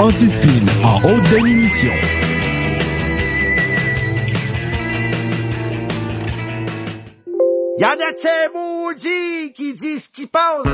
anti-spin 0.00 0.48
en 0.82 0.96
haute 0.98 1.22
définition. 1.30 1.92
Y'en 7.78 7.88
a 7.88 8.48
maudits 8.54 9.52
qui 9.54 9.74
disent 9.74 10.04
ce 10.04 10.10
qu'ils 10.10 10.28
pensent. 10.28 10.72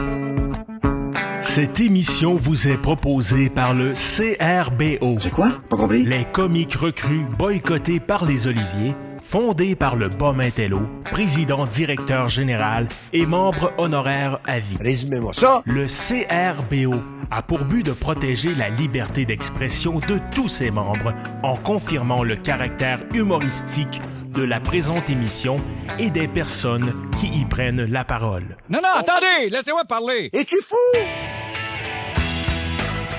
Cette 1.42 1.80
émission 1.80 2.34
vous 2.34 2.68
est 2.68 2.76
proposée 2.76 3.48
par 3.48 3.74
le 3.74 3.92
CRBO. 3.92 5.16
C'est 5.18 5.30
quoi? 5.30 5.52
Pas 5.68 5.76
compris. 5.76 6.04
Les 6.04 6.24
comiques 6.32 6.74
recrues 6.74 7.24
boycottés 7.38 8.00
par 8.00 8.24
les 8.24 8.46
Oliviers, 8.46 8.94
fondé 9.30 9.76
par 9.76 9.94
le 9.94 10.08
Bas 10.08 10.34
Intello, 10.40 10.80
président 11.04 11.64
directeur 11.64 12.28
général 12.28 12.88
et 13.12 13.26
membre 13.26 13.72
honoraire 13.78 14.40
à 14.44 14.58
vie. 14.58 14.76
Résumez-moi 14.80 15.32
ça. 15.34 15.62
Le 15.66 15.86
CRBO 15.86 17.00
a 17.30 17.40
pour 17.40 17.60
but 17.60 17.86
de 17.86 17.92
protéger 17.92 18.56
la 18.56 18.70
liberté 18.70 19.24
d'expression 19.24 20.00
de 20.00 20.18
tous 20.34 20.48
ses 20.48 20.72
membres 20.72 21.14
en 21.44 21.54
confirmant 21.54 22.24
le 22.24 22.34
caractère 22.34 22.98
humoristique 23.14 24.00
de 24.34 24.42
la 24.42 24.58
présente 24.58 25.08
émission 25.08 25.58
et 26.00 26.10
des 26.10 26.26
personnes 26.26 26.92
qui 27.20 27.28
y 27.28 27.44
prennent 27.44 27.84
la 27.84 28.02
parole. 28.02 28.56
Non, 28.68 28.80
non, 28.82 28.98
attendez, 28.98 29.48
laissez-moi 29.48 29.84
parler. 29.84 30.30
Es-tu 30.32 30.56
fou? 30.68 30.74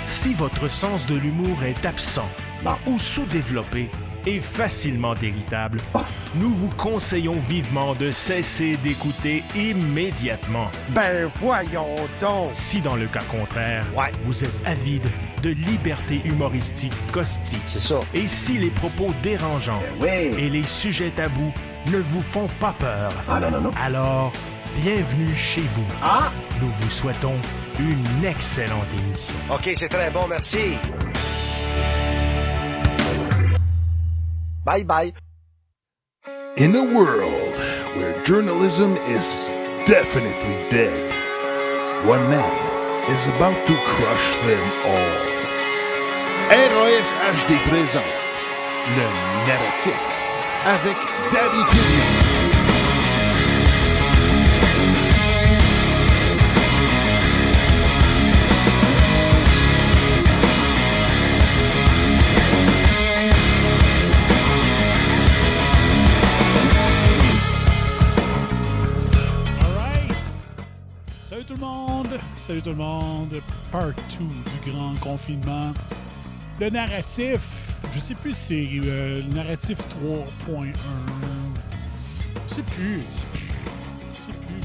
Si 0.08 0.34
votre 0.34 0.70
sens 0.70 1.06
de 1.06 1.16
l'humour 1.16 1.64
est 1.64 1.86
absent 1.86 2.28
ou 2.86 3.00
sous-développé 3.00 3.90
et 4.26 4.40
facilement 4.40 5.14
irritable, 5.16 5.80
nous 6.36 6.50
vous 6.54 6.70
conseillons 6.78 7.40
vivement 7.50 7.94
de 7.96 8.12
cesser 8.12 8.78
d'écouter 8.84 9.44
immédiatement. 9.56 10.70
Ben 10.90 11.30
voyons 11.42 11.96
donc. 12.22 12.50
Si 12.54 12.82
dans 12.82 12.96
le 12.96 13.08
cas 13.08 13.24
contraire, 13.30 13.86
Ouais. 13.96 14.12
vous 14.26 14.44
êtes 14.44 14.54
avide 14.66 15.08
de 15.42 15.50
liberté 15.50 16.22
humoristique 16.26 16.94
caustique, 17.12 17.60
C'est 17.68 17.80
ça. 17.80 18.00
et 18.14 18.28
si 18.28 18.58
les 18.58 18.70
propos 18.70 19.12
dérangeants 19.24 19.82
Oui. 20.00 20.08
et 20.10 20.50
les 20.50 20.64
sujets 20.64 21.10
tabous 21.10 21.52
ne 21.92 21.98
vous 21.98 22.22
font 22.22 22.48
pas 22.60 22.74
peur, 22.78 23.12
Ah 23.30 23.40
non, 23.40 23.50
non, 23.52 23.62
non. 23.62 23.72
alors 23.84 24.32
bienvenue 24.82 25.36
chez 25.36 25.62
vous. 25.76 25.86
Ah! 26.04 26.32
Nous 26.62 26.70
vous 26.80 26.90
souhaitons 26.90 27.34
une 27.80 28.24
excellente 28.24 28.86
émission. 29.00 29.34
OK, 29.52 29.72
c'est 29.76 29.90
très 29.90 30.12
bon, 30.12 30.28
merci. 30.30 30.78
Bye 34.64 34.84
bye. 34.84 35.14
In 36.58 36.76
a 36.76 36.84
world 36.84 37.56
where 37.96 38.22
journalism 38.24 38.96
is 39.08 39.54
definitely 39.86 40.70
dead, 40.70 41.10
one 42.06 42.30
man 42.30 43.10
is 43.10 43.26
about 43.28 43.66
to 43.68 43.76
crush 43.86 44.36
them 44.46 44.72
all. 44.86 45.32
RAS 46.52 47.14
HD 47.34 47.58
présente 47.70 48.04
le 48.96 49.08
narratif 49.48 50.02
avec 50.66 50.98
Daddy 51.32 51.64
Killian. 51.72 52.11
Salut 72.52 72.64
tout 72.64 72.70
le 72.72 72.76
monde. 72.76 73.42
Part 73.72 73.94
2 73.94 73.94
du 74.26 74.72
grand 74.72 74.94
confinement. 75.00 75.72
Le 76.60 76.70
narratif, 76.70 77.40
je 77.94 78.00
sais 78.00 78.14
plus 78.14 78.34
si 78.34 78.82
c'est 78.82 78.90
euh, 78.90 79.22
le 79.22 79.34
narratif 79.34 79.78
3.1. 80.04 80.74
Je 82.50 82.54
sais 82.54 82.64
plus. 82.64 83.04
Je 83.10 83.16
sais 83.16 83.26
plus. 83.32 83.48
Je 84.14 84.20
sais 84.20 84.34
plus. 84.34 84.62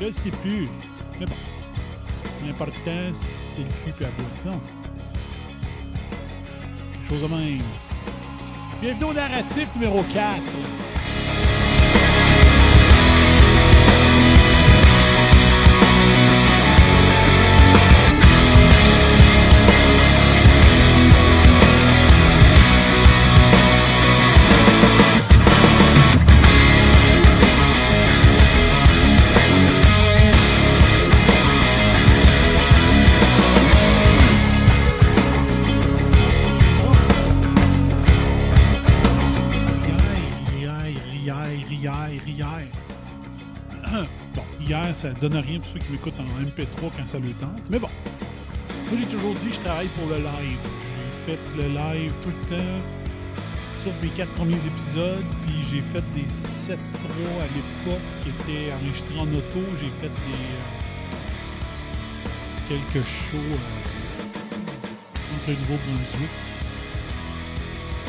Je 0.00 0.10
sais 0.10 0.30
plus. 0.32 0.68
Mais 1.20 1.26
bon. 1.26 1.36
L'important, 2.44 3.12
c'est 3.12 3.60
le 3.60 3.68
cul 3.68 3.94
et 4.00 4.02
la 4.02 4.10
chose 7.08 7.22
de 7.22 7.28
même. 7.28 7.62
Bienvenue 8.82 9.04
au 9.04 9.12
narratif 9.12 9.68
numéro 9.76 10.02
4. 10.12 10.42
Donne 45.20 45.36
rien 45.36 45.60
pour 45.60 45.68
ceux 45.68 45.78
qui 45.78 45.92
m'écoutent 45.92 46.18
en 46.18 46.42
MP3 46.42 46.90
quand 46.96 47.06
ça 47.06 47.18
le 47.18 47.30
tente. 47.32 47.68
Mais 47.70 47.78
bon, 47.78 47.88
moi 48.88 48.98
j'ai 48.98 49.06
toujours 49.06 49.34
dit 49.34 49.48
que 49.48 49.54
je 49.54 49.60
travaille 49.60 49.88
pour 49.88 50.08
le 50.08 50.16
live. 50.16 50.58
J'ai 51.26 51.32
fait 51.32 51.40
le 51.56 51.68
live 51.68 52.12
tout 52.22 52.30
le 52.30 52.56
temps, 52.56 52.80
sauf 53.84 53.94
mes 54.02 54.08
quatre 54.08 54.32
premiers 54.32 54.64
épisodes. 54.66 55.24
Puis 55.46 55.56
j'ai 55.70 55.82
fait 55.82 56.04
des 56.14 56.26
7-3 56.26 56.74
à 56.74 57.48
l'époque 57.54 58.06
qui 58.22 58.28
étaient 58.30 58.72
enregistrés 58.72 59.18
en 59.18 59.28
auto. 59.28 59.60
J'ai 59.80 59.92
fait 60.00 60.08
des 60.08 60.44
euh, 60.56 60.78
quelques 62.68 63.06
shows 63.06 63.36
euh, 63.36 63.76
entre 65.36 65.50
le 65.50 65.56
Nouveau-Brunswick 65.56 66.30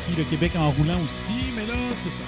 puis 0.08 0.16
le 0.16 0.24
Québec 0.24 0.54
en 0.58 0.72
roulant 0.72 1.00
aussi, 1.04 1.54
mais 1.56 1.66
là, 1.66 1.76
c'est 1.98 2.10
ça. 2.10 2.24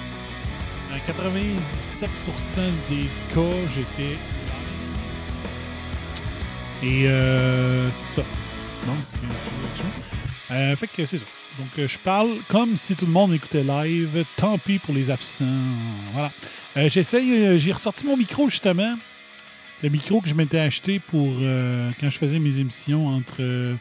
À 0.92 0.98
97% 0.98 2.60
des 2.88 3.08
cas, 3.34 3.40
j'étais. 3.74 4.16
Et 6.84 7.08
euh, 7.08 7.90
c'est 7.90 8.20
ça. 8.20 8.26
Euh, 10.50 10.76
fait 10.76 10.86
que 10.86 11.06
c'est 11.06 11.16
ça. 11.16 11.24
Donc, 11.58 11.68
euh, 11.78 11.88
je 11.88 11.98
parle 11.98 12.28
comme 12.48 12.76
si 12.76 12.94
tout 12.94 13.06
le 13.06 13.12
monde 13.12 13.32
écoutait 13.32 13.62
live. 13.62 14.24
Tant 14.36 14.58
pis 14.58 14.78
pour 14.78 14.94
les 14.94 15.10
absents. 15.10 15.44
Voilà. 16.12 16.30
Euh, 16.76 16.90
J'essaye, 16.90 17.32
euh, 17.32 17.58
j'ai 17.58 17.72
ressorti 17.72 18.04
mon 18.04 18.18
micro 18.18 18.50
justement. 18.50 18.98
Le 19.82 19.88
micro 19.88 20.20
que 20.20 20.28
je 20.28 20.34
m'étais 20.34 20.58
acheté 20.58 20.98
pour 20.98 21.34
quand 22.00 22.10
je 22.10 22.18
faisais 22.18 22.38
mes 22.38 22.58
émissions 22.58 23.08
entre 23.08 23.42
le 23.42 23.76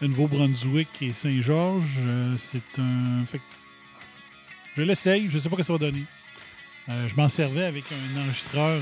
Nouveau-Brunswick 0.00 0.88
et 1.02 1.12
Saint-Georges. 1.12 2.00
C'est 2.36 2.78
un. 2.78 3.24
Fait 3.26 3.40
je 4.76 4.82
l'essaye, 4.82 5.28
je 5.28 5.38
sais 5.38 5.48
pas 5.48 5.56
ce 5.56 5.60
que 5.60 5.66
ça 5.66 5.72
va 5.72 5.78
donner. 5.80 6.04
Je 6.88 7.14
m'en 7.16 7.26
servais 7.28 7.64
avec 7.64 7.84
un 7.90 8.20
enregistreur. 8.20 8.80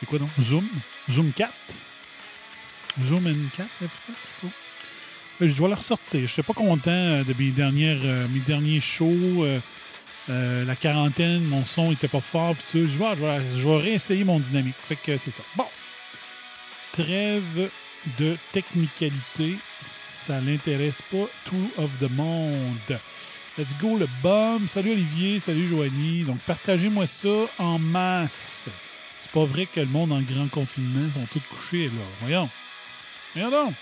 C'est 0.00 0.06
quoi 0.06 0.18
donc? 0.18 0.30
Zoom? 0.40 0.66
Zoom 1.10 1.32
4 1.32 1.52
Zoom 3.02 3.26
N4 3.26 3.64
peut-être? 3.78 4.52
Ben, 5.38 5.48
Je 5.48 5.54
dois 5.54 5.68
le 5.68 5.74
ressortir. 5.74 6.20
Je 6.20 6.26
suis 6.26 6.42
pas 6.42 6.54
content 6.54 6.90
euh, 6.90 7.24
de 7.24 7.34
mes, 7.38 7.50
dernières, 7.50 7.98
euh, 8.04 8.26
mes 8.28 8.40
derniers 8.40 8.80
shows. 8.80 9.44
euh, 9.44 9.60
euh, 10.28 10.64
la 10.64 10.74
quarantaine, 10.74 11.44
mon 11.44 11.64
son 11.64 11.92
était 11.92 12.08
pas 12.08 12.20
fort. 12.20 12.56
Je, 12.72 12.78
vais, 12.78 12.86
je, 12.88 12.96
vais, 12.96 13.40
je 13.58 13.68
vais 13.68 13.76
réessayer 13.76 14.24
mon 14.24 14.40
dynamique. 14.40 14.74
Fait 14.88 14.96
que 14.96 15.16
c'est 15.18 15.30
ça. 15.30 15.42
Bon. 15.54 15.66
Trêve 16.92 17.70
de 18.18 18.36
technicalité. 18.52 19.56
Ça 19.88 20.40
l'intéresse 20.40 21.02
pas 21.02 21.26
tout 21.44 21.70
of 21.78 21.90
the 22.00 22.10
monde. 22.10 22.98
Let's 23.58 23.74
go 23.80 23.96
le 23.96 24.08
bum. 24.22 24.66
Salut 24.68 24.92
Olivier, 24.92 25.38
salut 25.38 25.68
Joanie. 25.68 26.24
Donc 26.24 26.38
partagez-moi 26.40 27.06
ça 27.06 27.28
en 27.58 27.78
masse. 27.78 28.68
C'est 29.26 29.32
pas 29.32 29.44
vrai 29.44 29.66
que 29.66 29.80
le 29.80 29.86
monde 29.86 30.12
en 30.12 30.20
grand 30.20 30.46
confinement 30.48 31.10
sont 31.12 31.26
tous 31.32 31.40
couchés 31.40 31.86
là. 31.86 32.04
Voyons. 32.20 32.48
Voyons 33.34 33.50
donc. 33.50 33.74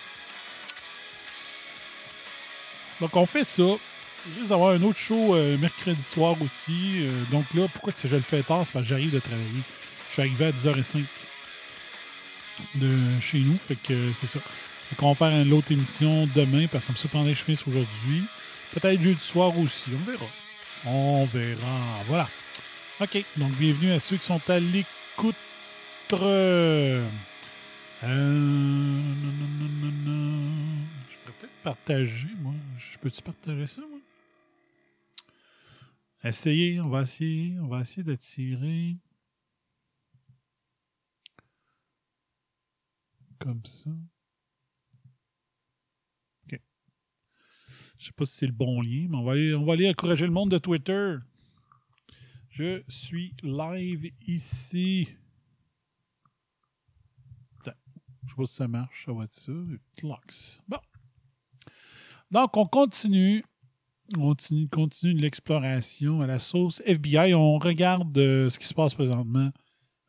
Donc 3.01 3.17
on 3.17 3.27
fait 3.27 3.45
ça. 3.45 3.63
Juste 4.39 4.49
d'avoir 4.49 4.71
un 4.71 4.83
autre 4.83 4.99
show 4.99 5.35
euh, 5.35 5.59
mercredi 5.59 6.03
soir 6.03 6.35
aussi. 6.41 7.03
Euh, 7.03 7.11
donc 7.31 7.45
là, 7.55 7.67
pourquoi 7.71 7.93
que 7.93 8.09
je 8.09 8.15
le 8.15 8.23
fais 8.23 8.43
tard? 8.43 8.63
C'est 8.65 8.73
parce 8.73 8.85
que 8.85 8.89
j'arrive 8.89 9.13
de 9.13 9.19
travailler. 9.19 9.63
Je 10.09 10.13
suis 10.13 10.23
arrivé 10.23 10.47
à 10.47 10.53
10h05 10.53 11.05
de 12.77 12.97
chez 13.21 13.41
nous. 13.41 13.59
Fait 13.59 13.77
que 13.77 13.93
euh, 13.93 14.13
c'est 14.19 14.27
ça. 14.27 14.39
Fait 14.89 14.97
qu'on 14.97 15.13
va 15.13 15.15
faire 15.15 15.39
une 15.39 15.53
autre 15.53 15.73
émission 15.73 16.27
demain 16.35 16.67
parce 16.69 16.85
que 16.85 16.87
ça 16.89 16.93
me 16.95 16.99
surprendrait 16.99 17.33
que 17.33 17.39
je 17.39 17.45
finisse 17.45 17.67
aujourd'hui. 17.67 18.25
Peut-être 18.73 19.03
jeudi 19.03 19.21
soir 19.21 19.59
aussi. 19.59 19.91
On 19.93 20.11
verra. 20.11 20.27
On 20.87 21.25
verra. 21.27 22.03
Voilà. 22.09 22.29
OK. 23.01 23.23
Donc, 23.37 23.51
bienvenue 23.57 23.93
à 23.93 24.01
ceux 24.01 24.17
qui 24.17 24.25
sont 24.25 24.41
à 24.49 24.59
l'écoute. 24.59 25.04
Euh, 26.13 27.09
non, 28.03 29.33
non. 29.33 30.87
Je 31.09 31.17
pourrais 31.19 31.33
peut-être 31.41 31.63
partager, 31.63 32.29
moi. 32.39 32.55
Je 32.79 32.99
peux-tu 32.99 33.23
partager 33.23 33.67
ça, 33.67 33.81
moi? 33.81 34.01
Essayez, 36.23 36.81
on 36.81 36.89
va 36.89 37.03
essayer. 37.03 37.59
On 37.61 37.69
va 37.69 37.81
essayer 37.81 38.03
d'attirer. 38.03 38.97
Comme 43.39 43.65
ça. 43.65 43.91
OK. 46.47 46.61
Je 47.99 48.07
sais 48.07 48.13
pas 48.13 48.25
si 48.25 48.35
c'est 48.37 48.47
le 48.47 48.53
bon 48.53 48.81
lien, 48.81 49.07
mais 49.09 49.17
on 49.55 49.65
va 49.65 49.73
aller 49.73 49.89
encourager 49.89 50.27
le 50.27 50.33
monde 50.33 50.51
de 50.51 50.59
Twitter. 50.59 51.17
Je 52.57 52.85
suis 52.87 53.35
live 53.43 54.13
ici. 54.29 55.09
Je 57.65 57.71
sais 57.71 58.37
pas 58.37 58.47
si 58.47 58.55
ça 58.55 58.69
marche, 58.69 59.07
ça 59.07 59.13
va 59.13 59.25
être 59.25 59.33
ça. 59.33 59.51
Bon. 60.69 60.79
Donc, 62.31 62.57
on 62.57 62.67
continue. 62.67 63.45
On 64.17 64.37
continue, 64.71 65.15
l'exploration 65.15 66.21
à 66.21 66.29
la 66.29 66.39
sauce 66.39 66.81
FBI. 66.87 67.35
On 67.35 67.59
regarde 67.59 68.17
euh, 68.19 68.49
ce 68.49 68.61
qui 68.61 68.67
se 68.67 68.75
passe 68.75 68.95
présentement 68.95 69.51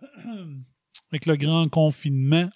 avec 1.11 1.25
le 1.25 1.37
grand 1.37 1.67
confinement. 1.67 2.51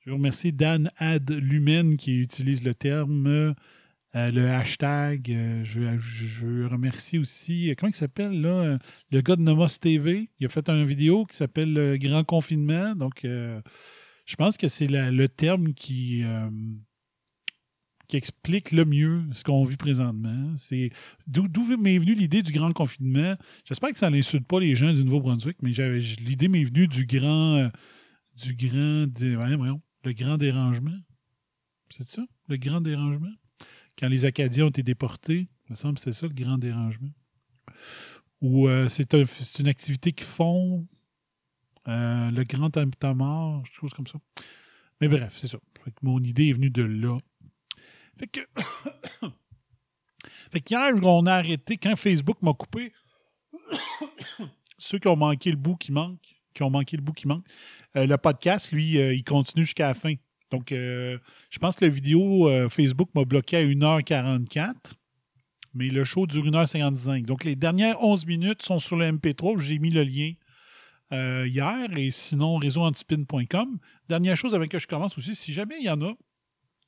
Je 0.00 0.10
remercie 0.10 0.52
Dan 0.52 0.90
Ad 0.96 1.30
Lumen 1.30 1.96
qui 1.96 2.18
utilise 2.18 2.64
le 2.64 2.74
terme, 2.74 3.54
euh, 4.16 4.30
le 4.32 4.48
hashtag. 4.50 5.30
Euh, 5.30 5.62
je, 5.64 5.80
je, 5.98 6.26
je 6.26 6.64
remercie 6.64 7.18
aussi, 7.18 7.70
euh, 7.70 7.74
comment 7.76 7.90
il 7.90 7.94
s'appelle 7.94 8.40
là, 8.40 8.78
le 9.10 9.20
gars 9.20 9.36
de 9.36 9.42
Nomos 9.42 9.78
TV. 9.80 10.30
Il 10.40 10.46
a 10.46 10.48
fait 10.48 10.68
une 10.68 10.84
vidéo 10.84 11.26
qui 11.26 11.36
s'appelle 11.36 11.72
le 11.72 11.96
Grand 11.96 12.24
Confinement. 12.24 12.94
Donc, 12.94 13.20
je 13.22 14.36
pense 14.36 14.56
que 14.56 14.68
c'est 14.68 14.88
le 14.88 15.28
terme 15.28 15.74
qui, 15.74 16.24
qui 18.08 18.16
explique 18.16 18.72
le 18.72 18.84
mieux 18.84 19.22
ce 19.32 19.44
qu'on 19.44 19.64
vit 19.64 19.76
présentement. 19.76 20.54
C'est 20.56 20.90
d'où 21.26 21.48
m'est 21.76 21.98
venue 21.98 22.14
l'idée 22.14 22.42
du 22.42 22.52
Grand 22.52 22.72
Confinement? 22.72 23.36
J'espère 23.64 23.90
que 23.90 23.98
ça 23.98 24.10
n'insulte 24.10 24.46
pas 24.46 24.58
les 24.58 24.74
gens 24.74 24.92
du 24.92 25.04
Nouveau-Brunswick, 25.04 25.58
mais 25.62 25.70
l'idée 25.70 26.48
m'est 26.48 26.64
venue 26.64 26.88
du 26.88 27.06
grand, 27.06 27.70
du 28.36 28.54
grand, 28.54 29.06
le 30.04 30.12
grand 30.12 30.36
dérangement. 30.36 30.98
C'est 31.90 32.06
ça, 32.06 32.22
le 32.48 32.56
grand 32.56 32.80
dérangement? 32.80 33.32
Quand 34.00 34.08
les 34.08 34.24
Acadiens 34.24 34.64
ont 34.66 34.70
été 34.70 34.82
déportés, 34.82 35.48
il 35.68 35.70
me 35.70 35.76
semble 35.76 35.94
que 35.96 36.00
c'est 36.00 36.12
ça, 36.12 36.26
le 36.26 36.32
grand 36.32 36.56
dérangement. 36.58 37.10
Ou 38.40 38.66
euh, 38.68 38.88
c'est 38.88 39.12
un- 39.14 39.26
c'est 39.26 39.58
une 39.60 39.68
activité 39.68 40.12
qu'ils 40.12 40.26
font, 40.26 40.86
euh, 41.86 42.30
le 42.30 42.44
grand 42.44 42.70
tamar, 42.70 43.62
quelque 43.62 43.74
chose 43.78 43.92
comme 43.92 44.06
ça. 44.06 44.18
Mais 45.00 45.08
bref, 45.08 45.36
c'est 45.36 45.48
ça. 45.48 45.58
Mon 46.02 46.18
idée 46.22 46.48
est 46.48 46.52
venue 46.52 46.70
de 46.70 46.82
là. 46.82 47.16
Fait 48.18 48.26
que. 48.26 48.40
fait 50.52 50.60
qu'hier, 50.60 50.92
on 51.02 51.26
a 51.26 51.34
arrêté, 51.34 51.76
quand 51.76 51.96
Facebook 51.96 52.40
m'a 52.42 52.52
coupé, 52.54 52.92
ceux 54.78 54.98
qui 54.98 55.08
ont 55.08 55.16
manqué 55.16 55.50
le 55.50 55.56
bout 55.56 55.76
qui 55.76 55.92
manque, 55.92 56.36
qui 56.54 56.62
ont 56.62 56.70
manqué 56.70 56.96
le 56.96 57.02
bout 57.02 57.12
qui 57.12 57.28
manque, 57.28 57.46
euh, 57.96 58.06
le 58.06 58.16
podcast, 58.16 58.72
lui, 58.72 58.92
il 58.96 59.24
continue 59.24 59.64
jusqu'à 59.64 59.88
la 59.88 59.94
fin. 59.94 60.14
Donc, 60.50 60.72
euh, 60.72 61.18
je 61.48 61.58
pense 61.58 61.76
que 61.76 61.84
la 61.84 61.90
vidéo 61.90 62.48
euh, 62.48 62.68
Facebook 62.68 63.08
m'a 63.14 63.24
bloqué 63.24 63.56
à 63.56 63.62
1h44, 63.62 64.74
mais 65.74 65.88
le 65.88 66.04
show 66.04 66.26
dure 66.26 66.44
1h55. 66.44 67.24
Donc, 67.24 67.44
les 67.44 67.56
dernières 67.56 68.02
11 68.02 68.26
minutes 68.26 68.62
sont 68.62 68.80
sur 68.80 68.96
le 68.96 69.10
MP3. 69.10 69.60
J'ai 69.60 69.78
mis 69.78 69.90
le 69.90 70.02
lien 70.02 70.32
euh, 71.12 71.46
hier 71.46 71.96
et 71.96 72.10
sinon, 72.10 72.56
réseauantispin.com. 72.56 73.78
Dernière 74.08 74.36
chose 74.36 74.54
avec 74.54 74.66
laquelle 74.66 74.80
je 74.80 74.88
commence 74.88 75.16
aussi, 75.18 75.36
si 75.36 75.52
jamais 75.52 75.76
il 75.78 75.86
y 75.86 75.90
en 75.90 76.02
a, 76.02 76.14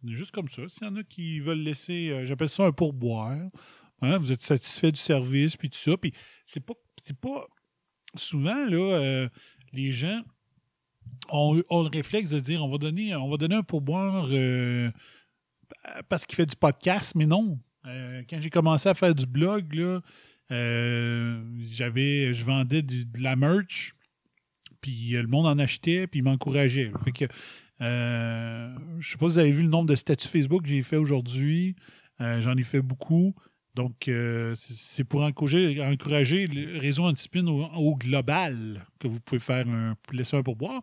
juste 0.06 0.32
comme 0.32 0.48
ça, 0.48 0.62
s'il 0.68 0.84
y 0.84 0.90
en 0.90 0.96
a 0.96 1.04
qui 1.04 1.38
veulent 1.38 1.62
laisser, 1.62 2.26
j'appelle 2.26 2.48
ça 2.48 2.64
un 2.64 2.72
pourboire, 2.72 3.38
hein, 4.00 4.18
vous 4.18 4.32
êtes 4.32 4.42
satisfait 4.42 4.90
du 4.90 5.00
service, 5.00 5.56
puis 5.56 5.70
tout 5.70 5.78
ça, 5.78 5.96
puis 5.96 6.12
c'est 6.46 6.64
pas, 6.64 6.74
c'est 7.00 7.16
pas 7.16 7.46
souvent, 8.16 8.64
là, 8.66 9.28
les 9.72 9.92
gens 9.92 10.22
ont, 11.30 11.62
ont 11.70 11.82
le 11.82 11.88
réflexe 11.88 12.30
de 12.30 12.40
dire 12.40 12.64
on 12.64 12.70
va 12.70 12.78
donner, 12.78 13.14
on 13.14 13.28
va 13.28 13.36
un 13.54 13.62
pourboire 13.62 14.28
euh, 14.30 14.90
parce 16.08 16.26
qu'il 16.26 16.36
fait 16.36 16.46
du 16.46 16.56
podcast, 16.56 17.14
mais 17.14 17.26
non. 17.26 17.58
Euh, 17.86 18.22
quand 18.28 18.40
j'ai 18.40 18.50
commencé 18.50 18.88
à 18.88 18.94
faire 18.94 19.14
du 19.14 19.26
blog, 19.26 20.02
euh, 20.50 21.42
j'avais, 21.66 22.32
je 22.32 22.44
vendais 22.44 22.82
de 22.82 23.22
la 23.22 23.36
merch, 23.36 23.94
puis 24.80 25.10
le 25.10 25.26
monde 25.26 25.46
en 25.46 25.58
achetait, 25.58 26.06
puis 26.06 26.20
il 26.20 26.22
m'encourageait. 26.22 26.92
Fait 27.04 27.12
que, 27.12 27.24
je 27.80 29.10
sais 29.10 29.18
pas 29.18 29.26
si 29.26 29.32
vous 29.32 29.38
avez 29.38 29.52
vu 29.52 29.62
le 29.62 29.68
nombre 29.68 29.88
de 29.88 29.96
statuts 29.96 30.28
Facebook 30.28 30.62
que 30.62 30.68
j'ai 30.68 30.82
fait 30.82 30.96
aujourd'hui. 30.96 31.74
J'en 32.20 32.56
ai 32.56 32.62
fait 32.62 32.82
beaucoup. 32.82 33.34
Donc, 33.74 34.08
euh, 34.08 34.52
c'est 34.54 35.04
pour 35.04 35.22
encourager, 35.22 35.74
le 35.74 36.78
réseau 36.78 37.04
Antispin 37.04 37.46
au, 37.46 37.64
au 37.64 37.96
global 37.96 38.84
que 38.98 39.08
vous 39.08 39.18
pouvez 39.18 39.38
faire 39.38 39.66
un, 39.66 39.96
laisser 40.12 40.36
un 40.36 40.42
pourboire. 40.42 40.82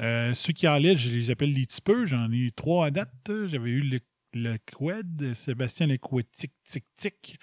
Euh, 0.00 0.34
ceux 0.34 0.52
qui 0.52 0.68
en 0.68 0.78
je 0.78 1.08
les 1.08 1.30
appelle 1.30 1.54
les 1.54 1.64
tipeux. 1.64 2.04
J'en 2.04 2.30
ai 2.30 2.36
eu 2.36 2.52
trois 2.52 2.86
à 2.86 2.90
date. 2.90 3.30
J'avais 3.46 3.70
eu 3.70 3.80
le, 3.80 4.00
le 4.34 4.58
Qued, 4.66 5.32
Sébastien 5.32 5.86
le 5.86 5.96
Qued 5.96 6.30
Tic 6.30 6.52
Tic 6.62 6.84
Tic, 6.94 7.38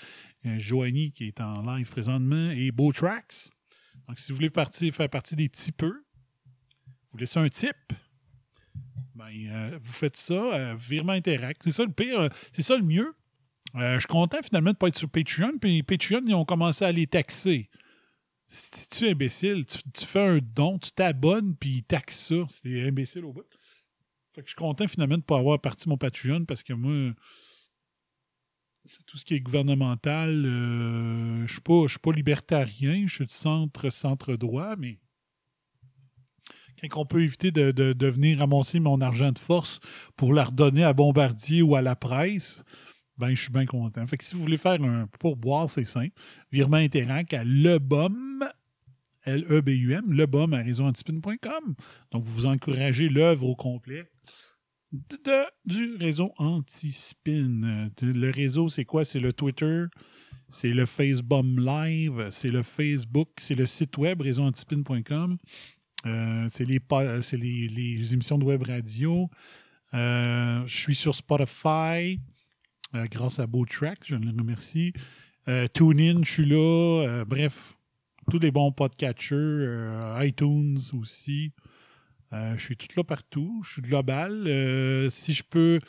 euh, 0.45 0.59
Joanie 0.59 1.11
qui 1.11 1.25
est 1.25 1.41
en 1.41 1.75
live 1.75 1.89
présentement 1.89 2.51
et 2.51 2.71
Beau 2.71 2.91
Tracks. 2.91 3.49
Donc, 4.07 4.19
si 4.19 4.31
vous 4.31 4.35
voulez 4.35 4.51
faire 4.51 5.09
partie 5.09 5.35
des 5.35 5.49
tipeux, 5.49 6.05
vous 7.11 7.17
laissez 7.17 7.39
un 7.39 7.49
tip. 7.49 7.75
Ben, 9.15 9.79
vous 9.81 9.93
faites 9.93 10.17
ça, 10.17 10.75
virement 10.75 11.13
interact. 11.13 11.61
C'est 11.63 11.71
ça 11.71 11.85
le 11.85 11.91
pire, 11.91 12.29
c'est 12.51 12.61
ça 12.61 12.77
le 12.77 12.83
mieux. 12.83 13.15
Euh, 13.75 13.95
je 13.95 13.99
suis 13.99 14.07
content 14.07 14.37
finalement 14.43 14.69
de 14.69 14.75
ne 14.75 14.77
pas 14.77 14.87
être 14.87 14.97
sur 14.97 15.09
Patreon, 15.09 15.57
puis 15.59 15.81
Patreon, 15.81 16.21
ils 16.27 16.35
ont 16.35 16.45
commencé 16.45 16.85
à 16.85 16.91
les 16.91 17.07
taxer. 17.07 17.69
Si 18.47 18.87
tu 18.89 19.07
es 19.07 19.11
imbécile, 19.11 19.65
tu, 19.65 20.05
fais 20.05 20.21
un 20.21 20.39
don, 20.39 20.77
tu 20.77 20.91
t'abonnes, 20.91 21.55
puis 21.55 21.77
ils 21.77 21.83
taxent 21.83 22.27
ça. 22.27 22.35
C'est 22.49 22.87
imbécile 22.87 23.25
au 23.25 23.33
bout. 23.33 23.45
Fait 24.33 24.41
que 24.41 24.47
je 24.47 24.51
suis 24.51 24.55
content 24.55 24.87
finalement 24.87 25.15
de 25.15 25.21
ne 25.21 25.25
pas 25.25 25.39
avoir 25.39 25.59
parti 25.59 25.89
mon 25.89 25.97
Patreon 25.97 26.45
parce 26.45 26.61
que 26.61 26.73
moi, 26.73 27.13
tout 29.07 29.17
ce 29.17 29.25
qui 29.25 29.35
est 29.35 29.39
gouvernemental, 29.39 30.45
euh, 30.45 31.37
je 31.37 31.41
ne 31.41 31.47
suis 31.47 31.89
suis 31.89 31.99
pas 31.99 32.11
libertarien, 32.11 33.05
je 33.07 33.13
suis 33.13 33.25
du 33.25 33.33
centre, 33.33 33.89
centre-droit, 33.89 34.75
mais 34.75 34.99
quand 36.91 37.01
on 37.01 37.05
peut 37.05 37.23
éviter 37.23 37.51
de 37.51 38.07
venir 38.07 38.39
ramasser 38.39 38.79
mon 38.79 38.99
argent 39.01 39.31
de 39.31 39.39
force 39.39 39.79
pour 40.17 40.33
la 40.33 40.43
redonner 40.43 40.83
à 40.83 40.93
Bombardier 40.93 41.61
ou 41.61 41.75
à 41.75 41.81
la 41.81 41.95
presse, 41.95 42.63
ben 43.23 43.35
je 43.35 43.41
suis 43.41 43.51
bien 43.51 43.65
content. 43.65 44.05
Fait 44.07 44.17
que 44.17 44.23
si 44.23 44.35
vous 44.35 44.41
voulez 44.41 44.57
faire 44.57 44.81
un 44.83 45.07
pourboire, 45.19 45.69
c'est 45.69 45.85
simple. 45.85 46.13
Virement 46.51 46.77
Interac 46.77 47.33
à 47.33 47.43
lebum, 47.43 48.43
L-E-B-U-M, 49.23 50.11
lebum 50.11 50.53
à 50.53 50.57
réseauantispin.com. 50.57 51.75
Donc, 52.11 52.23
vous 52.25 52.45
encouragez 52.45 53.07
l'œuvre 53.07 53.47
au 53.47 53.55
complet 53.55 54.03
de, 54.91 55.45
du 55.65 55.95
réseau 55.95 56.33
Antispin. 56.37 57.63
Euh, 57.63 57.89
Le 58.01 58.29
réseau, 58.29 58.67
c'est 58.67 58.85
quoi? 58.85 59.05
C'est 59.05 59.19
le 59.19 59.31
Twitter, 59.31 59.85
c'est 60.49 60.73
le 60.73 60.85
Facebook 60.85 61.45
Live, 61.57 62.27
c'est 62.29 62.51
le 62.51 62.61
Facebook, 62.61 63.29
c'est 63.37 63.55
le 63.55 63.65
site 63.65 63.97
web 63.97 64.21
réseauantispin.com. 64.21 65.37
Euh, 66.05 66.47
c'est 66.51 66.65
les, 66.65 66.81
les, 67.37 67.67
les 67.69 68.13
émissions 68.13 68.37
de 68.37 68.43
web 68.43 68.63
radio. 68.63 69.29
Euh, 69.93 70.63
je 70.65 70.75
suis 70.75 70.95
sur 70.95 71.15
Spotify 71.15 72.19
euh, 72.95 73.05
grâce 73.09 73.39
à 73.39 73.47
Beau 73.47 73.65
Track, 73.65 73.99
je 74.05 74.15
le 74.15 74.29
remercie. 74.29 74.93
Euh, 75.47 75.67
TuneIn, 75.67 76.23
je 76.23 76.31
suis 76.31 76.45
là. 76.45 77.03
Euh, 77.05 77.25
bref, 77.25 77.75
tous 78.31 78.39
les 78.39 78.51
bons 78.51 78.71
podcatchers. 78.71 79.35
euh, 79.35 80.25
iTunes 80.25 80.77
aussi. 80.93 81.51
Je 82.31 82.57
suis 82.57 82.75
tout 82.75 82.87
là 82.97 83.03
partout. 83.03 83.61
Je 83.63 83.73
suis 83.73 83.81
global. 83.83 84.47
Si 85.11 85.33
je 85.33 85.43
peux, 85.43 85.79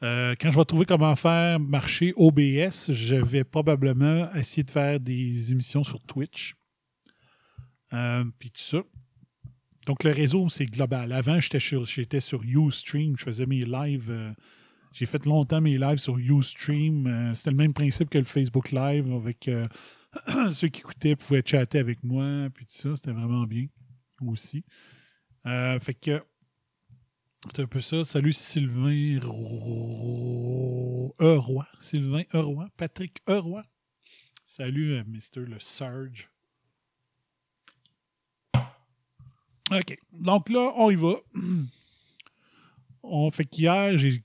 quand 0.00 0.52
je 0.52 0.56
vais 0.56 0.64
trouver 0.64 0.84
comment 0.84 1.16
faire 1.16 1.58
marcher 1.58 2.12
OBS, 2.14 2.92
je 2.92 3.16
vais 3.16 3.42
probablement 3.42 4.32
essayer 4.34 4.62
de 4.62 4.70
faire 4.70 5.00
des 5.00 5.50
émissions 5.50 5.82
sur 5.82 6.00
Twitch. 6.04 6.54
Puis 7.90 8.52
tout 8.52 8.60
ça. 8.60 8.82
Donc, 9.86 10.04
le 10.04 10.12
réseau, 10.12 10.48
c'est 10.48 10.66
global. 10.66 11.10
Avant, 11.12 11.40
j'étais 11.40 11.58
sur, 11.58 11.82
Ustream. 12.44 13.16
Je 13.18 13.24
faisais 13.24 13.46
mes 13.46 13.62
lives. 13.62 14.14
J'ai 14.92 15.06
fait 15.06 15.24
longtemps 15.24 15.60
mes 15.60 15.78
lives 15.78 15.98
sur 15.98 16.18
Ustream. 16.18 17.06
Euh, 17.06 17.34
C'était 17.34 17.50
le 17.50 17.56
même 17.56 17.72
principe 17.72 18.10
que 18.10 18.18
le 18.18 18.24
Facebook 18.24 18.72
Live. 18.72 19.12
Avec 19.12 19.46
euh, 19.48 19.66
ceux 20.52 20.68
qui 20.68 20.80
écoutaient 20.80 21.16
pouvaient 21.16 21.42
chatter 21.44 21.78
avec 21.78 22.02
moi. 22.02 22.48
Puis 22.54 22.66
tout 22.66 22.72
ça, 22.74 22.96
c'était 22.96 23.12
vraiment 23.12 23.44
bien 23.44 23.66
aussi. 24.26 24.64
Euh, 25.46 25.78
fait 25.80 25.94
que. 25.94 26.22
C'est 27.54 27.62
un 27.62 27.66
peu 27.66 27.80
ça. 27.80 28.04
Salut 28.04 28.34
Sylvain 28.34 29.18
Ro-. 29.22 31.14
Sylvain 31.80 32.24
Euroy. 32.34 32.66
Patrick 32.76 33.22
Euroy. 33.26 33.62
Salut, 34.44 35.02
Mr. 35.04 35.46
Le 35.46 35.58
Surge. 35.58 36.28
OK. 39.70 39.96
Donc 40.12 40.48
là, 40.50 40.72
on 40.76 40.90
y 40.90 40.96
va. 40.96 41.14
On 43.02 43.30
fait 43.30 43.46
qu'hier, 43.46 43.96
j'ai 43.96 44.22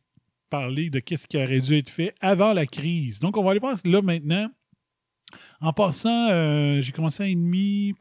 parlé 0.60 0.90
de 0.90 1.00
qu'est-ce 1.00 1.28
qui 1.28 1.38
aurait 1.38 1.60
dû 1.60 1.74
être 1.76 1.90
fait 1.90 2.16
avant 2.22 2.54
la 2.54 2.66
crise. 2.66 3.20
Donc, 3.20 3.36
on 3.38 3.44
va 3.44 3.52
aller 3.52 3.60
voir 3.60 3.78
là 3.84 4.02
maintenant. 4.02 4.50
En 5.60 5.74
passant, 5.74 6.30
euh, 6.30 6.82
j'ai 6.82 6.92
commencé 6.94 7.24
à 7.24 7.28
demi. 7.28 7.94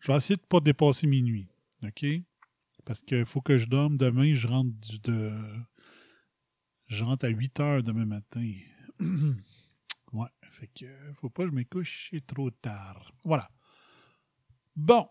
Je 0.00 0.12
vais 0.12 0.16
essayer 0.18 0.36
de 0.36 0.42
ne 0.42 0.46
pas 0.46 0.60
dépasser 0.60 1.06
minuit. 1.06 1.48
OK? 1.82 2.04
Parce 2.84 3.00
qu'il 3.02 3.24
faut 3.24 3.40
que 3.40 3.56
je 3.58 3.66
dorme 3.66 3.96
demain. 3.96 4.34
Je 4.34 4.46
rentre 4.46 4.70
du- 4.88 4.98
de. 4.98 5.32
Je 6.88 7.04
rentre 7.04 7.24
à 7.24 7.28
8 7.28 7.58
heures 7.60 7.82
demain 7.82 8.04
matin. 8.04 8.52
ouais. 10.12 10.28
Fait 10.52 10.68
que 10.78 10.86
faut 11.20 11.30
pas 11.30 11.44
que 11.44 11.50
je 11.50 11.54
me 11.54 11.64
couche 11.64 12.12
trop 12.26 12.50
tard. 12.50 13.12
Voilà. 13.24 13.50
Bon. 14.76 15.08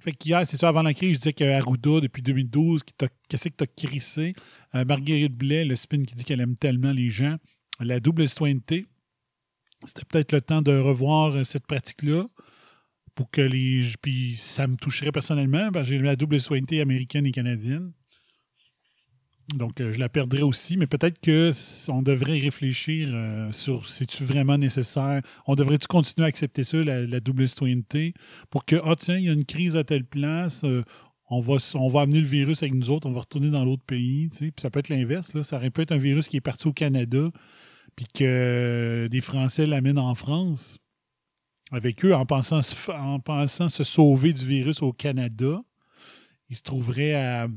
Fait 0.00 0.12
qu'hier, 0.12 0.46
c'est 0.46 0.56
ça, 0.58 0.68
avant 0.68 0.82
la 0.82 0.92
crise, 0.94 1.14
je 1.14 1.18
disais 1.18 1.32
que 1.32 1.44
Arruda, 1.44 2.00
depuis 2.00 2.22
2012, 2.22 2.82
qui 2.84 2.92
t'a- 2.94 3.08
qu'est-ce 3.28 3.48
que 3.48 3.54
t'as 3.54 3.66
crissé? 3.66 4.34
Euh, 4.74 4.84
Marguerite 4.84 5.36
Blais, 5.36 5.64
le 5.64 5.74
spin 5.76 6.02
qui 6.02 6.14
dit 6.14 6.24
qu'elle 6.24 6.40
aime 6.40 6.56
tellement 6.56 6.92
les 6.92 7.08
gens. 7.08 7.36
La 7.80 7.98
double 8.00 8.28
citoyenneté. 8.28 8.86
C'était 9.86 10.04
peut-être 10.04 10.32
le 10.32 10.40
temps 10.40 10.62
de 10.62 10.76
revoir 10.76 11.34
euh, 11.34 11.44
cette 11.44 11.66
pratique-là 11.66 12.26
pour 13.14 13.30
que 13.30 13.40
les. 13.40 13.86
Puis 14.02 14.36
ça 14.36 14.66
me 14.66 14.76
toucherait 14.76 15.12
personnellement, 15.12 15.70
parce 15.72 15.88
que 15.88 15.94
j'ai 15.96 16.02
la 16.02 16.16
double 16.16 16.38
citoyenneté 16.40 16.80
américaine 16.80 17.24
et 17.26 17.32
canadienne. 17.32 17.92
Donc, 19.54 19.80
euh, 19.80 19.92
je 19.92 20.00
la 20.00 20.08
perdrais 20.08 20.42
aussi, 20.42 20.76
mais 20.76 20.88
peut-être 20.88 21.20
que 21.20 21.50
s- 21.50 21.88
on 21.92 22.02
devrait 22.02 22.38
réfléchir 22.38 23.08
euh, 23.12 23.52
sur 23.52 23.88
si 23.88 24.04
tu 24.06 24.24
vraiment 24.24 24.58
nécessaire. 24.58 25.22
On 25.46 25.54
devrait-tu 25.54 25.86
continuer 25.86 26.24
à 26.24 26.28
accepter 26.28 26.64
ça, 26.64 26.78
la, 26.82 27.20
double 27.20 27.46
citoyenneté, 27.48 28.12
pour 28.50 28.64
que, 28.64 28.76
ah 28.84 28.96
tiens, 28.98 29.18
il 29.18 29.24
y 29.24 29.28
a 29.28 29.32
une 29.32 29.44
crise 29.44 29.76
à 29.76 29.84
telle 29.84 30.04
place, 30.04 30.64
euh, 30.64 30.82
on, 31.30 31.38
va, 31.40 31.56
on 31.74 31.86
va 31.88 32.00
amener 32.00 32.20
le 32.20 32.26
virus 32.26 32.62
avec 32.64 32.74
nous 32.74 32.90
autres, 32.90 33.08
on 33.08 33.12
va 33.12 33.20
retourner 33.20 33.50
dans 33.50 33.64
l'autre 33.64 33.84
pays. 33.84 34.28
tu 34.30 34.36
sais. 34.36 34.44
Puis 34.50 34.62
ça 34.62 34.70
peut 34.70 34.80
être 34.80 34.88
l'inverse, 34.88 35.32
là. 35.32 35.44
ça 35.44 35.56
aurait 35.58 35.70
pu 35.70 35.82
être 35.82 35.92
un 35.92 35.96
virus 35.96 36.26
qui 36.28 36.38
est 36.38 36.40
parti 36.40 36.66
au 36.66 36.72
Canada, 36.72 37.30
puis 37.94 38.06
que 38.12 39.06
des 39.08 39.20
Français 39.20 39.64
l'amènent 39.66 39.98
en 39.98 40.14
France 40.16 40.78
avec 41.72 42.04
eux 42.04 42.14
en 42.14 42.26
pensant, 42.26 42.60
en 42.88 43.20
pensant 43.20 43.68
se 43.68 43.84
sauver 43.84 44.32
du 44.32 44.44
virus 44.44 44.82
au 44.82 44.92
Canada. 44.92 45.60
Ils 46.48 46.56
se 46.56 46.62
trouveraient 46.62 47.14
à 47.14 47.48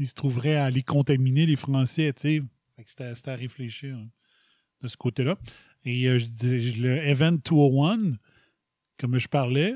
ils 0.00 0.08
se 0.08 0.14
trouveraient 0.14 0.56
à 0.56 0.70
les 0.70 0.82
contaminer, 0.82 1.44
les 1.46 1.56
Français, 1.56 2.12
tu 2.14 2.22
sais. 2.22 2.42
C'était 2.86 3.30
à 3.30 3.34
réfléchir 3.34 3.94
hein, 3.96 4.08
de 4.80 4.88
ce 4.88 4.96
côté-là. 4.96 5.36
Et 5.84 6.08
euh, 6.08 6.18
le 6.42 6.96
Event 7.06 7.32
201, 7.32 8.12
comme 8.98 9.18
je 9.18 9.28
parlais, 9.28 9.74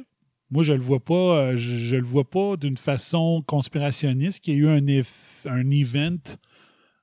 moi, 0.51 0.63
je 0.63 0.73
le 0.73 0.81
vois 0.81 1.05
pas, 1.05 1.39
euh, 1.53 1.57
je, 1.57 1.97
le 1.97 2.03
vois 2.05 2.29
pas 2.29 2.57
d'une 2.57 2.79
façon 2.79 3.43
conspirationniste 3.47 4.41
qu'il 4.41 4.55
y 4.55 4.57
a 4.57 4.61
eu 4.61 4.69
un, 4.69 4.81
eff- 4.87 5.47
un 5.47 5.71
event 5.71 6.17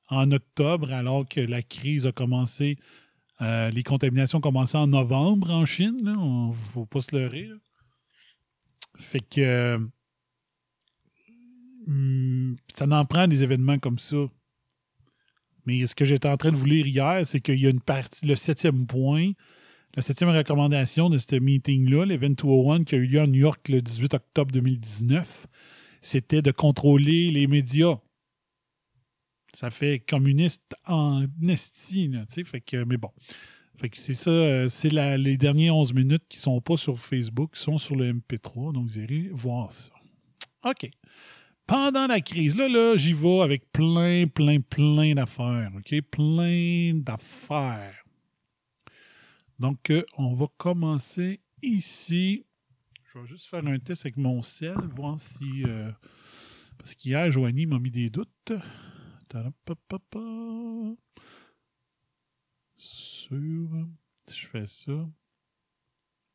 en 0.09 0.31
octobre 0.31 0.91
alors 0.91 1.27
que 1.27 1.41
la 1.41 1.61
crise 1.61 2.07
a 2.07 2.11
commencé, 2.11 2.77
euh, 3.41 3.69
les 3.69 3.83
contaminations 3.83 4.39
ont 4.39 4.41
commencé 4.41 4.77
en 4.77 4.87
novembre 4.87 5.51
en 5.51 5.65
Chine. 5.65 5.97
Il 6.01 6.49
ne 6.49 6.53
faut 6.73 6.85
pas 6.85 7.01
se 7.01 7.15
leurrer. 7.15 7.49
Fait 8.97 9.19
que 9.19 9.79
hum, 11.87 12.55
ça 12.73 12.85
n'en 12.85 13.05
prend 13.05 13.27
des 13.27 13.43
événements 13.43 13.79
comme 13.79 13.99
ça. 13.99 14.17
Mais 15.65 15.85
ce 15.85 15.95
que 15.95 16.05
j'étais 16.05 16.27
en 16.27 16.37
train 16.37 16.51
de 16.51 16.57
vous 16.57 16.65
lire 16.65 16.87
hier, 16.87 17.21
c'est 17.25 17.39
qu'il 17.39 17.59
y 17.59 17.67
a 17.67 17.69
une 17.69 17.81
partie, 17.81 18.25
le 18.25 18.35
septième 18.35 18.87
point, 18.87 19.31
la 19.95 20.01
septième 20.01 20.29
recommandation 20.29 21.09
de 21.09 21.17
ce 21.17 21.35
meeting-là, 21.35 22.05
l'Event 22.05 22.29
201 22.29 22.83
qui 22.83 22.95
a 22.95 22.97
eu 22.97 23.05
lieu 23.05 23.19
à 23.19 23.27
New 23.27 23.41
York 23.41 23.67
le 23.69 23.81
18 23.81 24.13
octobre 24.13 24.51
2019, 24.51 25.47
c'était 26.01 26.41
de 26.41 26.51
contrôler 26.51 27.29
les 27.29 27.45
médias. 27.45 27.99
Ça 29.53 29.69
fait 29.69 29.99
communiste 29.99 30.75
en 30.87 31.23
esti, 31.47 32.09
tu 32.09 32.17
sais, 32.27 32.43
fait 32.43 32.63
mais 32.87 32.97
bon. 32.97 33.11
Fait 33.77 33.89
que 33.89 33.97
c'est 33.97 34.13
ça, 34.13 34.29
euh, 34.29 34.69
c'est 34.69 34.89
les 34.89 35.37
derniers 35.37 35.71
11 35.71 35.93
minutes 35.93 36.23
qui 36.29 36.37
sont 36.37 36.61
pas 36.61 36.77
sur 36.77 36.97
Facebook, 36.97 37.55
qui 37.55 37.61
sont 37.61 37.77
sur 37.77 37.95
le 37.95 38.13
MP3, 38.13 38.73
donc 38.73 38.87
vous 38.87 38.99
irez 38.99 39.29
voir 39.33 39.71
ça. 39.71 39.91
OK. 40.63 40.89
Pendant 41.71 42.05
la 42.05 42.19
crise, 42.19 42.57
là, 42.57 42.67
là, 42.67 42.97
j'y 42.97 43.13
vais 43.13 43.39
avec 43.39 43.71
plein, 43.71 44.27
plein, 44.27 44.59
plein 44.59 45.13
d'affaires, 45.13 45.71
OK? 45.73 46.01
Plein 46.01 46.95
d'affaires. 46.95 48.03
Donc, 49.57 49.89
euh, 49.89 50.03
on 50.17 50.33
va 50.33 50.47
commencer 50.57 51.39
ici. 51.61 52.45
Je 53.05 53.19
vais 53.19 53.25
juste 53.25 53.45
faire 53.45 53.65
un 53.65 53.79
test 53.79 54.05
avec 54.05 54.17
mon 54.17 54.41
sel, 54.41 54.75
voir 54.97 55.17
si... 55.17 55.63
euh, 55.63 55.89
parce 56.77 56.93
qu'hier, 56.93 57.31
Joanie 57.31 57.67
m'a 57.67 57.79
mis 57.79 57.89
des 57.89 58.09
doutes. 58.09 58.51
Sur... 62.75 63.87
Je 64.29 64.45
fais 64.47 64.67
ça... 64.67 65.09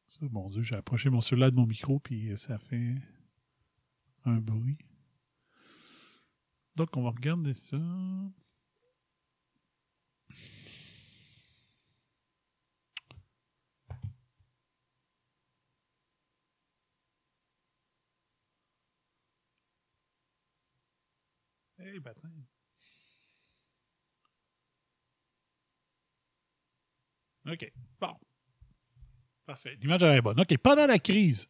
Ça, 0.07 0.21
mon 0.31 0.49
Dieu, 0.49 0.63
j'ai 0.63 0.77
approché 0.77 1.11
mon 1.11 1.21
cellulaire 1.21 1.51
de 1.51 1.57
mon 1.57 1.67
micro, 1.67 1.99
puis 1.99 2.33
ça 2.39 2.57
fait 2.59 2.95
un 4.25 4.39
bruit. 4.39 4.79
Donc, 6.77 6.95
on 6.97 7.03
va 7.03 7.11
regarder 7.11 7.55
ça. 7.55 7.79
Hey, 21.79 21.99
bâtard. 22.01 22.31
OK. 27.49 27.73
Bon. 28.01 28.15
Parfait. 29.47 29.77
L'image 29.81 30.03
est 30.03 30.21
bonne. 30.21 30.41
OK. 30.41 30.59
Pendant 30.59 30.87
la 30.87 30.99
crise, 30.99 31.47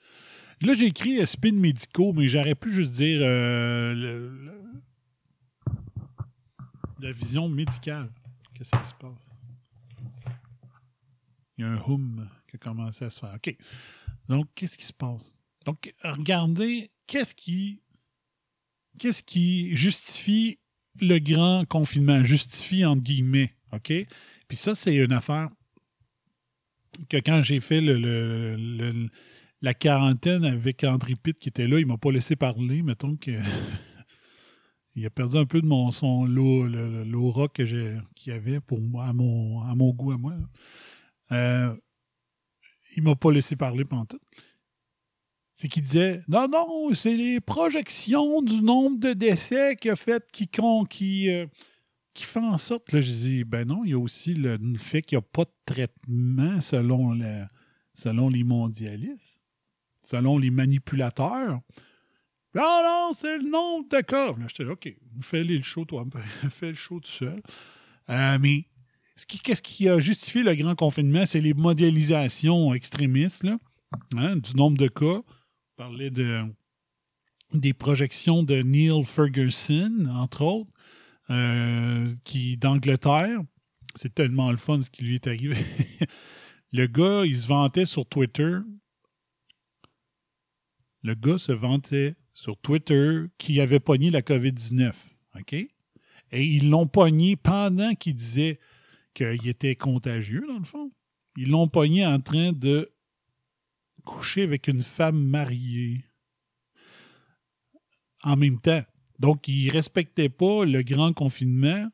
là, 0.60 0.74
j'ai 0.74 0.86
écrit 0.86 1.20
euh, 1.20 1.26
spin 1.26 1.52
médicaux, 1.52 2.12
mais 2.12 2.28
j'aurais 2.28 2.54
pu 2.54 2.70
juste 2.70 2.92
dire 2.92 3.20
euh, 3.22 4.70
la 7.00 7.12
vision 7.12 7.48
médicale. 7.48 8.08
Qu'est-ce 8.54 8.70
qui 8.76 8.88
se 8.88 8.94
passe? 8.94 9.30
Il 11.58 11.62
y 11.62 11.64
a 11.64 11.70
un 11.70 11.80
hum 11.80 12.28
qui 12.48 12.56
a 12.56 12.58
commencé 12.58 13.04
à 13.04 13.10
se 13.10 13.20
faire. 13.20 13.34
OK. 13.34 13.56
Donc, 14.28 14.46
qu'est-ce 14.54 14.76
qui 14.76 14.84
se 14.84 14.92
passe? 14.92 15.34
Donc, 15.64 15.92
regardez, 16.02 16.90
qu'est-ce 17.06 17.34
qui 17.34 17.80
qu'est-ce 18.98 19.22
qui 19.22 19.76
justifie 19.76 20.58
le 21.00 21.18
grand 21.18 21.64
confinement? 21.66 22.22
Justifie 22.24 22.84
entre 22.84 23.02
guillemets, 23.02 23.54
OK? 23.72 23.92
Puis 24.48 24.56
ça, 24.56 24.74
c'est 24.74 24.94
une 24.96 25.12
affaire 25.12 25.50
que 27.10 27.18
quand 27.18 27.42
j'ai 27.42 27.60
fait 27.60 27.80
le, 27.80 27.98
le- 27.98 29.10
la 29.62 29.74
quarantaine 29.74 30.44
avec 30.44 30.84
André 30.84 31.14
Pitt 31.16 31.38
qui 31.38 31.48
était 31.48 31.66
là, 31.66 31.78
il 31.78 31.86
m'a 31.86 31.96
pas 31.98 32.12
laissé 32.12 32.36
parler. 32.36 32.82
Mettons 32.82 33.16
que 33.16 33.32
il 34.96 35.04
a 35.06 35.10
perdu 35.10 35.36
un 35.36 35.44
peu 35.44 35.60
de 35.60 35.66
mon 35.66 35.90
son 35.90 36.24
l'aura 36.24 37.48
que 37.48 37.64
j'ai 37.66 37.96
qu'il 38.14 38.32
avait 38.32 38.60
pour 38.60 38.80
moi, 38.80 39.04
à 39.06 39.12
mon, 39.12 39.60
à 39.62 39.74
mon 39.74 39.92
goût 39.92 40.12
à 40.12 40.16
moi. 40.18 40.32
Euh, 41.32 41.76
il 42.96 43.02
m'a 43.02 43.14
pas 43.14 43.30
laissé 43.30 43.56
parler 43.56 43.84
pendant 43.84 44.06
tout. 44.06 44.20
C'est 45.56 45.68
qu'il 45.68 45.82
disait 45.82 46.22
Non, 46.28 46.48
non, 46.48 46.94
c'est 46.94 47.14
les 47.14 47.40
projections 47.40 48.40
du 48.40 48.62
nombre 48.62 48.98
de 48.98 49.12
décès 49.12 49.76
qui 49.76 49.90
a 49.90 49.96
fait 49.96 50.24
qui, 50.32 50.48
con- 50.48 50.84
qui, 50.84 51.30
euh, 51.30 51.46
qui 52.14 52.24
fait 52.24 52.40
en 52.40 52.56
sorte. 52.56 52.92
Là, 52.92 53.00
je 53.02 53.10
dis 53.10 53.44
Ben 53.44 53.66
non, 53.66 53.84
il 53.84 53.90
y 53.90 53.94
a 53.94 53.98
aussi 53.98 54.32
le 54.34 54.58
fait 54.78 55.02
qu'il 55.02 55.16
n'y 55.18 55.24
a 55.24 55.26
pas 55.30 55.44
de 55.44 55.52
traitement 55.66 56.60
selon, 56.62 57.18
selon 57.94 58.28
les 58.30 58.44
mondialistes, 58.44 59.40
selon 60.02 60.38
les 60.38 60.50
manipulateurs. 60.50 61.60
Non, 62.56 62.82
non, 62.82 63.10
c'est 63.12 63.36
le 63.36 63.50
nombre 63.50 63.86
de 63.90 64.00
cas. 64.00 64.28
Là, 64.28 64.46
j'étais 64.48 64.64
là, 64.64 64.72
OK, 64.72 64.90
fais 65.20 65.44
le 65.44 65.60
show, 65.60 65.84
toi. 65.84 66.06
fais 66.50 66.70
le 66.70 66.74
show 66.74 66.98
tout 67.00 67.10
seul. 67.10 67.42
Euh, 68.08 68.38
mais 68.40 68.64
qu'est-ce 69.44 69.60
qui 69.60 69.90
a 69.90 70.00
justifié 70.00 70.42
le 70.42 70.54
grand 70.54 70.74
confinement? 70.74 71.26
C'est 71.26 71.42
les 71.42 71.52
modélisations 71.52 72.72
extrémistes 72.72 73.46
hein, 74.16 74.36
du 74.36 74.56
nombre 74.56 74.78
de 74.78 74.88
cas. 74.88 75.20
On 75.20 75.76
parlait 75.76 76.08
de, 76.08 76.44
des 77.52 77.74
projections 77.74 78.42
de 78.42 78.62
Neil 78.62 79.04
Ferguson, 79.04 80.06
entre 80.14 80.40
autres, 80.40 80.70
euh, 81.28 82.10
qui 82.24 82.56
d'Angleterre. 82.56 83.38
C'est 83.96 84.14
tellement 84.14 84.50
le 84.50 84.56
fun 84.56 84.80
ce 84.80 84.88
qui 84.88 85.04
lui 85.04 85.16
est 85.16 85.26
arrivé. 85.26 85.56
le 86.72 86.86
gars, 86.86 87.26
il 87.26 87.36
se 87.36 87.46
vantait 87.46 87.84
sur 87.84 88.06
Twitter. 88.06 88.56
Le 91.02 91.14
gars 91.14 91.36
se 91.36 91.52
vantait 91.52 92.14
sur 92.36 92.58
Twitter 92.58 93.22
qu'il 93.38 93.60
avait 93.62 93.80
pogné 93.80 94.10
la 94.10 94.20
COVID-19. 94.20 94.92
OK? 95.40 95.54
Et 95.54 96.44
ils 96.44 96.68
l'ont 96.68 96.86
pogné 96.86 97.34
pendant 97.34 97.94
qu'il 97.94 98.14
disait 98.14 98.60
qu'il 99.14 99.48
était 99.48 99.74
contagieux, 99.74 100.44
dans 100.46 100.58
le 100.58 100.64
fond. 100.64 100.92
Ils 101.38 101.50
l'ont 101.50 101.66
pogné 101.66 102.04
en 102.06 102.20
train 102.20 102.52
de 102.52 102.92
coucher 104.04 104.42
avec 104.42 104.68
une 104.68 104.82
femme 104.82 105.24
mariée 105.24 106.04
en 108.22 108.36
même 108.36 108.60
temps. 108.60 108.82
Donc, 109.18 109.48
ils 109.48 109.68
ne 109.68 109.72
respectaient 109.72 110.28
pas 110.28 110.66
le 110.66 110.82
grand 110.82 111.14
confinement. 111.14 111.88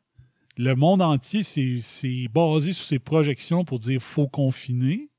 Le 0.56 0.74
monde 0.74 1.02
entier 1.02 1.44
s'est 1.44 2.26
basé 2.34 2.72
sur 2.72 2.84
ces 2.84 2.98
projections 2.98 3.64
pour 3.64 3.78
dire 3.78 4.02
faut 4.02 4.28
confiner. 4.28 5.11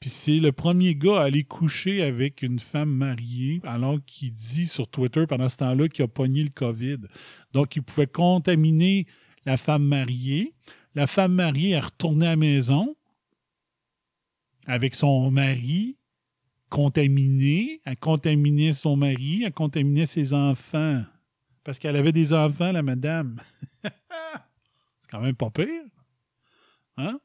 Puis 0.00 0.08
c'est 0.08 0.38
le 0.38 0.50
premier 0.50 0.94
gars 0.94 1.20
à 1.20 1.24
aller 1.24 1.44
coucher 1.44 2.02
avec 2.02 2.40
une 2.40 2.58
femme 2.58 2.90
mariée, 2.90 3.60
alors 3.64 3.98
qu'il 4.06 4.32
dit 4.32 4.66
sur 4.66 4.88
Twitter 4.88 5.26
pendant 5.26 5.50
ce 5.50 5.58
temps-là 5.58 5.88
qu'il 5.88 6.04
a 6.04 6.08
pogné 6.08 6.42
le 6.42 6.48
COVID. 6.48 7.00
Donc, 7.52 7.76
il 7.76 7.82
pouvait 7.82 8.06
contaminer 8.06 9.06
la 9.44 9.58
femme 9.58 9.84
mariée. 9.84 10.54
La 10.94 11.06
femme 11.06 11.34
mariée 11.34 11.70
est 11.70 11.80
retournée 11.80 12.26
à 12.26 12.30
la 12.30 12.36
maison 12.36 12.96
avec 14.66 14.94
son 14.94 15.30
mari 15.30 15.98
contaminé. 16.70 17.82
Elle 17.84 17.98
contaminait 17.98 18.72
son 18.72 18.96
mari, 18.96 19.42
elle 19.44 19.52
contaminait 19.52 20.06
ses 20.06 20.32
enfants. 20.32 21.02
Parce 21.62 21.78
qu'elle 21.78 21.96
avait 21.96 22.12
des 22.12 22.32
enfants, 22.32 22.72
la 22.72 22.82
madame. 22.82 23.38
C'est 23.82 25.10
quand 25.10 25.20
même 25.20 25.36
pas 25.36 25.50
pire. 25.50 25.84
Hein? 26.96 27.20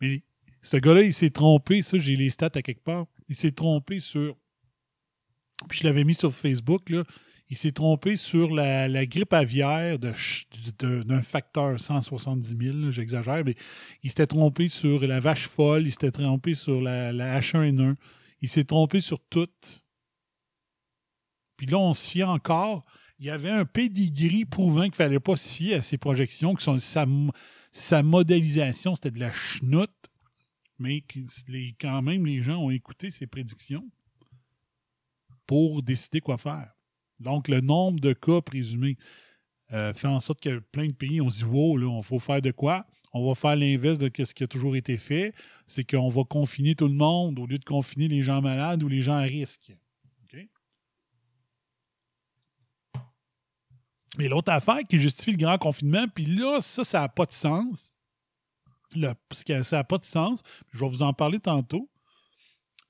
Mais 0.00 0.22
ce 0.66 0.78
gars-là, 0.78 1.02
il 1.02 1.14
s'est 1.14 1.30
trompé. 1.30 1.80
Ça, 1.80 1.96
j'ai 1.96 2.16
les 2.16 2.28
stats 2.28 2.50
à 2.56 2.60
quelque 2.62 2.82
part. 2.82 3.06
Il 3.28 3.36
s'est 3.36 3.52
trompé 3.52 4.00
sur. 4.00 4.36
Puis 5.68 5.78
je 5.78 5.84
l'avais 5.84 6.02
mis 6.02 6.16
sur 6.16 6.34
Facebook, 6.34 6.90
là. 6.90 7.04
Il 7.48 7.56
s'est 7.56 7.70
trompé 7.70 8.16
sur 8.16 8.52
la, 8.52 9.06
grippe 9.06 9.32
aviaire 9.32 10.00
d'un 10.00 11.22
facteur 11.22 11.78
170 11.78 12.56
000, 12.60 12.90
j'exagère, 12.90 13.44
mais 13.44 13.54
il 14.02 14.10
s'était 14.10 14.26
trompé 14.26 14.68
sur 14.68 15.06
la 15.06 15.20
vache 15.20 15.46
folle, 15.46 15.86
il 15.86 15.92
s'était 15.92 16.10
trompé 16.10 16.54
sur 16.54 16.80
la, 16.80 17.12
la 17.12 17.38
H1N1, 17.38 17.94
il 18.40 18.48
s'est 18.48 18.64
trompé 18.64 19.00
sur 19.00 19.20
tout. 19.30 19.46
Puis 21.56 21.68
là, 21.68 21.78
on 21.78 21.94
se 21.94 22.10
fie 22.10 22.24
encore. 22.24 22.84
Il 23.20 23.26
y 23.26 23.30
avait 23.30 23.50
un 23.50 23.64
pedigree 23.64 24.44
prouvant 24.44 24.82
qu'il 24.82 24.90
ne 24.90 24.96
fallait 24.96 25.20
pas 25.20 25.36
se 25.36 25.48
fier 25.48 25.74
à 25.76 25.80
ses 25.82 25.98
projections, 25.98 26.56
que 26.56 26.62
sa, 26.80 27.06
sa 27.70 28.02
modélisation, 28.02 28.96
c'était 28.96 29.12
de 29.12 29.20
la 29.20 29.32
chenoute 29.32 29.92
mais 30.78 31.02
quand 31.80 32.02
même, 32.02 32.26
les 32.26 32.42
gens 32.42 32.58
ont 32.58 32.70
écouté 32.70 33.10
ses 33.10 33.26
prédictions 33.26 33.88
pour 35.46 35.82
décider 35.82 36.20
quoi 36.20 36.38
faire. 36.38 36.72
Donc, 37.18 37.48
le 37.48 37.60
nombre 37.60 38.00
de 38.00 38.12
cas 38.12 38.40
présumés 38.40 38.96
euh, 39.72 39.94
fait 39.94 40.08
en 40.08 40.20
sorte 40.20 40.40
que 40.40 40.58
plein 40.58 40.88
de 40.88 40.92
pays 40.92 41.20
ont 41.20 41.28
dit 41.28 41.44
Wow, 41.44 41.76
là, 41.78 41.86
on 41.86 42.02
faut 42.02 42.18
faire 42.18 42.42
de 42.42 42.50
quoi? 42.50 42.86
On 43.12 43.26
va 43.26 43.34
faire 43.34 43.56
l'inverse 43.56 43.98
de 43.98 44.10
ce 44.24 44.34
qui 44.34 44.44
a 44.44 44.46
toujours 44.46 44.76
été 44.76 44.96
fait 44.96 45.34
c'est 45.66 45.84
qu'on 45.84 46.08
va 46.08 46.22
confiner 46.24 46.74
tout 46.74 46.86
le 46.86 46.94
monde 46.94 47.38
au 47.38 47.46
lieu 47.46 47.58
de 47.58 47.64
confiner 47.64 48.08
les 48.08 48.22
gens 48.22 48.40
malades 48.40 48.82
ou 48.82 48.88
les 48.88 49.02
gens 49.02 49.16
à 49.16 49.22
risque. 49.22 49.72
Mais 54.18 54.28
l'autre 54.28 54.50
affaire 54.50 54.80
qui 54.88 54.98
justifie 54.98 55.32
le 55.32 55.36
grand 55.36 55.58
confinement, 55.58 56.06
puis 56.08 56.24
là, 56.24 56.60
ça, 56.62 56.84
ça 56.84 57.00
n'a 57.00 57.08
pas 57.08 57.26
de 57.26 57.32
sens 57.32 57.92
parce 59.28 59.44
que 59.44 59.62
ça 59.62 59.76
n'a 59.76 59.84
pas 59.84 59.98
de 59.98 60.04
sens. 60.04 60.42
Je 60.72 60.78
vais 60.78 60.88
vous 60.88 61.02
en 61.02 61.12
parler 61.12 61.40
tantôt. 61.40 61.90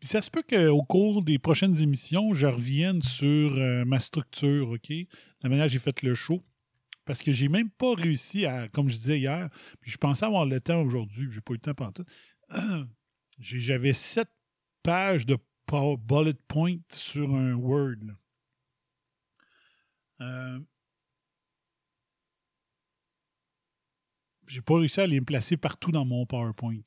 Puis 0.00 0.08
ça 0.08 0.20
se 0.20 0.30
peut 0.30 0.42
qu'au 0.42 0.82
cours 0.82 1.22
des 1.22 1.38
prochaines 1.38 1.80
émissions, 1.80 2.34
je 2.34 2.46
revienne 2.46 3.02
sur 3.02 3.56
euh, 3.56 3.84
ma 3.84 3.98
structure, 3.98 4.70
OK? 4.70 4.92
La 5.42 5.48
manière 5.48 5.66
dont 5.66 5.72
j'ai 5.72 5.78
fait 5.78 6.02
le 6.02 6.14
show. 6.14 6.44
Parce 7.04 7.22
que 7.22 7.32
j'ai 7.32 7.48
même 7.48 7.70
pas 7.70 7.94
réussi 7.94 8.46
à, 8.46 8.68
comme 8.68 8.90
je 8.90 8.96
disais 8.96 9.18
hier, 9.18 9.48
puis 9.80 9.90
je 9.90 9.96
pensais 9.96 10.26
avoir 10.26 10.44
le 10.44 10.60
temps 10.60 10.82
aujourd'hui, 10.82 11.28
j'ai 11.30 11.40
pas 11.40 11.52
eu 11.52 11.56
le 11.56 11.60
temps 11.60 11.74
pendant 11.74 11.92
tout. 11.92 12.04
J'avais 13.38 13.92
sept 13.92 14.28
pages 14.82 15.24
de 15.24 15.38
bullet 15.72 16.34
point 16.48 16.76
sur 16.88 17.34
un 17.34 17.54
Word. 17.54 18.16
Euh, 20.20 20.58
j'ai 24.48 24.60
pas 24.60 24.76
réussi 24.76 25.00
à 25.00 25.06
les 25.06 25.20
placer 25.20 25.56
partout 25.56 25.90
dans 25.90 26.04
mon 26.04 26.26
PowerPoint. 26.26 26.78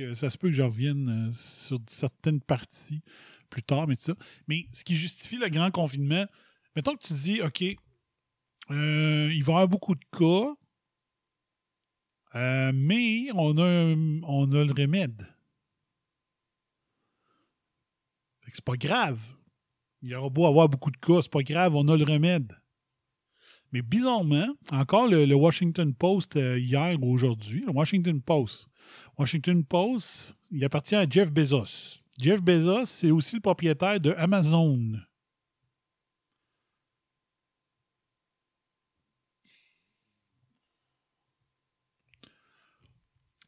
Euh, 0.00 0.14
ça 0.14 0.30
se 0.30 0.38
peut 0.38 0.48
que 0.48 0.54
je 0.54 0.62
revienne 0.62 1.28
euh, 1.28 1.32
sur 1.32 1.78
certaines 1.86 2.40
parties 2.40 3.02
plus 3.50 3.62
tard, 3.62 3.86
mais 3.86 3.94
ça. 3.94 4.14
Mais 4.48 4.66
ce 4.72 4.84
qui 4.84 4.96
justifie 4.96 5.36
le 5.36 5.48
grand 5.48 5.70
confinement, 5.70 6.26
mettons 6.74 6.94
que 6.96 7.06
tu 7.06 7.12
dis, 7.12 7.40
OK, 7.42 7.62
euh, 7.62 9.30
il 9.32 9.44
va 9.44 9.52
y 9.52 9.56
avoir 9.56 9.68
beaucoup 9.68 9.94
de 9.94 10.04
cas, 10.10 10.54
mais 12.72 13.28
on 13.34 13.56
a, 13.56 13.94
on 14.24 14.52
a 14.52 14.64
le 14.64 14.72
remède. 14.72 15.26
C'est 18.52 18.64
pas 18.64 18.76
grave. 18.76 19.20
Il 20.02 20.10
y 20.10 20.14
aura 20.14 20.30
beau 20.30 20.46
avoir 20.46 20.68
beaucoup 20.68 20.90
de 20.90 20.96
cas, 20.96 21.20
c'est 21.22 21.30
pas 21.30 21.42
grave, 21.42 21.74
on 21.74 21.88
a 21.88 21.96
le 21.96 22.04
remède. 22.04 22.56
Mais 23.72 23.82
bizarrement, 23.82 24.48
encore 24.70 25.08
le, 25.08 25.34
Washington 25.34 25.92
Post 25.92 26.36
euh, 26.36 26.58
hier 26.58 26.96
ou 27.02 27.12
aujourd'hui, 27.12 27.64
le 27.66 27.72
Washington 27.72 28.20
Post. 28.20 28.68
Washington 29.18 29.64
Post, 29.64 30.36
il 30.50 30.64
appartient 30.64 30.94
à 30.94 31.08
Jeff 31.08 31.32
Bezos. 31.32 31.98
Jeff 32.20 32.40
Bezos, 32.40 32.86
c'est 32.86 33.10
aussi 33.10 33.36
le 33.36 33.42
propriétaire 33.42 34.00
de 34.00 34.12
Amazon. 34.12 35.00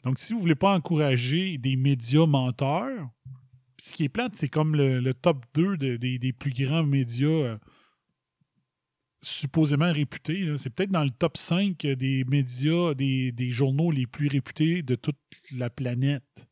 Donc, 0.05 0.19
si 0.19 0.33
vous 0.33 0.39
ne 0.39 0.43
voulez 0.43 0.55
pas 0.55 0.75
encourager 0.75 1.59
des 1.59 1.77
médias 1.77 2.27
menteurs, 2.27 3.09
ce 3.79 3.95
qui 3.95 4.05
est 4.05 4.09
plate, 4.09 4.33
c'est 4.37 4.49
comme 4.49 4.75
le, 4.75 5.13
top 5.13 5.45
2 5.55 5.77
des 5.77 6.33
plus 6.33 6.53
grands 6.53 6.85
médias 6.85 7.29
euh, 7.29 7.59
supposément 9.23 9.93
réputé. 9.93 10.55
C'est 10.57 10.71
peut-être 10.71 10.91
dans 10.91 11.05
le 11.05 11.11
top 11.11 11.37
5 11.37 11.79
des 11.79 12.25
médias, 12.25 12.95
des, 12.95 13.51
journaux 13.51 13.91
les 13.91 14.07
plus 14.07 14.29
réputés 14.29 14.83
de 14.83 14.95
toute 14.95 15.19
la 15.57 15.71
planète. 15.71 16.47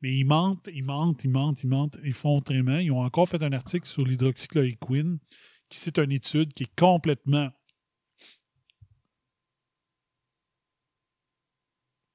Mais 0.00 0.16
ils 0.16 0.24
mentent, 0.24 0.68
ils 0.72 0.84
mentent, 0.84 1.24
ils 1.24 1.30
mentent, 1.30 1.62
ils 1.64 1.68
mentent 1.68 1.98
ils 2.04 2.14
font 2.14 2.40
très 2.40 2.60
Ils 2.60 2.92
ont 2.92 3.00
encore 3.00 3.28
fait 3.28 3.42
un 3.42 3.52
article 3.52 3.86
sur 3.86 4.04
l'hydroxychloroquine, 4.04 5.18
qui 5.68 5.78
c'est 5.78 5.98
une 5.98 6.12
étude 6.12 6.52
qui 6.54 6.64
est 6.64 6.74
complètement 6.76 7.50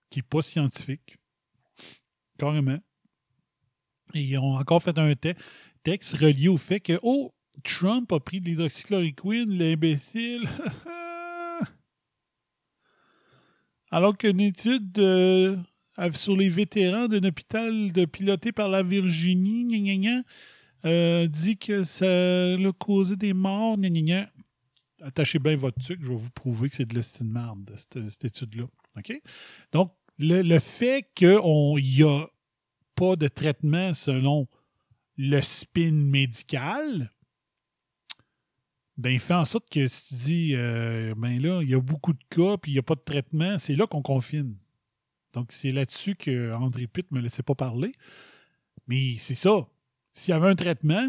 qui 0.10 0.20
n'est 0.20 0.24
pas 0.24 0.44
scientifique. 0.44 1.18
Carrément. 2.38 2.78
Et 4.14 4.22
ils 4.22 4.38
ont 4.38 4.56
encore 4.58 4.84
fait 4.84 4.96
un 5.00 5.12
texte 5.84 6.14
relié 6.14 6.50
au 6.50 6.58
fait 6.58 6.80
que, 6.80 7.00
oh, 7.02 7.34
Trump 7.64 8.12
a 8.12 8.20
pris 8.20 8.42
de 8.42 8.46
l'hydroxychloroquine, 8.46 9.58
l'imbécile. 9.58 10.48
Alors 13.92 14.18
qu'une 14.18 14.40
étude 14.40 14.98
euh, 14.98 15.56
sur 16.14 16.36
les 16.36 16.50
vétérans 16.50 17.08
d'un 17.08 17.24
hôpital 17.24 17.92
de, 17.92 18.06
piloté 18.06 18.52
par 18.52 18.68
la 18.68 18.82
Virginie 18.82 20.24
euh, 20.86 21.28
dit 21.28 21.58
que 21.58 21.84
ça 21.84 22.06
a 22.08 22.72
causé 22.80 23.16
des 23.16 23.34
morts. 23.34 23.78
Attachez 25.02 25.38
bien 25.38 25.56
votre 25.56 25.80
truc, 25.80 26.00
je 26.02 26.10
vais 26.10 26.16
vous 26.16 26.32
prouver 26.32 26.70
que 26.70 26.76
c'est 26.76 26.86
de 26.86 26.96
l'estime 26.96 27.28
marde, 27.28 27.72
cette, 27.76 28.10
cette 28.10 28.26
étude-là. 28.26 28.66
Donc, 29.72 29.94
le, 30.18 30.42
le 30.42 30.60
fait 30.60 31.08
qu'il 31.14 31.40
n'y 31.76 32.04
a 32.04 32.26
pas 32.96 33.16
de 33.16 33.28
traitement 33.28 33.94
selon 33.94 34.48
le 35.18 35.42
spin 35.42 35.92
médical, 35.92 37.12
ben, 38.98 39.18
fait 39.20 39.34
en 39.34 39.46
sorte 39.46 39.70
que 39.70 39.88
si 39.88 40.08
tu 40.08 40.16
dis, 40.16 40.56
euh, 40.56 41.16
ben 41.18 41.42
là, 41.42 41.62
il 41.64 41.70
y 41.70 41.74
a 41.74 41.82
beaucoup 41.82 42.14
de 42.14 42.24
cas, 42.30 42.58
puis 42.58 42.72
il 42.72 42.76
n'y 42.76 42.80
a 42.80 42.84
pas 42.84 42.96
de 42.96 43.02
traitement, 43.02 43.58
c'est 43.58 43.76
là 43.76 43.88
qu'on 43.88 44.04
confine. 44.04 44.56
Donc, 45.34 45.52
c'est 45.52 45.72
là-dessus 45.72 46.16
que 46.16 46.54
André 46.54 46.86
Pitt 46.86 47.12
ne 47.12 47.18
me 47.18 47.24
laissait 47.24 47.42
pas 47.42 47.56
parler. 47.56 47.94
Mais 48.88 49.16
c'est 49.18 49.36
ça. 49.36 49.68
S'il 50.12 50.32
y 50.32 50.36
avait 50.36 50.50
un 50.50 50.56
traitement, 50.56 51.08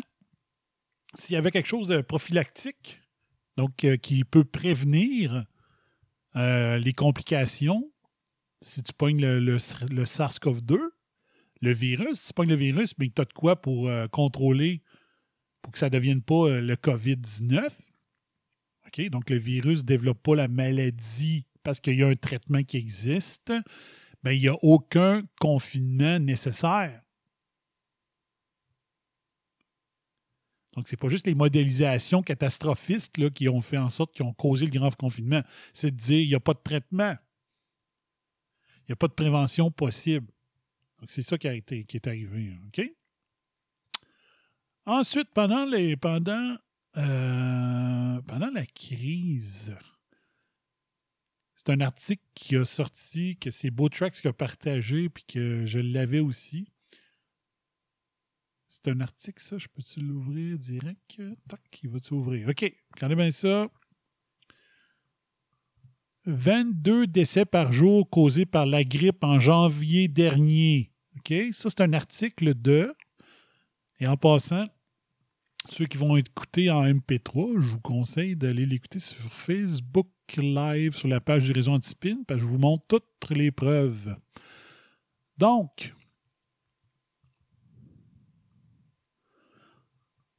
s'il 1.19 1.35
y 1.35 1.37
avait 1.37 1.51
quelque 1.51 1.69
chose 1.69 1.87
de 1.87 2.01
prophylactique, 2.01 3.01
donc 3.59 3.85
euh, 3.85 3.97
qui 3.97 4.25
peut 4.25 4.45
prévenir 4.45 5.45
euh, 6.37 6.79
les 6.79 6.95
complications, 6.95 7.91
si 8.63 8.83
tu 8.83 8.95
pognes 8.95 9.21
le, 9.21 9.59
SARS-CoV-2, 9.59 10.79
le 11.61 11.73
virus, 11.73 12.21
si 12.21 12.29
tu 12.29 12.33
pognes 12.33 12.49
le 12.49 12.55
virus, 12.55 12.97
mais 12.97 13.11
tu 13.15 13.21
as 13.21 13.27
de 13.27 13.33
quoi 13.35 13.61
pour 13.61 13.91
contrôler 14.11 14.83
pour 15.65 15.73
que 15.73 15.79
ça 15.79 15.87
ne 15.87 15.95
devienne 15.95 16.21
pas 16.21 16.45
euh, 16.45 16.61
le 16.61 16.77
COVID-19. 16.77 17.71
OK? 18.87 19.09
Donc, 19.09 19.31
le 19.31 19.39
virus 19.39 19.81
ne 19.81 19.87
développe 19.87 20.23
pas 20.23 20.37
la 20.37 20.47
maladie 20.47 21.47
parce 21.63 21.81
qu'il 21.81 21.97
y 21.97 22.03
a 22.03 22.09
un 22.09 22.17
traitement 22.17 22.63
qui 22.63 22.77
existe. 22.77 23.51
Ben, 24.23 24.33
il 24.33 24.41
n'y 24.41 24.49
a 24.49 24.57
aucun 24.63 25.23
confinement 25.41 26.19
nécessaire. 26.19 27.01
Donc, 30.75 30.87
ce 30.87 30.95
n'est 30.95 30.99
pas 30.99 31.09
juste 31.09 31.27
les 31.27 31.35
modélisations 31.35 32.23
catastrophistes 32.23 33.17
là, 33.17 33.31
qui 33.31 33.49
ont 33.49 33.63
fait 33.63 33.79
en 33.79 33.89
sorte 33.89 34.15
qu'ils 34.15 34.27
ont 34.27 34.35
causé 34.35 34.67
le 34.67 34.71
grand 34.71 34.95
confinement. 34.95 35.43
C'est 35.73 35.93
de 35.93 35.97
dire 35.97 36.19
qu'il 36.19 36.29
n'y 36.29 36.35
a 36.35 36.41
pas 36.41 36.53
de 36.53 36.63
traitement. 36.63 37.15
Il 38.81 38.91
n'y 38.91 38.93
a 38.93 38.97
pas 38.97 39.09
de 39.09 39.15
prévention 39.15 39.71
possible. 39.71 40.27
Donc, 41.01 41.11
c'est 41.11 41.23
ça 41.23 41.39
qui, 41.39 41.49
a 41.49 41.55
été, 41.55 41.85
qui 41.85 41.97
est 41.97 42.07
arrivé. 42.07 42.53
OK? 42.67 42.85
Ensuite, 44.87 45.29
pendant, 45.33 45.65
les, 45.65 45.97
pendant, 45.97 46.57
euh, 46.97 48.21
pendant 48.23 48.51
la 48.51 48.67
crise, 48.67 49.75
c'est 51.57 51.71
un 51.71 51.81
article 51.81 52.23
qui 52.35 52.57
a 52.57 52.65
sorti, 52.67 53.37
que 53.39 53.51
c'est 53.51 53.71
Tracks 53.91 54.21
qui 54.21 54.29
a 54.29 54.33
partagé, 54.35 55.09
puis 55.09 55.25
que 55.25 55.65
je 55.65 55.79
l'avais 55.79 56.21
aussi. 56.21 56.69
C'est 58.69 58.89
un 58.89 59.01
article, 59.01 59.41
ça. 59.41 59.57
Je 59.57 59.69
peux-tu 59.69 60.01
l'ouvrir 60.01 60.59
direct? 60.59 61.23
Tac, 61.49 61.61
il 61.83 61.89
va-tu 61.89 62.13
ouvrir? 62.13 62.49
OK, 62.49 62.75
regardez 62.95 63.15
bien 63.15 63.31
ça. 63.31 63.69
22 66.27 67.07
décès 67.07 67.45
par 67.45 67.73
jour 67.73 68.09
causés 68.11 68.47
par 68.47 68.67
la 68.67 68.85
grippe 68.85 69.23
en 69.25 69.39
janvier 69.39 70.09
dernier. 70.09 70.93
OK? 71.17 71.33
Ça, 71.53 71.71
c'est 71.71 71.83
un 71.83 71.93
article 71.93 72.55
de. 72.55 72.95
Et 74.01 74.07
en 74.07 74.17
passant, 74.17 74.67
ceux 75.69 75.87
qui 75.87 75.97
vont 75.97 76.17
écouter 76.17 76.71
en 76.71 76.85
MP3, 76.85 77.61
je 77.61 77.69
vous 77.69 77.81
conseille 77.81 78.37
d'aller 78.37 78.67
l'écouter 78.67 78.99
sur 78.99 79.21
Facebook 79.33 80.09
Live 80.37 80.95
sur 80.95 81.09
la 81.09 81.21
page 81.21 81.45
du 81.45 81.53
réseau 81.53 81.73
Antispin, 81.73 82.23
parce 82.27 82.41
que 82.41 82.47
je 82.47 82.51
vous 82.51 82.59
montre 82.59 82.85
toutes 82.89 83.37
les 83.37 83.51
preuves. 83.51 84.17
Donc, 85.39 85.95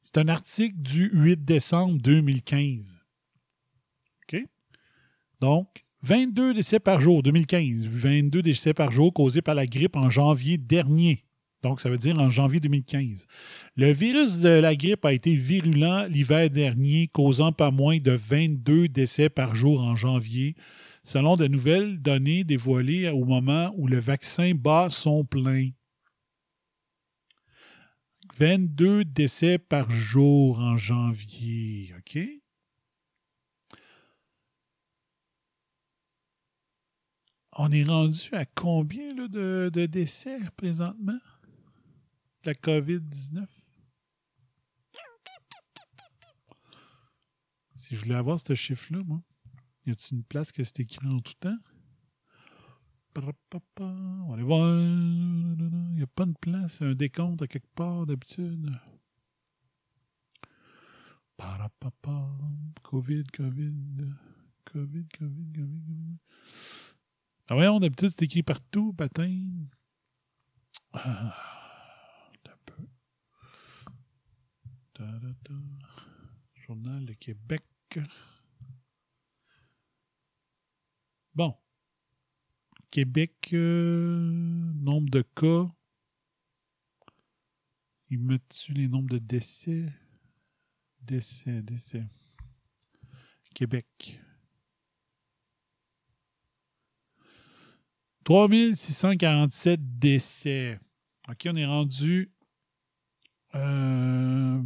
c'est 0.02 0.18
un 0.18 0.28
article 0.28 0.76
du 0.78 1.10
8 1.12 1.44
décembre 1.44 1.98
2015. 2.00 3.00
OK? 4.22 4.44
Donc, 5.40 5.84
22 6.02 6.54
décès 6.54 6.80
par 6.80 7.00
jour, 7.00 7.22
2015. 7.22 7.88
22 7.88 8.42
décès 8.42 8.74
par 8.74 8.92
jour 8.92 9.12
causés 9.12 9.42
par 9.42 9.54
la 9.54 9.66
grippe 9.66 9.96
en 9.96 10.08
janvier 10.08 10.58
dernier. 10.58 11.25
Donc, 11.66 11.80
ça 11.80 11.90
veut 11.90 11.98
dire 11.98 12.16
en 12.20 12.30
janvier 12.30 12.60
2015. 12.60 13.26
Le 13.74 13.90
virus 13.90 14.38
de 14.38 14.48
la 14.48 14.76
grippe 14.76 15.04
a 15.04 15.12
été 15.12 15.34
virulent 15.34 16.06
l'hiver 16.06 16.48
dernier, 16.48 17.08
causant 17.08 17.50
pas 17.50 17.72
moins 17.72 17.98
de 17.98 18.12
22 18.12 18.86
décès 18.86 19.28
par 19.28 19.56
jour 19.56 19.80
en 19.80 19.96
janvier, 19.96 20.54
selon 21.02 21.36
de 21.36 21.48
nouvelles 21.48 22.00
données 22.00 22.44
dévoilées 22.44 23.08
au 23.08 23.24
moment 23.24 23.72
où 23.76 23.88
le 23.88 23.98
vaccin 23.98 24.52
bat 24.54 24.86
son 24.90 25.24
plein. 25.24 25.70
22 28.38 29.04
décès 29.04 29.58
par 29.58 29.90
jour 29.90 30.60
en 30.60 30.76
janvier, 30.76 31.94
OK? 31.98 32.20
On 37.58 37.72
est 37.72 37.84
rendu 37.84 38.28
à 38.32 38.44
combien 38.44 39.12
là, 39.16 39.26
de, 39.26 39.68
de 39.72 39.86
décès 39.86 40.38
présentement? 40.56 41.18
La 42.46 42.54
COVID-19? 42.54 43.46
Si 47.76 47.94
je 47.94 48.00
voulais 48.00 48.14
avoir 48.14 48.40
ce 48.40 48.54
chiffre-là, 48.54 49.02
moi, 49.04 49.22
y 49.84 49.90
a-t-il 49.90 50.18
une 50.18 50.24
place 50.24 50.50
que 50.50 50.64
c'est 50.64 50.80
écrit 50.80 51.06
en 51.06 51.20
tout 51.20 51.34
temps? 51.34 51.58
On 53.16 54.26
va 54.28 54.34
aller 54.34 54.42
voir. 54.42 54.78
Il 54.78 55.94
n'y 55.94 56.02
a 56.02 56.06
pas 56.06 56.26
de 56.26 56.34
place, 56.40 56.82
un 56.82 56.94
décompte 56.94 57.42
à 57.42 57.46
quelque 57.46 57.72
part 57.74 58.06
d'habitude? 58.06 58.70
COVID, 62.82 63.24
COVID, 63.32 63.74
COVID, 64.64 65.06
COVID, 65.16 65.48
COVID. 65.56 66.16
Ah 67.48 67.54
voyons, 67.54 67.78
d'habitude, 67.78 68.10
c'est 68.10 68.22
écrit 68.22 68.42
partout, 68.42 68.92
baptême. 68.92 69.68
Ah. 70.92 71.65
Journal 76.54 77.04
de 77.04 77.12
Québec. 77.14 77.62
Bon. 81.34 81.54
Québec, 82.90 83.50
euh, 83.52 84.72
nombre 84.74 85.10
de 85.10 85.22
cas. 85.22 85.70
Ils 88.08 88.18
mettent-tu 88.18 88.72
les 88.72 88.88
nombres 88.88 89.10
de 89.10 89.18
décès? 89.18 89.92
Décès, 91.02 91.62
décès. 91.62 92.04
Québec. 93.54 94.20
3647 98.24 99.98
décès. 99.98 100.80
OK, 101.28 101.46
on 101.46 101.56
est 101.56 101.66
rendu. 101.66 102.32
Euh, 103.54 104.62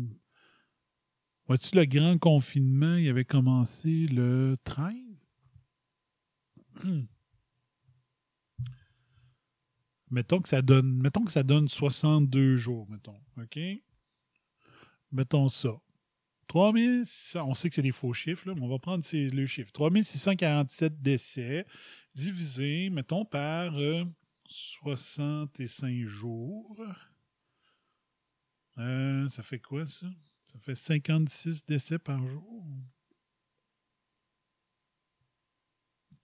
Vois-tu, 1.50 1.74
le 1.74 1.84
grand 1.84 2.16
confinement, 2.16 2.94
il 2.94 3.08
avait 3.08 3.24
commencé 3.24 4.06
le 4.06 4.56
13? 4.62 4.94
mettons 10.10 10.40
que 10.40 10.48
ça 10.48 10.62
donne 10.62 10.92
mettons 11.02 11.24
que 11.24 11.32
ça 11.32 11.42
donne 11.42 11.66
62 11.66 12.56
jours, 12.56 12.88
mettons. 12.88 13.20
OK? 13.36 13.58
Mettons 15.10 15.48
ça. 15.48 15.70
3600, 16.46 17.44
on 17.44 17.54
sait 17.54 17.68
que 17.68 17.74
c'est 17.74 17.82
des 17.82 17.90
faux 17.90 18.12
chiffres, 18.12 18.46
là, 18.46 18.54
mais 18.54 18.62
on 18.62 18.68
va 18.68 18.78
prendre 18.78 19.04
ces, 19.04 19.28
le 19.28 19.44
chiffre. 19.48 19.72
3647 19.72 21.02
décès 21.02 21.66
divisé, 22.14 22.90
mettons, 22.90 23.24
par 23.24 23.74
65 24.46 25.88
euh, 25.88 26.06
jours. 26.06 26.80
Euh, 28.78 29.28
ça 29.30 29.42
fait 29.42 29.58
quoi, 29.58 29.84
ça? 29.88 30.06
Ça 30.52 30.58
fait 30.58 30.74
56 30.74 31.64
décès 31.64 31.98
par 32.00 32.18
jour. 32.26 32.64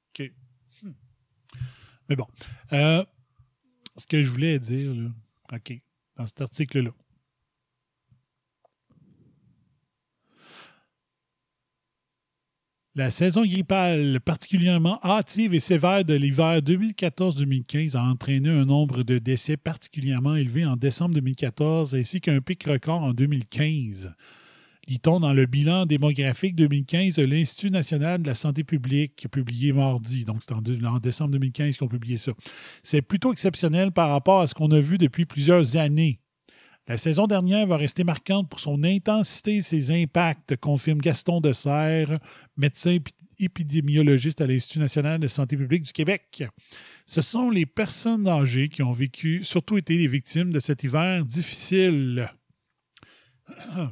OK. 0.09 0.33
Hmm. 0.83 0.93
Mais 2.09 2.17
bon. 2.17 2.27
Euh, 2.73 3.05
ce 3.97 4.05
que 4.07 4.25
je 4.25 4.29
voulais 4.29 4.59
dire, 4.59 4.93
OK, 5.53 5.81
dans 6.17 6.27
cet 6.27 6.41
article-là. 6.41 6.91
La 12.97 13.11
saison 13.11 13.45
grippale 13.45 14.21
particulièrement 14.21 14.99
hâtive 15.05 15.53
et 15.53 15.61
sévère 15.61 16.03
de 16.03 16.15
l'hiver 16.15 16.61
2014-2015 16.61 17.95
a 17.95 18.01
entraîné 18.01 18.49
un 18.49 18.65
nombre 18.65 19.03
de 19.03 19.19
décès 19.19 19.59
particulièrement 19.59 20.35
élevé 20.35 20.65
en 20.65 20.77
décembre 20.77 21.15
2014 21.17 21.95
ainsi 21.95 22.23
qu'un 22.23 22.41
pic 22.41 22.65
record 22.65 23.03
en 23.03 23.13
2015. 23.13 24.15
Lit-on 24.89 25.21
dans 25.21 25.35
le 25.35 25.45
bilan 25.45 25.85
démographique 25.85 26.55
2015 26.55 27.17
de 27.17 27.25
l'Institut 27.25 27.71
national 27.71 28.23
de 28.23 28.29
la 28.29 28.35
santé 28.35 28.65
publique 28.65 29.27
publié 29.31 29.75
mardi, 29.75 30.25
donc 30.25 30.39
c'est 30.41 30.55
en, 30.55 30.63
décembre 30.99 31.33
2015 31.33 31.77
qu'on 31.77 31.89
a 31.89 31.91
publié 31.91 32.17
ça. 32.17 32.33
C'est 32.83 33.03
plutôt 33.03 33.31
exceptionnel 33.31 33.93
par 33.93 34.09
rapport 34.09 34.41
à 34.41 34.47
ce 34.47 34.55
qu'on 34.55 34.71
a 34.71 34.81
vu 34.81 34.97
depuis 34.97 35.27
plusieurs 35.27 35.77
années. 35.77 36.19
La 36.89 36.99
saison 36.99 37.27
dernière 37.27 37.67
va 37.67 37.77
rester 37.77 38.05
marquante 38.05 38.49
pour 38.49 38.61
son 38.61 38.85
intensité 38.85 39.57
et 39.57 39.61
ses 39.61 39.91
impacts, 39.91 40.57
confirme 40.57 41.01
Gaston 41.01 41.43
Serre, 41.53 42.21
médecin 42.57 42.99
épidémiologiste 43.41 44.41
à 44.41 44.47
l'Institut 44.47 44.79
national 44.79 45.19
de 45.19 45.27
santé 45.27 45.57
publique 45.57 45.83
du 45.83 45.93
Québec. 45.93 46.45
Ce 47.05 47.23
sont 47.23 47.51
les 47.51 47.67
personnes 47.67 48.29
âgées 48.29 48.69
qui 48.69 48.83
ont 48.83 48.93
vécu, 48.93 49.43
surtout 49.43 49.77
été 49.77 49.99
les 49.99 50.07
victimes 50.07 50.53
de 50.53 50.61
cet 50.61 50.85
hiver 50.85 51.25
difficile. 51.25 52.31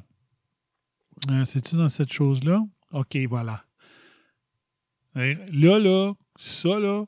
Euh, 1.31 1.45
c'est-tu 1.47 1.77
dans 1.77 1.89
cette 1.89 2.13
chose-là? 2.13 2.61
OK, 2.93 3.17
voilà. 3.31 3.65
Là, 5.15 5.79
là, 5.79 6.13
ça, 6.37 6.79
là, 6.79 7.07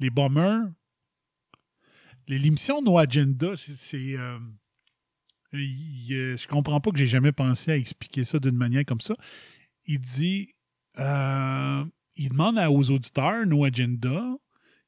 les 0.00 0.10
bombers, 0.10 0.64
L'émission 2.28 2.82
No 2.82 2.98
Agenda, 2.98 3.54
c'est. 3.56 4.16
Euh, 4.16 4.38
je 5.52 6.46
comprends 6.46 6.80
pas 6.80 6.90
que 6.90 6.98
j'ai 6.98 7.06
jamais 7.06 7.32
pensé 7.32 7.72
à 7.72 7.76
expliquer 7.76 8.24
ça 8.24 8.38
d'une 8.38 8.56
manière 8.56 8.84
comme 8.84 9.00
ça. 9.00 9.14
Il 9.86 10.00
dit. 10.00 10.50
Euh, 10.98 11.84
il 12.16 12.28
demande 12.28 12.58
aux 12.58 12.90
auditeurs 12.90 13.44
No 13.46 13.64
Agenda 13.64 14.36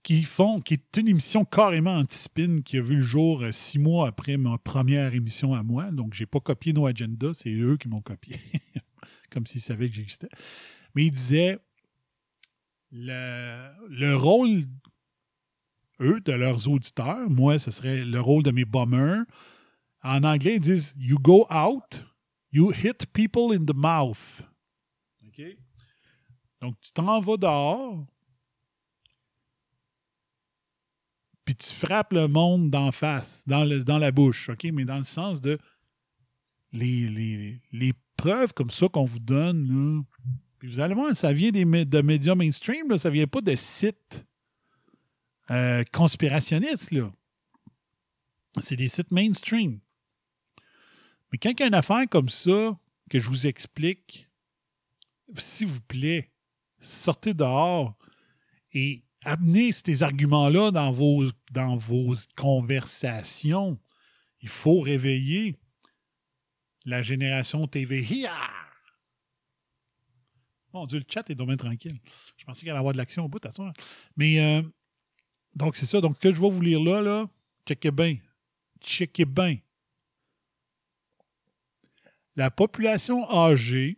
qui 0.05 0.22
font, 0.22 0.61
qui 0.61 0.75
est 0.75 0.96
une 0.99 1.09
émission 1.09 1.44
carrément 1.44 1.96
anti-spin 1.96 2.59
qui 2.64 2.79
a 2.79 2.81
vu 2.81 2.94
le 2.94 3.01
jour 3.01 3.42
euh, 3.42 3.51
six 3.51 3.81
mois 3.81 4.07
après 4.07 4.37
ma 4.37 4.57
première 4.57 5.12
émission 5.14 5.53
à 5.53 5.64
moi. 5.64 5.90
Donc, 5.90 6.14
j'ai 6.14 6.27
pas 6.27 6.38
copié 6.38 6.72
No 6.72 6.87
Agenda, 6.87 7.33
c'est 7.35 7.51
eux 7.51 7.77
qui 7.77 7.88
m'ont 7.88 8.03
copié. 8.03 8.37
Comme 9.31 9.46
s'ils 9.46 9.61
savaient 9.61 9.88
que 9.88 9.96
j'existais. 9.96 10.29
Mais 10.94 11.07
il 11.07 11.11
disait 11.11 11.59
le 12.92 14.14
rôle 14.14 14.62
eux, 16.00 16.20
de 16.20 16.32
leurs 16.32 16.68
auditeurs. 16.68 17.28
Moi, 17.30 17.59
ce 17.59 17.70
serait 17.70 18.04
le 18.04 18.20
rôle 18.20 18.42
de 18.42 18.50
mes 18.50 18.64
bombers. 18.64 19.24
En 20.02 20.22
anglais, 20.24 20.56
ils 20.56 20.61
disent 20.61 20.94
You 20.98 21.18
go 21.18 21.46
out, 21.50 22.04
you 22.52 22.72
hit 22.72 23.06
people 23.12 23.52
in 23.52 23.64
the 23.64 23.74
mouth. 23.74 24.42
OK? 25.26 25.42
Donc, 26.61 26.80
tu 26.80 26.92
t'en 26.92 27.20
vas 27.20 27.37
dehors, 27.37 28.06
puis 31.46 31.54
tu 31.54 31.72
frappes 31.72 32.12
le 32.12 32.28
monde 32.28 32.70
d'en 32.70 32.90
face, 32.90 33.44
dans, 33.46 33.64
le, 33.64 33.85
dans 33.85 33.98
la 33.98 34.11
bouche, 34.11 34.48
OK? 34.50 34.64
Mais 34.72 34.85
dans 34.85 34.98
le 34.98 35.04
sens 35.04 35.40
de 35.40 35.59
les, 36.72 37.09
les, 37.09 37.62
les 37.72 37.92
preuves 38.16 38.52
comme 38.52 38.70
ça 38.70 38.88
qu'on 38.88 39.04
vous 39.04 39.20
donne, 39.20 40.04
puis 40.59 40.68
vous 40.68 40.80
allez 40.80 40.94
voir, 40.94 41.14
ça 41.14 41.32
vient 41.32 41.50
des, 41.50 41.64
de 41.64 42.00
médias 42.00 42.35
mainstream, 42.35 42.88
là, 42.88 42.98
ça 42.98 43.11
vient 43.11 43.26
pas 43.26 43.40
de 43.40 43.54
sites 43.54 44.26
euh, 45.50 45.85
conspirationnistes, 45.92 46.92
là. 46.92 47.11
C'est 48.62 48.76
des 48.76 48.88
sites 48.88 49.11
mainstream. 49.11 49.80
Mais 51.30 51.38
quand 51.38 51.50
il 51.50 51.61
y 51.61 51.62
a 51.62 51.66
une 51.66 51.74
affaire 51.74 52.09
comme 52.09 52.28
ça, 52.28 52.78
que 53.11 53.20
je 53.20 53.28
vous 53.28 53.46
explique, 53.46 54.28
s'il 55.37 55.66
vous 55.66 55.80
plaît, 55.82 56.32
sortez 56.80 57.35
dehors 57.35 57.96
et 58.72 59.04
amenez 59.24 59.72
ces 59.72 60.02
arguments-là 60.02 60.70
dans 60.70 60.90
vos, 60.90 61.24
dans 61.52 61.76
vos 61.76 62.14
conversations. 62.37 63.78
Il 64.40 64.48
faut 64.48 64.80
réveiller 64.80 65.56
la 66.85 67.02
génération 67.02 67.66
TV. 67.66 68.02
Hiya! 68.02 68.37
Mon 70.72 70.87
Dieu, 70.87 70.98
le 70.98 71.04
chat 71.09 71.28
est 71.30 71.35
dommage 71.35 71.56
tranquille. 71.56 71.98
Je 72.37 72.44
pensais 72.44 72.61
qu'il 72.61 72.70
allait 72.70 72.78
avoir 72.78 72.92
de 72.92 72.98
l'action 72.98 73.24
au 73.24 73.28
bout, 73.28 73.44
à 73.44 73.50
ça. 73.50 73.72
Mais, 74.16 74.40
euh, 74.40 74.62
donc, 75.57 75.77
c'est 75.77 75.87
ça. 75.87 76.01
Donc, 76.03 76.19
que 76.19 76.33
je 76.33 76.40
vais 76.40 76.51
vous 76.51 76.61
lire 76.61 76.81
là, 76.81 77.01
là, 77.01 77.29
checkez 77.66 77.90
bien. 77.90 78.19
Checkez 78.81 79.25
bien. 79.25 79.57
La 82.37 82.51
population 82.51 83.29
âgée 83.31 83.97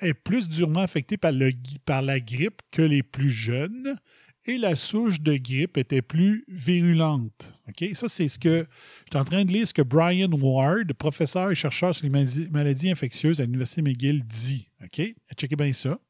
est 0.00 0.12
plus 0.12 0.48
durement 0.48 0.80
affectée 0.80 1.16
par, 1.16 1.30
la 1.32 2.20
grippe 2.20 2.62
que 2.72 2.82
les 2.82 3.04
plus 3.04 3.30
jeunes 3.30 3.96
et 4.44 4.58
la 4.58 4.74
souche 4.74 5.20
de 5.20 5.36
grippe 5.36 5.78
était 5.78 6.02
plus 6.02 6.44
virulente. 6.48 7.54
OK? 7.68 7.94
Ça, 7.94 8.08
c'est 8.08 8.26
ce 8.26 8.40
que. 8.40 8.66
Je 9.04 9.10
suis 9.12 9.20
en 9.20 9.24
train 9.24 9.44
de 9.44 9.52
lire 9.52 9.68
ce 9.68 9.72
que 9.72 9.82
Brian 9.82 10.32
Ward, 10.32 10.92
professeur 10.94 11.52
et 11.52 11.54
chercheur 11.54 11.94
sur 11.94 12.08
les 12.08 12.48
maladies 12.50 12.90
infectieuses 12.90 13.40
à 13.40 13.44
l'Université 13.44 13.82
McGill, 13.82 14.24
dit. 14.24 14.68
OK? 14.82 15.14
Checkez 15.38 15.56
bien 15.56 15.72
ça. 15.72 16.00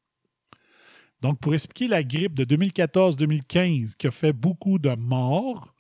Donc, 1.25 1.41
pour 1.41 1.55
expliquer 1.55 1.89
la 1.89 2.03
grippe 2.03 2.35
de 2.35 2.45
2014-2015 2.45 3.97
qui 3.97 4.07
a 4.09 4.11
fait 4.11 4.35
beaucoup 4.35 4.79
de 4.79 4.91
morts, 4.95 5.75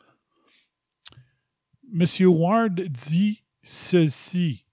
M. 1.92 2.06
Ward 2.28 2.80
dit 2.80 3.44
ceci. 3.62 4.64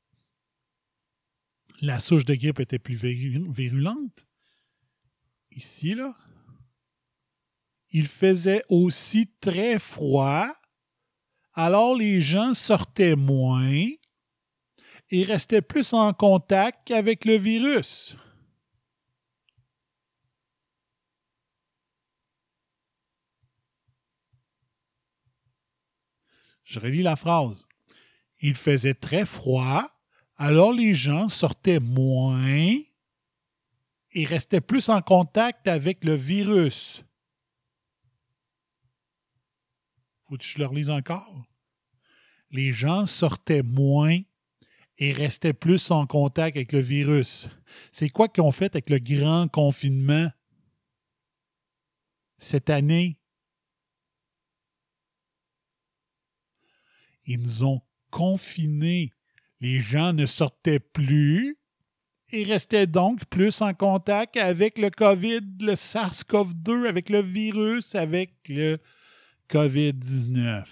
La 1.81 1.99
souche 1.99 2.23
de 2.23 2.35
grippe 2.35 2.61
était 2.61 2.79
plus 2.79 2.95
viru- 2.95 3.51
virulente. 3.53 4.25
Ici, 5.51 5.93
là. 5.93 6.15
Il 7.89 8.07
faisait 8.07 8.63
aussi 8.69 9.29
très 9.41 9.77
froid. 9.77 10.47
Alors 11.53 11.97
les 11.97 12.21
gens 12.21 12.53
sortaient 12.53 13.17
moins 13.17 13.89
et 15.09 15.23
restaient 15.25 15.61
plus 15.61 15.91
en 15.91 16.13
contact 16.13 16.91
avec 16.91 17.25
le 17.25 17.35
virus. 17.35 18.15
Je 26.71 26.79
relis 26.79 27.03
la 27.03 27.17
phrase. 27.17 27.67
Il 28.39 28.55
faisait 28.55 28.93
très 28.93 29.25
froid, 29.25 29.85
alors 30.37 30.71
les 30.71 30.93
gens 30.93 31.27
sortaient 31.27 31.81
moins 31.81 32.77
et 34.13 34.25
restaient 34.25 34.61
plus 34.61 34.87
en 34.87 35.01
contact 35.01 35.67
avec 35.67 36.05
le 36.05 36.15
virus. 36.15 37.03
Faut 40.29 40.37
que 40.37 40.45
je 40.45 40.59
le 40.59 40.65
relise 40.65 40.89
encore? 40.89 41.43
Les 42.51 42.71
gens 42.71 43.05
sortaient 43.05 43.63
moins 43.63 44.21
et 44.97 45.11
restaient 45.11 45.51
plus 45.51 45.91
en 45.91 46.07
contact 46.07 46.55
avec 46.55 46.71
le 46.71 46.79
virus. 46.79 47.49
C'est 47.91 48.09
quoi 48.09 48.29
qu'ils 48.29 48.43
ont 48.43 48.53
fait 48.53 48.73
avec 48.73 48.89
le 48.89 48.99
grand 48.99 49.49
confinement 49.49 50.31
cette 52.37 52.69
année? 52.69 53.20
Ils 57.31 57.39
nous 57.39 57.63
ont 57.63 57.81
confinés. 58.09 59.11
Les 59.61 59.79
gens 59.79 60.11
ne 60.11 60.25
sortaient 60.25 60.81
plus 60.81 61.57
et 62.29 62.43
restaient 62.43 62.87
donc 62.87 63.23
plus 63.27 63.61
en 63.61 63.73
contact 63.73 64.35
avec 64.35 64.77
le 64.77 64.89
COVID, 64.89 65.39
le 65.61 65.75
SARS-CoV-2, 65.75 66.89
avec 66.89 67.09
le 67.09 67.21
virus, 67.21 67.95
avec 67.95 68.33
le 68.49 68.79
COVID-19. 69.49 70.65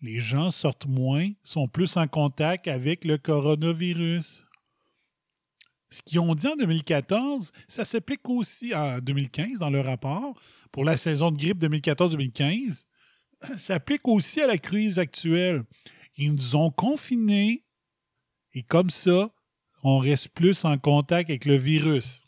Les 0.00 0.20
gens 0.20 0.50
sortent 0.50 0.86
moins, 0.86 1.32
sont 1.42 1.68
plus 1.68 1.98
en 1.98 2.06
contact 2.06 2.66
avec 2.66 3.04
le 3.04 3.18
coronavirus. 3.18 4.45
Ce 5.90 6.02
qu'ils 6.02 6.20
ont 6.20 6.34
dit 6.34 6.48
en 6.48 6.56
2014, 6.56 7.52
ça 7.68 7.84
s'applique 7.84 8.28
aussi 8.28 8.74
en 8.74 8.98
2015 8.98 9.58
dans 9.58 9.70
le 9.70 9.80
rapport 9.80 10.38
pour 10.72 10.84
la 10.84 10.96
saison 10.96 11.30
de 11.30 11.38
grippe 11.38 11.62
2014-2015. 11.62 12.84
Ça 13.42 13.58
s'applique 13.58 14.08
aussi 14.08 14.40
à 14.40 14.46
la 14.46 14.56
crise 14.56 14.98
actuelle. 14.98 15.62
Ils 16.16 16.32
nous 16.32 16.56
ont 16.56 16.70
confinés 16.70 17.66
et 18.54 18.62
comme 18.62 18.88
ça, 18.88 19.30
on 19.82 19.98
reste 19.98 20.28
plus 20.28 20.64
en 20.64 20.78
contact 20.78 21.28
avec 21.28 21.44
le 21.44 21.56
virus. 21.56 22.22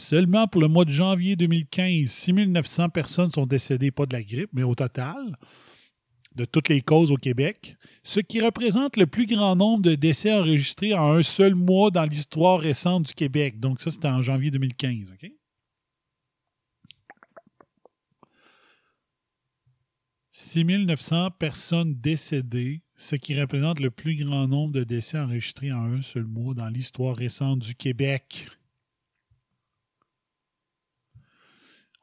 Seulement 0.00 0.48
pour 0.48 0.62
le 0.62 0.68
mois 0.68 0.86
de 0.86 0.90
janvier 0.90 1.36
2015, 1.36 2.10
6900 2.10 2.88
personnes 2.88 3.28
sont 3.28 3.44
décédées, 3.44 3.90
pas 3.90 4.06
de 4.06 4.14
la 4.14 4.22
grippe, 4.22 4.48
mais 4.54 4.62
au 4.62 4.74
total, 4.74 5.36
de 6.34 6.46
toutes 6.46 6.70
les 6.70 6.80
causes 6.80 7.12
au 7.12 7.16
Québec, 7.16 7.76
ce 8.02 8.20
qui 8.20 8.40
représente 8.40 8.96
le 8.96 9.06
plus 9.06 9.26
grand 9.26 9.56
nombre 9.56 9.82
de 9.82 9.94
décès 9.94 10.32
enregistrés 10.32 10.94
en 10.94 11.12
un 11.12 11.22
seul 11.22 11.54
mois 11.54 11.90
dans 11.90 12.04
l'histoire 12.04 12.60
récente 12.60 13.08
du 13.08 13.14
Québec. 13.14 13.60
Donc 13.60 13.82
ça, 13.82 13.90
c'était 13.90 14.08
en 14.08 14.22
janvier 14.22 14.50
2015. 14.50 15.12
OK? 15.12 15.30
«6900 20.30 21.32
personnes 21.32 21.94
décédées, 22.00 22.80
ce 22.96 23.16
qui 23.16 23.38
représente 23.38 23.80
le 23.80 23.90
plus 23.90 24.16
grand 24.16 24.48
nombre 24.48 24.72
de 24.72 24.82
décès 24.82 25.18
enregistrés 25.18 25.72
en 25.72 25.92
un 25.92 26.00
seul 26.00 26.24
mois 26.24 26.54
dans 26.54 26.68
l'histoire 26.68 27.14
récente 27.14 27.58
du 27.58 27.74
Québec. 27.74 28.46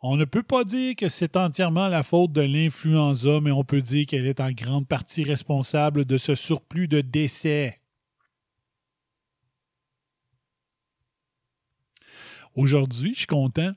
On 0.09 0.15
ne 0.15 0.23
peut 0.23 0.41
pas 0.41 0.63
dire 0.63 0.95
que 0.95 1.09
c'est 1.09 1.35
entièrement 1.35 1.89
la 1.89 2.01
faute 2.01 2.31
de 2.31 2.39
l'influenza, 2.39 3.41
mais 3.41 3.51
on 3.51 3.65
peut 3.65 3.81
dire 3.81 4.05
qu'elle 4.05 4.25
est 4.25 4.39
en 4.39 4.53
grande 4.53 4.87
partie 4.87 5.25
responsable 5.25 6.05
de 6.05 6.17
ce 6.17 6.33
surplus 6.33 6.87
de 6.87 7.01
décès. 7.01 7.81
Aujourd'hui, 12.55 13.15
je 13.15 13.17
suis 13.17 13.27
content. 13.27 13.73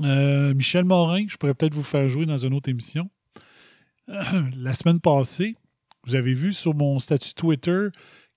Euh, 0.00 0.54
Michel 0.54 0.86
Morin, 0.86 1.26
je 1.28 1.36
pourrais 1.36 1.52
peut-être 1.52 1.74
vous 1.74 1.82
faire 1.82 2.08
jouer 2.08 2.24
dans 2.24 2.38
une 2.38 2.54
autre 2.54 2.70
émission. 2.70 3.10
Euh, 4.08 4.50
la 4.56 4.72
semaine 4.72 5.00
passée, 5.00 5.54
vous 6.04 6.14
avez 6.14 6.32
vu 6.32 6.54
sur 6.54 6.74
mon 6.74 6.98
statut 6.98 7.34
Twitter 7.34 7.88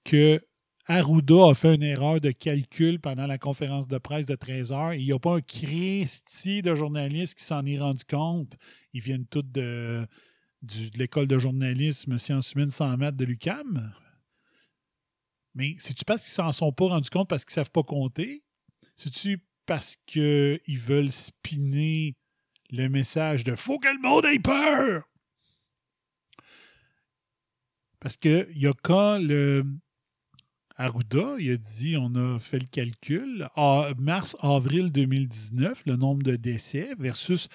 que 0.03 0.43
Arruda 0.91 1.51
a 1.51 1.53
fait 1.53 1.75
une 1.75 1.83
erreur 1.83 2.19
de 2.19 2.31
calcul 2.31 2.99
pendant 2.99 3.25
la 3.25 3.37
conférence 3.37 3.87
de 3.87 3.97
presse 3.97 4.25
de 4.25 4.35
13 4.35 4.73
heures. 4.73 4.93
Il 4.93 5.05
n'y 5.05 5.13
a 5.13 5.19
pas 5.19 5.37
un 5.37 5.41
Christi 5.41 6.61
de 6.61 6.75
journalistes 6.75 7.35
qui 7.35 7.45
s'en 7.45 7.65
est 7.65 7.79
rendu 7.79 8.03
compte. 8.03 8.57
Ils 8.91 8.99
viennent 8.99 9.25
tous 9.25 9.43
de 9.43 10.05
l'école 10.97 11.27
de 11.27 11.39
journalisme 11.39 12.17
sciences 12.17 12.51
humaines 12.51 12.71
100 12.71 12.97
mètres 12.97 13.15
de 13.15 13.23
l'UCAM. 13.23 13.93
Mais 15.55 15.77
c'est-tu 15.79 16.03
parce 16.03 16.23
qu'ils 16.23 16.33
s'en 16.33 16.51
sont 16.51 16.73
pas 16.73 16.89
rendus 16.89 17.09
compte 17.09 17.29
parce 17.29 17.45
qu'ils 17.45 17.51
ne 17.51 17.63
savent 17.63 17.71
pas 17.71 17.83
compter? 17.83 18.43
C'est-tu 18.97 19.41
parce 19.65 19.95
qu'ils 20.05 20.59
veulent 20.67 21.13
spinner 21.13 22.17
le 22.69 22.89
message 22.89 23.45
de 23.45 23.55
«Faut 23.57 23.79
que 23.79 23.87
le 23.87 24.01
monde 24.01 24.25
ait 24.25 24.39
peur!» 24.39 25.03
Parce 28.01 28.17
qu'il 28.17 28.51
y 28.55 28.67
a 28.67 28.73
quand 28.83 29.19
le 29.19 29.65
Arruda, 30.81 31.35
il 31.37 31.51
a 31.51 31.57
dit, 31.57 31.95
on 31.95 32.15
a 32.15 32.39
fait 32.39 32.57
le 32.57 32.65
calcul, 32.65 33.47
mars-avril 33.99 34.91
2019, 34.91 35.83
le 35.85 35.95
nombre 35.95 36.23
de 36.23 36.35
décès 36.35 36.95
versus 36.97 37.49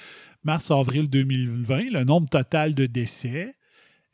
mars-avril 0.45 1.11
2020, 1.11 1.91
le 1.91 2.05
nombre 2.05 2.29
total 2.29 2.75
de 2.75 2.87
décès. 2.87 3.57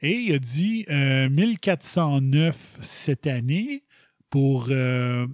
Et 0.01 0.15
il 0.15 0.33
a 0.33 0.39
dit 0.39 0.87
euh, 0.89 1.29
1409 1.29 2.79
cette 2.81 3.27
année 3.27 3.85
pour. 4.31 4.69
Euh. 4.71 5.27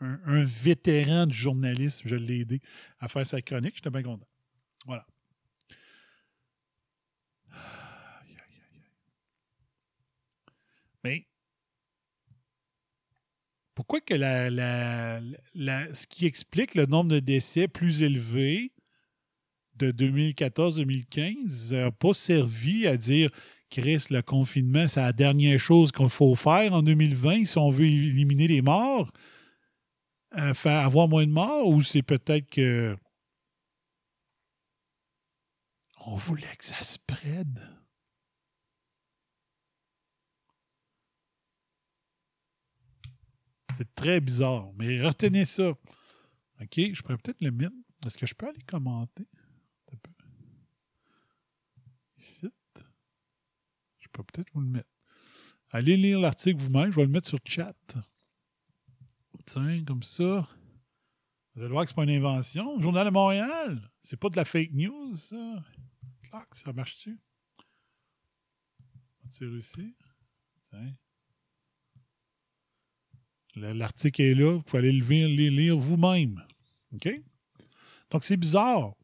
un, 0.00 0.44
vétéran 0.44 1.26
du 1.26 1.36
journalisme, 1.36 2.08
je 2.08 2.14
l'ai 2.14 2.42
aidé 2.42 2.60
à 3.00 3.08
faire 3.08 3.26
sa 3.26 3.42
chronique. 3.42 3.74
J'étais 3.74 3.90
bien 3.90 4.04
content. 4.04 4.28
Voilà. 4.86 5.04
Mais 11.02 11.26
pourquoi 13.74 14.00
que 14.00 14.14
la, 14.14 14.50
la, 14.50 15.94
ce 15.94 16.06
qui 16.06 16.26
explique 16.26 16.76
le 16.76 16.86
nombre 16.86 17.10
de 17.10 17.18
décès 17.18 17.66
plus 17.66 18.02
élevé 18.02 18.72
de 19.74 19.90
2014-2015 19.90 21.74
n'a 21.74 21.90
pas 21.90 22.14
servi 22.14 22.86
à 22.86 22.96
dire 22.96 23.32
Chris, 23.70 24.06
le 24.10 24.20
confinement, 24.20 24.88
c'est 24.88 25.00
la 25.00 25.12
dernière 25.12 25.58
chose 25.58 25.92
qu'il 25.92 26.08
faut 26.08 26.34
faire 26.34 26.72
en 26.72 26.82
2020 26.82 27.44
si 27.44 27.56
on 27.56 27.70
veut 27.70 27.86
éliminer 27.86 28.48
les 28.48 28.62
morts, 28.62 29.12
euh, 30.36 30.52
avoir 30.64 31.08
moins 31.08 31.26
de 31.26 31.30
morts, 31.30 31.68
ou 31.68 31.82
c'est 31.82 32.02
peut-être 32.02 32.50
que 32.50 32.96
on 36.06 36.16
voulait 36.16 36.56
que 36.58 36.64
ça 36.64 36.82
spread. 36.82 37.60
C'est 43.76 43.94
très 43.94 44.20
bizarre, 44.20 44.72
mais 44.76 45.00
retenez 45.00 45.44
ça. 45.44 45.68
OK, 45.70 46.74
je 46.76 47.02
pourrais 47.02 47.16
peut-être 47.18 47.40
le 47.40 47.50
mettre. 47.50 47.74
Est-ce 48.04 48.18
que 48.18 48.26
je 48.26 48.34
peux 48.34 48.48
aller 48.48 48.62
commenter? 48.62 49.26
Peux 54.12 54.22
peut-être 54.24 54.50
vous 54.52 54.60
le 54.60 54.66
mettre. 54.66 54.90
Allez 55.70 55.96
lire 55.96 56.18
l'article 56.18 56.60
vous-même, 56.60 56.90
je 56.90 56.96
vais 56.96 57.04
le 57.04 57.10
mettre 57.10 57.28
sur 57.28 57.38
chat. 57.44 57.96
Tiens, 59.46 59.84
comme 59.84 60.02
ça. 60.02 60.48
Vous 61.54 61.62
allez 61.62 61.72
voir 61.72 61.84
que 61.84 61.90
ce 61.90 61.94
n'est 61.94 62.06
pas 62.06 62.12
une 62.12 62.18
invention. 62.18 62.80
Journal 62.80 63.06
de 63.06 63.10
Montréal, 63.10 63.90
c'est 64.02 64.16
pas 64.16 64.28
de 64.28 64.36
la 64.36 64.44
fake 64.44 64.72
news, 64.72 65.16
ça. 65.16 65.64
Clac, 66.22 66.54
ça 66.54 66.72
marche-tu? 66.72 67.18
As-tu 69.24 69.48
réussi? 69.48 69.96
Tiens. 70.68 70.94
L'article 73.56 74.22
est 74.22 74.34
là, 74.34 74.52
vous 74.54 74.62
pouvez 74.62 74.78
aller 74.78 74.92
le 74.92 75.04
le 75.04 75.48
lire 75.48 75.76
vous-même. 75.76 76.42
OK? 76.92 77.08
Donc, 78.10 78.24
c'est 78.24 78.36
bizarre. 78.36 78.94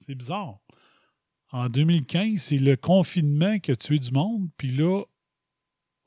C'est 0.00 0.14
bizarre 0.14 0.58
en 1.54 1.68
2015, 1.68 2.42
c'est 2.42 2.58
le 2.58 2.74
confinement 2.74 3.60
qui 3.60 3.70
a 3.70 3.76
tué 3.76 4.00
du 4.00 4.10
monde. 4.10 4.48
Puis 4.56 4.72
là, 4.72 5.04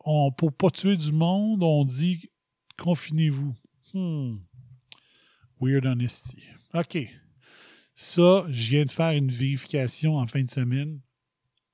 on, 0.02 0.30
pour 0.30 0.52
pas 0.52 0.70
tuer 0.70 0.98
du 0.98 1.14
monde, 1.14 1.64
on 1.64 1.86
dit 1.86 2.30
confinez-vous. 2.78 3.56
Hmm. 3.94 4.40
Weird 5.62 5.86
honesty. 5.86 6.44
OK. 6.74 6.98
Ça, 7.96 8.46
je 8.50 8.70
viens 8.72 8.84
de 8.84 8.92
faire 8.92 9.12
une 9.12 9.32
vérification 9.32 10.18
en 10.18 10.28
fin 10.28 10.44
de 10.44 10.50
semaine. 10.50 11.00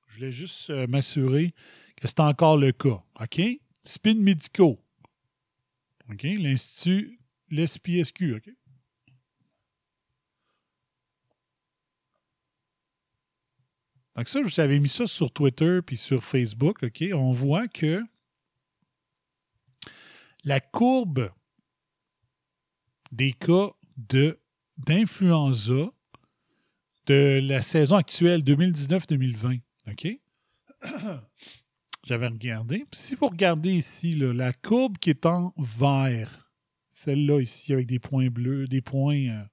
Je 0.06 0.14
voulais 0.14 0.32
juste 0.32 0.70
euh, 0.70 0.86
m'assurer 0.86 1.52
que 1.96 2.06
c'est 2.06 2.20
encore 2.20 2.56
le 2.56 2.70
cas. 2.70 3.02
OK? 3.20 3.40
Spin 3.82 4.14
médicaux. 4.14 4.78
OK? 6.08 6.22
L'Institut, 6.22 7.18
l'SPSQ. 7.50 8.36
OK? 8.36 8.54
Donc 14.16 14.28
ça, 14.28 14.40
je 14.44 14.54
vous 14.54 14.60
avais 14.60 14.78
mis 14.78 14.88
ça 14.88 15.06
sur 15.06 15.32
Twitter 15.32 15.80
puis 15.84 15.96
sur 15.96 16.22
Facebook, 16.22 16.82
OK? 16.84 17.04
On 17.12 17.32
voit 17.32 17.66
que 17.66 18.02
la 20.44 20.60
courbe 20.60 21.30
des 23.10 23.32
cas 23.32 23.70
de, 23.96 24.38
d'influenza 24.76 25.92
de 27.06 27.40
la 27.42 27.62
saison 27.62 27.96
actuelle 27.96 28.42
2019-2020, 28.42 29.60
OK? 29.90 30.08
J'avais 32.06 32.26
regardé. 32.28 32.84
si 32.92 33.14
vous 33.14 33.28
regardez 33.28 33.72
ici, 33.72 34.12
la 34.12 34.52
courbe 34.52 34.98
qui 34.98 35.10
est 35.10 35.26
en 35.26 35.54
vert, 35.56 36.50
celle-là 36.90 37.40
ici 37.40 37.72
avec 37.72 37.86
des 37.86 37.98
points 37.98 38.28
bleus, 38.28 38.68
des 38.68 38.82
points... 38.82 39.28
Euh, 39.28 39.44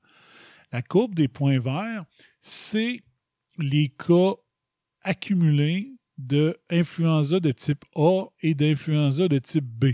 la 0.72 0.82
courbe 0.82 1.16
des 1.16 1.28
points 1.28 1.60
verts, 1.60 2.06
c'est 2.40 3.02
les 3.58 3.90
cas 3.90 4.36
accumulé 5.02 5.96
d'influenza 6.18 7.40
de 7.40 7.52
type 7.52 7.84
A 7.96 8.26
et 8.42 8.54
d'influenza 8.54 9.28
de 9.28 9.40
type 9.40 9.66
B. 9.66 9.86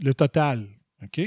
Le 0.00 0.12
total. 0.14 0.68
OK? 1.02 1.20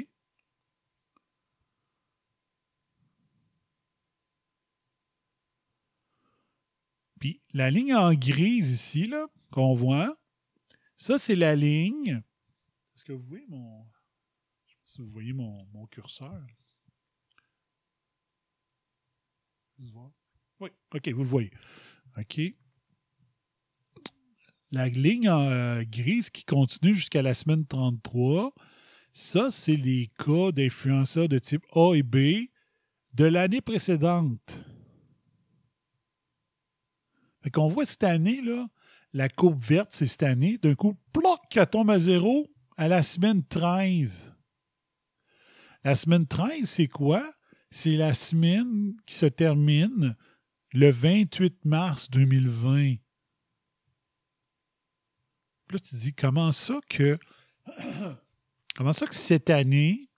Puis 7.19 7.41
la 7.53 7.71
ligne 7.71 7.95
en 7.95 8.13
grise 8.13 8.71
ici, 8.71 9.07
là, 9.07 9.27
qu'on 9.51 9.73
voit, 9.73 10.17
ça, 10.97 11.17
c'est 11.17 11.35
la 11.35 11.55
ligne. 11.55 12.21
Est-ce 12.95 13.03
que 13.03 13.13
vous 13.13 13.23
voyez 13.23 13.45
mon. 13.47 13.85
Je 14.65 14.73
sais 14.73 14.77
pas 14.77 14.87
si 14.87 15.01
vous 15.01 15.09
voyez 15.09 15.33
mon, 15.33 15.57
mon 15.73 15.85
curseur? 15.87 16.45
Oui, 20.59 20.69
OK, 20.93 21.09
vous 21.09 21.23
le 21.23 21.29
voyez. 21.29 21.51
OK? 22.17 22.41
La 24.71 24.89
ligne 24.89 25.29
euh, 25.29 25.83
grise 25.85 26.29
qui 26.29 26.43
continue 26.43 26.95
jusqu'à 26.95 27.21
la 27.21 27.33
semaine 27.33 27.65
33, 27.65 28.53
ça, 29.11 29.49
c'est 29.51 29.75
les 29.75 30.11
cas 30.17 30.51
d'influenza 30.51 31.27
de 31.27 31.39
type 31.39 31.63
A 31.73 31.93
et 31.93 32.03
B 32.03 32.49
de 33.13 33.25
l'année 33.25 33.61
précédente. 33.61 34.59
Fait 37.41 37.49
qu'on 37.51 37.67
voit 37.67 37.85
cette 37.85 38.03
année, 38.03 38.41
là, 38.41 38.67
la 39.13 39.29
courbe 39.29 39.63
verte, 39.63 39.91
c'est 39.91 40.07
cette 40.07 40.23
année. 40.23 40.57
D'un 40.57 40.75
coup, 40.75 40.97
ploc, 41.13 41.39
elle 41.55 41.67
tombe 41.67 41.89
à 41.89 41.99
zéro. 41.99 42.51
à 42.75 42.89
la 42.89 43.03
semaine 43.03 43.41
13. 43.45 44.33
La 45.85 45.95
semaine 45.95 46.27
13, 46.27 46.65
c'est 46.65 46.89
quoi? 46.89 47.23
C'est 47.71 47.95
la 47.95 48.13
semaine 48.13 48.97
qui 49.05 49.15
se 49.15 49.27
termine 49.27 50.17
le 50.75 50.91
28 50.91 51.63
mars 51.63 52.09
2020. 52.11 52.95
Puis 55.67 55.77
là, 55.77 55.79
tu 55.79 55.95
dis, 55.95 56.13
comment 56.15 56.51
ça 56.51 56.79
que. 56.89 57.17
cette 59.11 59.49
année, 59.49 60.09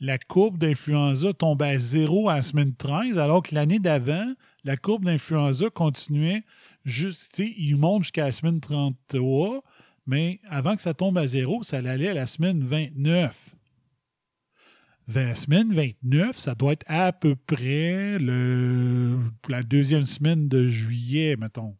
la 0.00 0.18
courbe 0.18 0.58
d'influenza 0.58 1.32
tombe 1.32 1.62
à 1.62 1.78
zéro 1.78 2.28
à 2.28 2.36
la 2.36 2.42
semaine 2.42 2.74
13, 2.74 3.18
alors 3.18 3.42
que 3.42 3.54
l'année 3.54 3.78
d'avant, 3.78 4.34
la 4.64 4.76
courbe 4.76 5.06
d'influenza 5.06 5.70
continuait 5.70 6.44
juste, 6.84 7.38
il 7.38 7.76
monte 7.76 8.02
jusqu'à 8.02 8.26
la 8.26 8.32
semaine 8.32 8.60
33, 8.60 9.62
mais 10.06 10.40
avant 10.50 10.76
que 10.76 10.82
ça 10.82 10.92
tombe 10.92 11.16
à 11.16 11.26
zéro, 11.26 11.62
ça 11.62 11.78
allait 11.78 12.08
à 12.08 12.14
la 12.14 12.26
semaine 12.26 12.62
29. 12.62 13.56
La 15.14 15.34
semaine 15.34 15.72
29, 15.72 16.36
ça 16.36 16.54
doit 16.54 16.74
être 16.74 16.84
à 16.86 17.14
peu 17.14 17.34
près 17.34 18.18
la 18.18 19.62
deuxième 19.62 20.04
semaine 20.04 20.48
de 20.48 20.68
juillet, 20.68 21.34
mettons. 21.36 21.74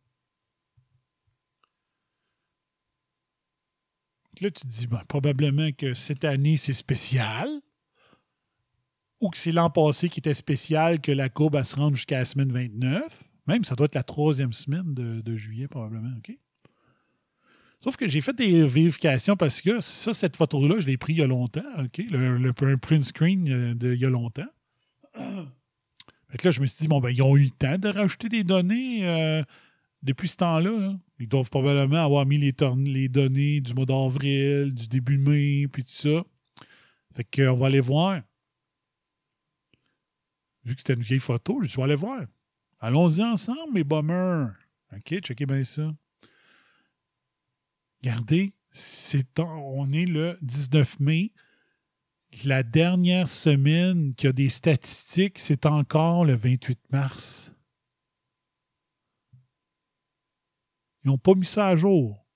Là, 4.40 4.50
tu 4.50 4.62
te 4.62 4.66
dis, 4.66 4.86
ben, 4.86 5.02
probablement 5.08 5.72
que 5.72 5.92
cette 5.92 6.24
année, 6.24 6.56
c'est 6.56 6.72
spécial. 6.72 7.48
Ou 9.20 9.28
que 9.28 9.36
c'est 9.36 9.52
l'an 9.52 9.68
passé 9.68 10.08
qui 10.08 10.20
était 10.20 10.32
spécial, 10.32 11.00
que 11.00 11.12
la 11.12 11.28
courbe, 11.28 11.56
elle 11.56 11.66
se 11.66 11.76
rende 11.76 11.96
jusqu'à 11.96 12.20
la 12.20 12.24
semaine 12.24 12.52
29. 12.52 13.24
Même, 13.46 13.64
ça 13.64 13.74
doit 13.74 13.86
être 13.86 13.96
la 13.96 14.04
troisième 14.04 14.52
semaine 14.54 14.94
de, 14.94 15.20
de 15.20 15.36
juillet, 15.36 15.68
probablement. 15.68 16.16
OK? 16.18 16.38
Sauf 17.80 17.96
que 17.96 18.08
j'ai 18.08 18.20
fait 18.20 18.32
des 18.32 18.66
vérifications 18.66 19.36
parce 19.36 19.60
que 19.60 19.80
ça, 19.80 20.12
cette 20.12 20.36
photo-là, 20.36 20.80
je 20.80 20.86
l'ai 20.86 20.96
pris 20.96 21.12
il 21.12 21.20
y 21.20 21.22
a 21.22 21.26
longtemps, 21.26 21.62
OK? 21.78 21.98
Le, 22.10 22.76
print 22.76 23.04
screen 23.04 23.48
euh, 23.48 23.74
de, 23.74 23.94
il 23.94 24.00
y 24.00 24.04
a 24.04 24.10
longtemps. 24.10 24.48
Fait 26.30 26.36
que 26.36 26.48
là, 26.48 26.50
je 26.50 26.60
me 26.60 26.66
suis 26.66 26.82
dit, 26.82 26.88
bon, 26.88 27.00
ben, 27.00 27.10
ils 27.10 27.22
ont 27.22 27.36
eu 27.36 27.44
le 27.44 27.50
temps 27.50 27.78
de 27.78 27.88
rajouter 27.88 28.28
des 28.28 28.44
données 28.44 29.06
euh, 29.08 29.42
depuis 30.02 30.28
ce 30.28 30.36
temps-là. 30.36 30.70
là. 30.70 30.98
Ils 31.18 31.28
doivent 31.28 31.50
probablement 31.50 32.04
avoir 32.04 32.26
mis 32.26 32.38
les, 32.38 32.52
données 33.08 33.60
du 33.60 33.74
mois 33.74 33.86
d'avril, 33.86 34.74
du 34.74 34.88
début 34.88 35.16
mai, 35.16 35.68
puis 35.68 35.84
tout 35.84 35.90
ça. 35.90 36.24
Fait 37.14 37.24
qu'on 37.24 37.56
va 37.56 37.66
aller 37.66 37.80
voir. 37.80 38.20
Vu 40.64 40.74
que 40.74 40.80
c'était 40.80 40.94
une 40.94 41.00
vieille 41.00 41.18
photo, 41.18 41.60
je 41.62 41.74
vais 41.76 41.82
aller 41.82 41.94
voir. 41.94 42.22
Allons-y 42.80 43.22
ensemble, 43.22 43.72
mes 43.72 43.84
bummers. 43.84 44.50
OK, 44.94 45.20
checkez 45.20 45.46
bien 45.46 45.64
ça. 45.64 45.90
Regardez, 48.02 48.54
on 49.38 49.92
est 49.92 50.06
le 50.06 50.38
19 50.42 51.00
mai. 51.00 51.32
La 52.44 52.62
dernière 52.62 53.28
semaine 53.28 54.14
qu'il 54.14 54.26
y 54.26 54.30
a 54.30 54.32
des 54.32 54.48
statistiques, 54.48 55.38
c'est 55.38 55.66
encore 55.66 56.24
le 56.24 56.36
28 56.36 56.78
mars. 56.90 57.52
Ils 61.02 61.08
n'ont 61.08 61.18
pas 61.18 61.34
mis 61.34 61.46
ça 61.46 61.68
à 61.68 61.76
jour 61.76 62.26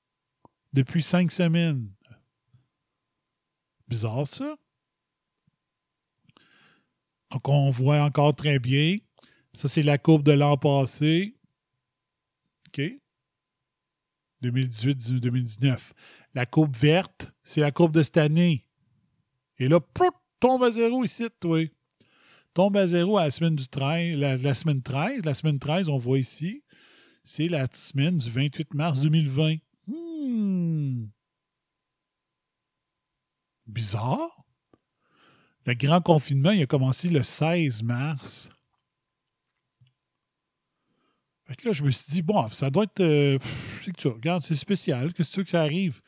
depuis 0.73 1.03
cinq 1.03 1.31
semaines. 1.31 1.93
Bizarre, 3.87 4.27
ça. 4.27 4.57
Donc, 7.31 7.49
on 7.49 7.71
voit 7.71 8.03
encore 8.03 8.35
très 8.35 8.59
bien. 8.59 8.99
Ça, 9.53 9.69
c'est 9.69 9.83
la 9.83 9.99
courbe 9.99 10.23
de 10.23 10.33
l'an 10.33 10.57
passé. 10.57 11.37
OK? 12.69 13.02
2018-2019. 14.43 15.93
La 16.35 16.47
courbe 16.47 16.77
verte, 16.77 17.31
c'est 17.43 17.61
la 17.61 17.71
courbe 17.71 17.93
de 17.93 18.03
cette 18.03 18.17
année. 18.17 18.67
Et 19.59 19.69
là, 19.69 19.81
prout, 19.81 20.15
tombe 20.41 20.65
à 20.65 20.71
zéro 20.71 21.05
ici, 21.05 21.29
toi. 21.41 21.65
Tombe 22.55 22.77
à 22.77 22.87
zéro 22.87 23.19
à 23.19 23.25
la 23.25 23.31
semaine 23.31 23.57
du 23.57 23.69
13, 23.69 24.17
la, 24.17 24.37
la 24.37 24.55
semaine 24.55 24.83
13. 24.83 25.25
La 25.25 25.35
semaine 25.35 25.59
13, 25.59 25.89
on 25.89 25.99
voit 25.99 26.19
ici, 26.19 26.63
c'est 27.25 27.49
la 27.49 27.67
semaine 27.73 28.19
du 28.19 28.31
28 28.31 28.75
mars 28.75 29.01
2020. 29.01 29.57
Hmm. 29.87 31.07
Bizarre. 33.67 34.45
Le 35.65 35.75
grand 35.75 36.01
confinement, 36.01 36.51
il 36.51 36.63
a 36.63 36.67
commencé 36.67 37.09
le 37.09 37.23
16 37.23 37.83
mars. 37.85 38.49
Là, 41.65 41.73
je 41.73 41.83
me 41.83 41.91
suis 41.91 42.11
dit, 42.11 42.23
bon, 42.23 42.47
ça 42.49 42.71
doit 42.71 42.85
être. 42.85 43.01
euh, 43.01 43.39
pff, 43.39 43.83
c'est 43.85 43.93
que 43.93 44.03
ça, 44.03 44.09
regarde, 44.11 44.43
c'est 44.43 44.57
spécial. 44.57 45.13
Qu'est-ce 45.13 45.31
que 45.31 45.35
tu 45.35 45.41
veux 45.41 45.45
que 45.45 45.51
ça 45.51 45.63
arrive? 45.63 46.01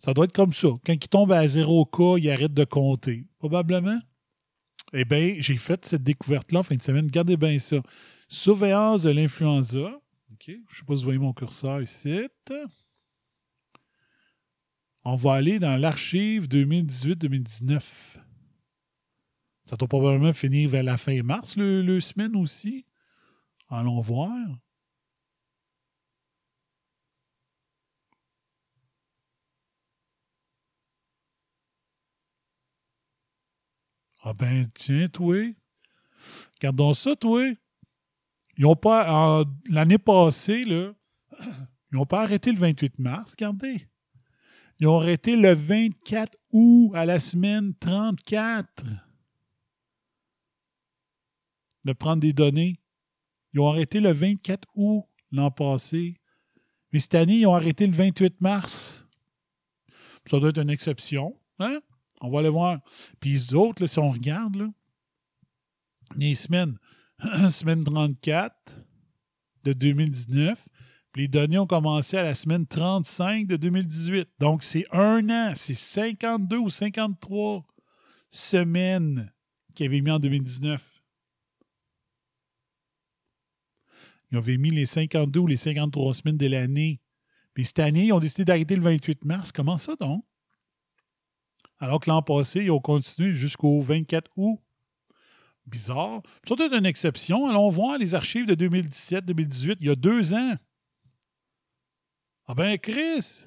Ça 0.00 0.12
doit 0.12 0.24
être 0.24 0.32
comme 0.32 0.52
ça. 0.52 0.68
Quand 0.84 0.92
il 0.92 1.08
tombe 1.08 1.32
à 1.32 1.46
zéro 1.46 1.84
cas, 1.86 2.16
il 2.18 2.28
arrête 2.30 2.52
de 2.52 2.64
compter. 2.64 3.26
Probablement. 3.38 3.98
Eh 4.92 5.04
bien, 5.04 5.36
j'ai 5.38 5.56
fait 5.56 5.84
cette 5.86 6.02
découverte-là 6.02 6.60
en 6.60 6.62
fin 6.62 6.74
de 6.76 6.82
semaine. 6.82 7.06
Regardez 7.06 7.36
bien 7.36 7.58
ça. 7.58 7.76
Surveillance 8.28 9.02
de 9.02 9.10
l'influenza. 9.10 10.00
Je 10.46 10.52
ne 10.52 10.56
sais 10.56 10.84
pas 10.86 10.94
si 10.94 11.00
vous 11.00 11.04
voyez 11.04 11.18
mon 11.18 11.32
curseur 11.32 11.80
ici. 11.80 12.20
On 15.04 15.16
va 15.16 15.34
aller 15.34 15.58
dans 15.58 15.76
l'archive 15.76 16.46
2018-2019. 16.48 17.80
Ça 19.64 19.76
doit 19.76 19.88
probablement 19.88 20.32
finir 20.32 20.68
vers 20.68 20.82
la 20.82 20.98
fin 20.98 21.22
mars, 21.22 21.56
le, 21.56 21.82
le 21.82 22.00
semaine 22.00 22.36
aussi. 22.36 22.84
Allons 23.74 24.00
voir. 24.00 24.30
Ah 34.22 34.32
ben, 34.32 34.70
tiens, 34.74 35.08
toi. 35.08 35.52
Regardons 36.54 36.94
ça, 36.94 37.16
toi. 37.16 37.52
Ils 38.56 38.66
ont 38.66 38.76
pas. 38.76 39.44
L'année 39.68 39.98
passée, 39.98 40.64
là, 40.64 40.92
ils 41.40 41.96
n'ont 41.96 42.06
pas 42.06 42.22
arrêté 42.22 42.52
le 42.52 42.58
28 42.58 43.00
mars, 43.00 43.32
regardez. 43.32 43.88
Ils 44.78 44.86
ont 44.86 45.00
arrêté 45.00 45.34
le 45.36 45.52
24 45.52 46.36
août 46.52 46.92
à 46.94 47.04
la 47.06 47.18
semaine 47.18 47.74
34 47.74 48.84
de 51.84 51.92
prendre 51.92 52.20
des 52.20 52.32
données. 52.32 52.83
Ils 53.54 53.60
ont 53.60 53.68
arrêté 53.68 54.00
le 54.00 54.12
24 54.12 54.68
août 54.74 55.04
l'an 55.30 55.50
passé. 55.50 56.20
Mais 56.92 56.98
cette 56.98 57.14
année, 57.14 57.38
ils 57.38 57.46
ont 57.46 57.54
arrêté 57.54 57.86
le 57.86 57.92
28 57.92 58.40
mars. 58.40 59.06
Ça 60.26 60.38
doit 60.38 60.50
être 60.50 60.60
une 60.60 60.70
exception. 60.70 61.38
Hein? 61.60 61.80
On 62.20 62.30
va 62.30 62.40
aller 62.40 62.48
voir. 62.48 62.80
Puis 63.20 63.32
les 63.32 63.54
autres, 63.54 63.86
si 63.86 63.98
on 63.98 64.10
regarde, 64.10 64.56
là, 64.56 64.68
les 66.16 66.34
semaines, 66.34 66.78
semaine 67.48 67.84
34 67.84 68.80
de 69.64 69.72
2019, 69.72 70.68
puis 71.12 71.22
les 71.22 71.28
données 71.28 71.58
ont 71.58 71.66
commencé 71.66 72.16
à 72.16 72.22
la 72.22 72.34
semaine 72.34 72.66
35 72.66 73.46
de 73.46 73.56
2018. 73.56 74.28
Donc, 74.40 74.64
c'est 74.64 74.84
un 74.90 75.28
an, 75.30 75.52
c'est 75.54 75.74
52 75.74 76.58
ou 76.58 76.70
53 76.70 77.64
semaines 78.30 79.32
qu'ils 79.74 79.86
avaient 79.86 80.00
mis 80.00 80.10
en 80.10 80.18
2019. 80.18 80.93
Ils 84.34 84.38
avaient 84.38 84.56
mis 84.56 84.72
les 84.72 84.84
52 84.84 85.38
ou 85.38 85.46
les 85.46 85.56
53 85.56 86.12
semaines 86.12 86.36
de 86.36 86.48
l'année. 86.48 87.00
Mais 87.56 87.62
cette 87.62 87.78
année, 87.78 88.06
ils 88.06 88.12
ont 88.12 88.18
décidé 88.18 88.44
d'arrêter 88.44 88.74
le 88.74 88.82
28 88.82 89.24
mars. 89.24 89.52
Comment 89.52 89.78
ça 89.78 89.94
donc? 89.94 90.24
Alors 91.78 92.00
que 92.00 92.10
l'an 92.10 92.20
passé, 92.20 92.64
ils 92.64 92.70
ont 92.72 92.80
continué 92.80 93.32
jusqu'au 93.32 93.80
24 93.80 94.28
août. 94.36 94.58
Bizarre. 95.66 96.20
Être 96.50 96.74
une 96.74 96.84
exception. 96.84 97.46
Allons 97.46 97.70
voir 97.70 97.96
les 97.96 98.16
archives 98.16 98.46
de 98.46 98.56
2017-2018, 98.56 99.76
il 99.80 99.86
y 99.86 99.90
a 99.90 99.94
deux 99.94 100.34
ans. 100.34 100.54
Ah 102.48 102.54
ben, 102.54 102.76
Chris! 102.76 103.46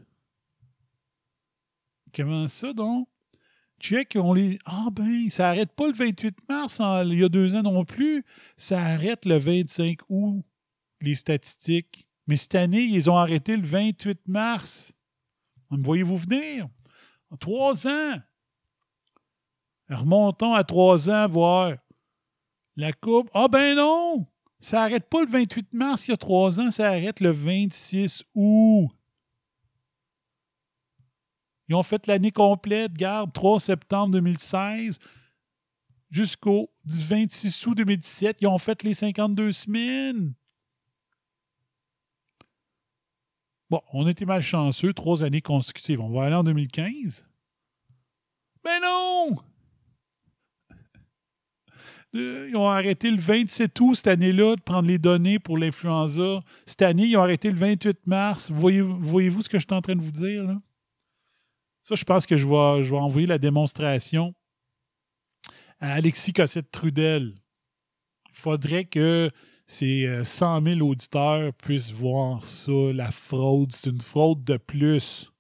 Comment 2.15 2.47
ça 2.47 2.71
donc? 2.71 3.09
Check, 3.81 4.13
on 4.15 4.33
les. 4.33 4.57
Ah 4.65 4.87
ben, 4.93 5.29
ça 5.29 5.49
arrête 5.49 5.73
pas 5.73 5.87
le 5.87 5.93
28 5.93 6.37
mars 6.47 6.81
il 7.05 7.19
y 7.19 7.25
a 7.25 7.29
deux 7.29 7.55
ans 7.55 7.61
non 7.61 7.83
plus. 7.83 8.23
Ça 8.55 8.81
arrête 8.81 9.25
le 9.25 9.37
25 9.37 9.99
août, 10.07 10.45
les 11.01 11.15
statistiques. 11.15 12.07
Mais 12.27 12.37
cette 12.37 12.55
année, 12.55 12.83
ils 12.83 13.09
ont 13.09 13.17
arrêté 13.17 13.55
le 13.55 13.65
28 13.65 14.27
mars. 14.27 14.91
Me 15.71 15.83
voyez-vous 15.83 16.17
venir? 16.17 16.67
En 17.31 17.37
trois 17.37 17.87
ans. 17.87 18.17
Remontons 19.89 20.53
à 20.53 20.63
trois 20.63 21.09
ans, 21.09 21.27
voir. 21.27 21.75
La 22.75 22.93
coupe. 22.93 23.29
Ah 23.33 23.47
ben 23.47 23.75
non! 23.75 24.27
Ça 24.59 24.83
arrête 24.83 25.07
pas 25.09 25.23
le 25.23 25.29
28 25.29 25.73
mars 25.73 26.07
il 26.07 26.11
y 26.11 26.13
a 26.13 26.17
trois 26.17 26.59
ans, 26.59 26.71
ça 26.71 26.89
arrête 26.89 27.19
le 27.19 27.31
26 27.31 28.23
août. 28.33 28.89
Ils 31.69 31.75
ont 31.75 31.83
fait 31.83 32.07
l'année 32.07 32.31
complète, 32.31 32.93
garde, 32.93 33.33
3 33.33 33.59
septembre 33.59 34.13
2016 34.13 34.99
jusqu'au 36.09 36.71
26 36.85 37.67
août 37.67 37.75
2017. 37.75 38.37
Ils 38.41 38.47
ont 38.47 38.57
fait 38.57 38.83
les 38.83 38.93
52 38.93 39.51
semaines. 39.51 40.33
Bon, 43.69 43.81
on 43.91 44.07
était 44.07 44.25
malchanceux, 44.25 44.93
trois 44.93 45.23
années 45.23 45.41
consécutives. 45.41 45.99
On 45.99 46.09
va 46.09 46.23
aller 46.25 46.35
en 46.35 46.43
2015. 46.43 47.25
Mais 48.63 48.79
non! 48.79 49.35
Euh, 52.15 52.47
Ils 52.49 52.55
ont 52.55 52.67
arrêté 52.67 53.11
le 53.11 53.19
27 53.19 53.79
août 53.81 53.95
cette 53.95 54.07
année-là 54.07 54.55
de 54.55 54.61
prendre 54.61 54.87
les 54.87 54.97
données 54.97 55.39
pour 55.39 55.57
l'influenza. 55.57 56.39
Cette 56.65 56.81
année, 56.81 57.05
ils 57.07 57.17
ont 57.17 57.21
arrêté 57.21 57.51
le 57.51 57.57
28 57.57 58.07
mars. 58.07 58.49
Voyez- 58.51 58.81
Voyez-vous 58.81 59.41
ce 59.41 59.49
que 59.49 59.59
je 59.59 59.65
suis 59.65 59.75
en 59.75 59.81
train 59.81 59.95
de 59.95 60.01
vous 60.01 60.11
dire? 60.11 60.43
Là? 60.45 60.61
Ça, 61.83 61.95
je 61.95 62.03
pense 62.03 62.25
que 62.25 62.37
je 62.37 62.47
vais, 62.47 62.83
je 62.83 62.89
vais 62.91 62.97
envoyer 62.99 63.27
la 63.27 63.37
démonstration 63.37 64.33
à 65.79 65.93
Alexis 65.93 66.33
Cossette-Trudel. 66.33 67.35
Il 68.29 68.35
faudrait 68.35 68.85
que 68.85 69.29
ces 69.67 70.07
euh, 70.07 70.23
100 70.23 70.63
000 70.63 70.79
auditeurs 70.79 71.53
puissent 71.53 71.91
voir 71.91 72.43
ça, 72.43 72.71
la 72.93 73.11
fraude. 73.11 73.73
C'est 73.73 73.89
une 73.89 74.01
fraude 74.01 74.43
de 74.45 74.55
plus. 74.55 75.31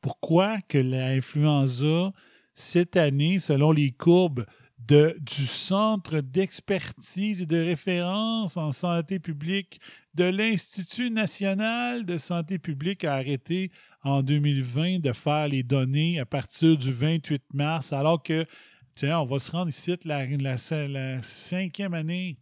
Pourquoi 0.00 0.60
que 0.68 0.78
l'influenza, 0.78 2.12
cette 2.54 2.96
année, 2.96 3.40
selon 3.40 3.72
les 3.72 3.90
courbes 3.90 4.46
de, 4.78 5.16
du 5.20 5.46
Centre 5.46 6.20
d'expertise 6.20 7.42
et 7.42 7.46
de 7.46 7.56
référence 7.56 8.56
en 8.56 8.70
santé 8.70 9.18
publique 9.18 9.80
de 10.14 10.24
l'Institut 10.24 11.10
national 11.10 12.04
de 12.04 12.16
santé 12.16 12.58
publique, 12.58 13.04
a 13.04 13.14
arrêté 13.14 13.72
en 14.04 14.22
2020 14.22 15.00
de 15.00 15.12
faire 15.12 15.48
les 15.48 15.62
données 15.64 16.20
à 16.20 16.26
partir 16.26 16.76
du 16.76 16.92
28 16.92 17.42
mars, 17.54 17.92
alors 17.92 18.22
que, 18.22 18.46
tiens, 18.94 19.18
on 19.18 19.26
va 19.26 19.40
se 19.40 19.50
rendre 19.50 19.70
ici 19.70 19.96
la, 20.04 20.26
la, 20.26 20.56
la 20.88 21.22
cinquième 21.22 21.94
année. 21.94 22.38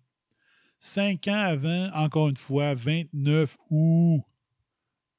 Cinq 0.84 1.28
ans 1.28 1.38
avant, 1.38 1.92
encore 1.94 2.28
une 2.28 2.36
fois, 2.36 2.74
29 2.74 3.56
août, 3.70 4.24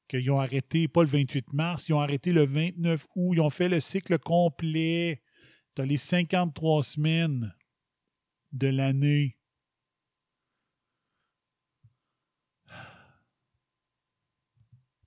qu'ils 0.08 0.30
ont 0.30 0.38
arrêté, 0.38 0.88
pas 0.88 1.00
le 1.00 1.08
28 1.08 1.54
mars, 1.54 1.88
ils 1.88 1.94
ont 1.94 2.00
arrêté 2.00 2.32
le 2.32 2.44
29 2.44 3.06
août, 3.16 3.32
ils 3.32 3.40
ont 3.40 3.48
fait 3.48 3.70
le 3.70 3.80
cycle 3.80 4.18
complet. 4.18 5.22
Tu 5.74 5.86
les 5.86 5.96
53 5.96 6.82
semaines 6.82 7.54
de 8.52 8.66
l'année. 8.66 9.38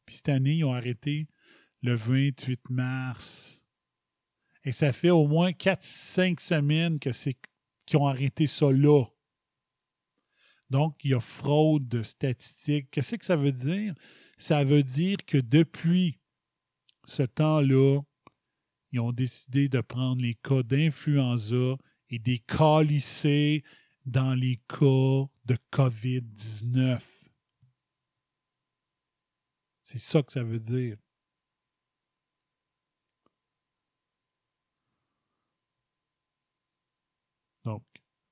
Puis 0.07 0.15
cette 0.15 0.29
année, 0.29 0.55
ils 0.55 0.65
ont 0.65 0.73
arrêté 0.73 1.27
le 1.83 1.93
28 1.93 2.71
mars. 2.71 3.63
Et 4.63 4.71
ça 4.71 4.91
fait 4.91 5.11
au 5.11 5.27
moins 5.27 5.51
4-5 5.51 6.39
semaines 6.39 6.97
qu'ils 6.99 7.99
ont 7.99 8.07
arrêté 8.07 8.47
ça 8.47 8.71
là. 8.71 9.05
Donc, 10.69 11.03
il 11.03 11.11
y 11.11 11.13
a 11.13 11.21
fraude 11.21 11.87
de 11.87 12.03
statistiques. 12.03 12.89
Qu'est-ce 12.91 13.15
que 13.15 13.25
ça 13.25 13.35
veut 13.35 13.51
dire? 13.51 13.93
Ça 14.37 14.63
veut 14.63 14.83
dire 14.83 15.17
que 15.25 15.37
depuis 15.37 16.19
ce 17.05 17.23
temps-là, 17.23 18.01
ils 18.91 18.99
ont 18.99 19.13
décidé 19.13 19.69
de 19.69 19.81
prendre 19.81 20.21
les 20.21 20.35
cas 20.35 20.63
d'influenza 20.63 21.77
et 22.09 22.19
des 22.19 22.39
cas 22.39 22.81
lissés 22.83 23.63
dans 24.05 24.33
les 24.33 24.57
cas 24.67 25.25
de 25.45 25.57
COVID-19. 25.71 27.01
C'est 29.83 29.99
ça 29.99 30.21
que 30.21 30.31
ça 30.31 30.43
veut 30.43 30.59
dire. 30.59 30.97
Donc, 37.63 37.83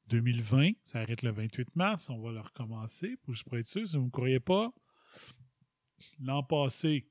2020, 0.08 0.72
ça 0.84 1.00
arrête 1.00 1.24
le 1.24 1.32
28 1.32 1.76
mars. 1.76 2.10
On 2.10 2.20
va 2.22 2.32
le 2.32 2.40
recommencer 2.40 3.18
pour, 3.24 3.36
être 3.58 3.68
sûr. 3.68 3.88
Si 3.88 3.96
vous 3.96 4.02
ne 4.02 4.06
me 4.08 4.12
croyez 4.12 4.40
pas, 4.40 4.72
l'an 6.20 6.44
passé, 6.44 7.08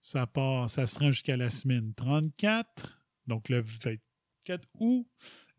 ça 0.00 0.26
part, 0.26 0.70
ça 0.70 0.86
se 0.86 0.98
rend 0.98 1.10
jusqu'à 1.10 1.36
la 1.36 1.50
semaine 1.50 1.94
34. 1.94 3.00
Donc, 3.26 3.48
le 3.48 3.60
24 3.60 4.66
août, 4.78 5.06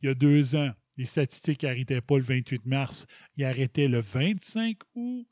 il 0.01 0.07
y 0.07 0.09
a 0.09 0.13
deux 0.13 0.55
ans, 0.55 0.71
les 0.97 1.05
statistiques 1.05 1.63
n'arrêtaient 1.63 2.01
pas 2.01 2.17
le 2.17 2.23
28 2.23 2.65
mars, 2.65 3.05
ils 3.37 3.45
arrêtaient 3.45 3.87
le 3.87 4.01
25 4.01 4.77
août. 4.95 5.27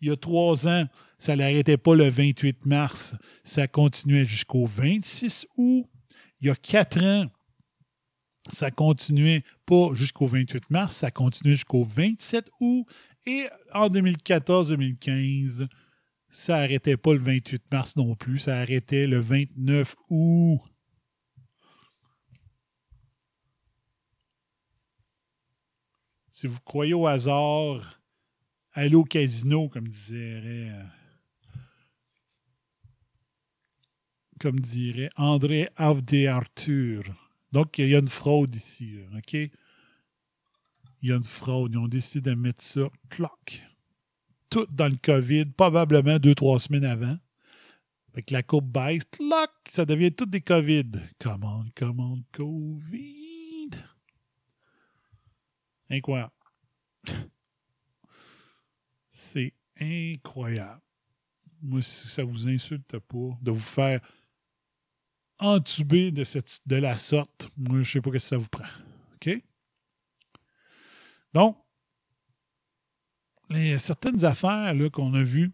Il 0.00 0.08
y 0.08 0.10
a 0.10 0.16
trois 0.16 0.66
ans, 0.66 0.88
ça 1.18 1.36
n'arrêtait 1.36 1.76
pas 1.76 1.94
le 1.94 2.08
28 2.08 2.66
mars, 2.66 3.14
ça 3.44 3.68
continuait 3.68 4.24
jusqu'au 4.24 4.66
26 4.66 5.46
août. 5.56 5.88
Il 6.40 6.48
y 6.48 6.50
a 6.50 6.56
quatre 6.56 7.00
ans, 7.04 7.30
ça 8.50 8.72
continuait 8.72 9.44
jusqu'au 9.94 10.26
28 10.26 10.70
mars, 10.70 10.96
ça 10.96 11.10
continuait 11.10 11.54
jusqu'au 11.54 11.84
27 11.84 12.50
août. 12.60 12.86
Et 13.26 13.46
en 13.72 13.88
2014-2015, 13.88 15.68
ça 16.28 16.58
n'arrêtait 16.60 16.96
pas 16.96 17.12
le 17.12 17.20
28 17.20 17.62
mars 17.70 17.96
non 17.96 18.14
plus, 18.14 18.40
ça 18.40 18.58
arrêtait 18.58 19.06
le 19.06 19.20
29 19.20 19.94
août. 20.10 20.60
Si 26.32 26.46
vous 26.46 26.60
croyez 26.60 26.94
au 26.94 27.06
hasard, 27.06 28.00
allez 28.72 28.96
au 28.96 29.04
casino, 29.04 29.68
comme 29.68 29.88
dirait, 29.88 30.72
comme 34.40 34.58
dirait 34.58 35.10
André 35.16 35.68
Avde 35.76 36.26
Arthur. 36.26 37.04
Donc, 37.52 37.78
il 37.78 37.88
y 37.88 37.94
a 37.94 37.98
une 37.98 38.08
fraude 38.08 38.54
ici, 38.54 38.96
OK? 39.16 39.36
Il 41.02 41.08
y 41.08 41.12
a 41.12 41.16
une 41.16 41.24
fraude. 41.24 41.72
Ils 41.72 41.78
ont 41.78 41.88
décidé 41.88 42.30
de 42.30 42.36
mettre 42.36 42.62
ça, 42.62 42.88
cloc, 43.10 43.62
tout 44.50 44.66
dans 44.70 44.88
le 44.88 44.96
COVID, 44.96 45.46
probablement 45.46 46.18
deux, 46.18 46.34
trois 46.34 46.60
semaines 46.60 46.84
avant. 46.84 47.18
Fait 48.14 48.22
que 48.22 48.32
la 48.32 48.42
courbe 48.42 48.70
baisse, 48.70 49.04
cloc, 49.10 49.50
ça 49.70 49.84
devient 49.84 50.12
tout 50.12 50.26
des 50.26 50.40
COVID. 50.42 50.90
Commande, 51.18 51.72
commande, 51.74 52.22
COVID. 52.32 53.70
Incroyable. 55.90 56.32
C'est 59.08 59.54
incroyable. 59.80 60.80
Moi, 61.62 61.80
si 61.82 62.08
ça 62.08 62.22
vous 62.24 62.48
insulte 62.48 62.98
pas 62.98 63.38
de 63.40 63.50
vous 63.50 63.60
faire 63.60 64.00
entuber 65.38 66.10
de, 66.10 66.24
cette, 66.24 66.60
de 66.66 66.76
la 66.76 66.96
sorte, 66.96 67.50
moi, 67.56 67.82
je 67.82 67.90
sais 67.90 68.00
pas 68.00 68.10
ce 68.10 68.14
que 68.14 68.18
ça 68.18 68.36
vous 68.36 68.48
prend. 68.48 68.68
OK? 69.14 69.42
Donc, 71.34 71.56
les, 73.50 73.78
certaines 73.78 74.24
affaires 74.24 74.74
qu'on 74.92 75.14
a 75.14 75.22
vues, 75.22 75.52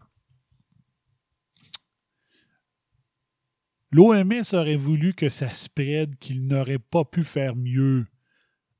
l'OMS 3.91 4.43
aurait 4.53 4.75
voulu 4.75 5.13
que 5.13 5.29
ça 5.29 5.51
spread, 5.51 6.17
qu'il 6.17 6.47
n'aurait 6.47 6.79
pas 6.79 7.05
pu 7.05 7.23
faire 7.23 7.55
mieux. 7.55 8.05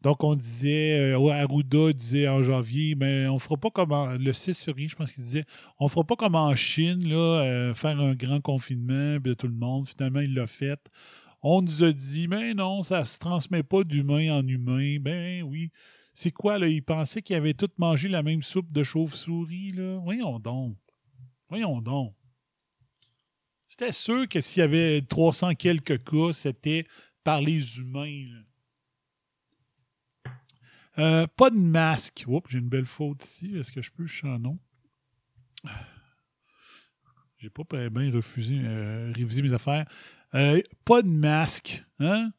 Donc, 0.02 0.24
on 0.24 0.36
disait, 0.36 1.14
euh, 1.14 1.30
Arruda 1.30 1.91
disait 1.91 2.30
en 2.30 2.41
janvier, 2.41 2.95
mais 2.95 3.28
on 3.28 3.38
fera 3.38 3.58
pas 3.58 3.70
comme 3.70 3.91
le 4.18 4.32
6 4.32 4.64
février, 4.64 4.88
je 4.88 4.95
pense 4.95 5.12
qu'il 5.12 5.24
disait, 5.24 5.45
on 5.78 5.89
fera 5.89 6.06
pas 6.06 6.16
comme 6.16 6.36
en 6.36 6.56
Chine, 6.56 7.06
là, 7.06 7.41
euh, 7.43 7.74
faire 7.74 8.00
un 8.00 8.16
grand 8.16 8.39
confinement 8.39 9.20
de 9.20 9.34
tout 9.34 9.47
le 9.47 9.54
monde. 9.54 9.89
Finalement, 9.89 10.22
il 10.22 10.34
l'a 10.34 10.47
fait. 10.47 10.80
On 11.41 11.62
nous 11.62 11.84
a 11.84 11.91
dit, 11.91 12.30
mais 12.30 12.54
non, 12.54 12.82
ça 12.82 13.04
se 13.04 13.20
transmet 13.20 13.64
pas 13.64 13.84
d'humain 13.84 14.39
en 14.39 14.47
humain. 14.47 15.00
Ben 15.02 15.43
oui. 15.43 15.70
C'est 16.22 16.32
quoi, 16.32 16.59
là? 16.59 16.67
Ils 16.67 16.84
pensaient 16.84 17.22
qu'ils 17.22 17.38
avaient 17.38 17.53
tous 17.53 17.70
mangé 17.78 18.09
la 18.09 18.22
même 18.22 18.43
soupe 18.43 18.74
de 18.74 18.84
chauve-souris, 18.84 19.70
là? 19.70 19.99
Voyons 19.99 20.38
donc. 20.38 20.76
Voyons 21.47 21.80
donc. 21.80 22.13
C'était 23.70 23.93
sûr 23.93 24.28
que 24.28 24.41
s'il 24.41 24.59
y 24.59 24.63
avait 24.63 25.01
300 25.01 25.55
quelques 25.55 26.03
cas, 26.03 26.34
c'était 26.34 26.86
par 27.24 27.39
les 27.39 27.78
humains, 27.78 28.26
là. 28.34 28.41
Euh, 30.97 31.26
pas 31.26 31.51
de 31.51 31.55
masque. 31.55 32.26
Oups, 32.28 32.51
j'ai 32.51 32.57
une 32.57 32.67
belle 32.67 32.86
faute 32.86 33.24
ici. 33.24 33.55
Est-ce 33.55 33.72
que 33.72 33.82
je 33.82 33.89
peux 33.89 34.05
changer 34.05 34.39
non? 34.39 34.59
J'ai 37.38 37.49
pas 37.49 37.63
bien 37.89 38.11
refusé, 38.11 38.59
euh, 38.61 39.13
révisé 39.15 39.41
mes 39.41 39.53
affaires. 39.53 39.86
Euh, 40.36 40.61
pas 40.84 41.01
de 41.01 41.07
masque. 41.07 41.86
Hein? 41.99 42.34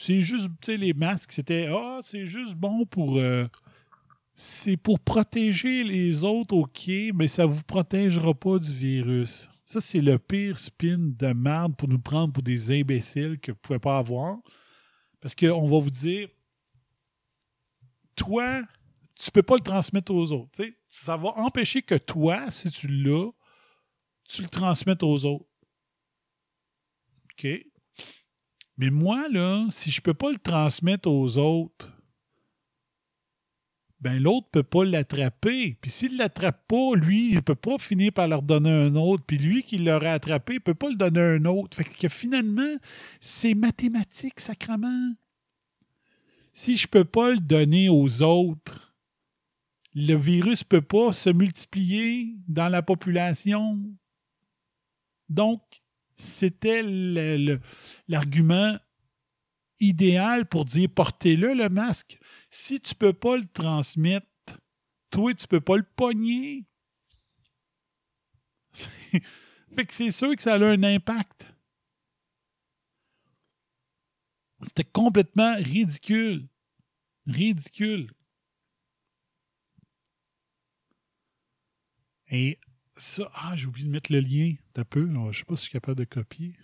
C'est 0.00 0.22
juste, 0.22 0.48
tu 0.62 0.74
les 0.78 0.94
masques, 0.94 1.30
c'était, 1.30 1.68
ah, 1.70 2.00
c'est 2.02 2.24
juste 2.24 2.54
bon 2.54 2.86
pour, 2.86 3.18
euh, 3.18 3.46
c'est 4.34 4.78
pour 4.78 4.98
protéger 4.98 5.84
les 5.84 6.24
autres, 6.24 6.56
ok, 6.56 6.88
mais 7.14 7.28
ça 7.28 7.44
vous 7.44 7.62
protégera 7.62 8.32
pas 8.32 8.58
du 8.58 8.72
virus. 8.72 9.50
Ça, 9.62 9.82
c'est 9.82 10.00
le 10.00 10.18
pire 10.18 10.56
spin 10.56 10.96
de 10.98 11.34
merde 11.34 11.76
pour 11.76 11.86
nous 11.86 11.98
prendre 11.98 12.32
pour 12.32 12.42
des 12.42 12.80
imbéciles 12.80 13.38
que 13.38 13.52
vous 13.52 13.58
ne 13.58 13.60
pouvez 13.60 13.78
pas 13.78 13.98
avoir. 13.98 14.38
Parce 15.20 15.34
qu'on 15.34 15.66
va 15.66 15.78
vous 15.80 15.90
dire, 15.90 16.30
toi, 18.16 18.62
tu 19.14 19.30
peux 19.30 19.42
pas 19.42 19.56
le 19.56 19.60
transmettre 19.60 20.14
aux 20.14 20.32
autres. 20.32 20.50
tu 20.52 20.64
sais. 20.64 20.78
Ça 20.88 21.18
va 21.18 21.28
empêcher 21.36 21.82
que 21.82 21.96
toi, 21.96 22.50
si 22.50 22.70
tu 22.70 22.88
l'as, 22.88 23.30
tu 24.26 24.40
le 24.40 24.48
transmettes 24.48 25.02
aux 25.02 25.26
autres. 25.26 25.46
OK? 27.32 27.69
Mais 28.80 28.88
moi, 28.88 29.28
là, 29.28 29.66
si 29.68 29.90
je 29.90 30.00
peux 30.00 30.14
pas 30.14 30.32
le 30.32 30.38
transmettre 30.38 31.06
aux 31.06 31.36
autres, 31.36 31.92
ben 34.00 34.18
l'autre 34.18 34.48
peut 34.50 34.62
pas 34.62 34.86
l'attraper. 34.86 35.76
Puis 35.82 35.90
s'il 35.90 36.16
l'attrape 36.16 36.66
pas, 36.66 36.94
lui, 36.94 37.32
il 37.32 37.42
peut 37.42 37.54
pas 37.54 37.76
finir 37.76 38.10
par 38.10 38.26
leur 38.26 38.40
donner 38.40 38.70
un 38.70 38.96
autre. 38.96 39.22
Puis 39.26 39.36
lui 39.36 39.62
qui 39.64 39.76
l'aurait 39.76 40.08
attrapé, 40.08 40.54
il 40.54 40.60
peut 40.62 40.72
pas 40.72 40.88
le 40.88 40.94
donner 40.96 41.20
un 41.20 41.44
autre. 41.44 41.76
Fait 41.76 41.84
que 41.84 42.08
finalement, 42.08 42.74
c'est 43.20 43.52
mathématique, 43.52 44.40
sacrement. 44.40 45.12
Si 46.54 46.78
je 46.78 46.88
peux 46.88 47.04
pas 47.04 47.32
le 47.32 47.40
donner 47.40 47.90
aux 47.90 48.22
autres, 48.22 48.94
le 49.94 50.14
virus 50.14 50.64
peut 50.64 50.80
pas 50.80 51.12
se 51.12 51.28
multiplier 51.28 52.34
dans 52.48 52.70
la 52.70 52.80
population. 52.80 53.78
Donc, 55.28 55.60
c'était 56.20 56.82
l'argument 58.08 58.78
idéal 59.80 60.46
pour 60.46 60.64
dire 60.66 60.88
portez-le 60.94 61.54
le 61.54 61.68
masque. 61.68 62.18
Si 62.50 62.80
tu 62.80 62.94
peux 62.94 63.12
pas 63.12 63.36
le 63.36 63.46
transmettre, 63.46 64.26
toi, 65.10 65.34
tu 65.34 65.46
peux 65.48 65.60
pas 65.60 65.76
le 65.76 65.82
pogner. 65.82 66.66
fait 69.74 69.86
que 69.86 69.92
c'est 69.92 70.12
sûr 70.12 70.36
que 70.36 70.42
ça 70.42 70.54
a 70.54 70.58
un 70.58 70.82
impact. 70.82 71.46
C'était 74.62 74.84
complètement 74.84 75.56
ridicule. 75.56 76.46
Ridicule. 77.26 78.12
Et 82.28 82.58
ça, 83.00 83.30
ah, 83.34 83.56
j'ai 83.56 83.66
oublié 83.66 83.86
de 83.86 83.92
mettre 83.92 84.12
le 84.12 84.20
lien. 84.20 84.54
T'as 84.72 84.84
peu, 84.84 85.08
je 85.32 85.38
sais 85.38 85.44
pas 85.44 85.56
si 85.56 85.62
je 85.64 85.68
suis 85.68 85.72
capable 85.72 85.98
de 85.98 86.04
copier. 86.04 86.54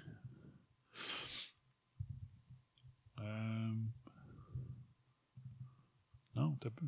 Euh, 3.20 3.74
Non, 6.36 6.54
t'as 6.56 6.68
peu. 6.68 6.86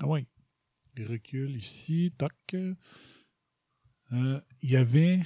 Ah 0.00 0.06
oui. 0.06 0.26
Il 0.96 1.06
recule 1.06 1.56
ici. 1.56 2.10
Toc. 2.16 2.32
Euh, 2.54 4.40
Il 4.62 4.70
y 4.70 4.76
avait. 4.76 5.20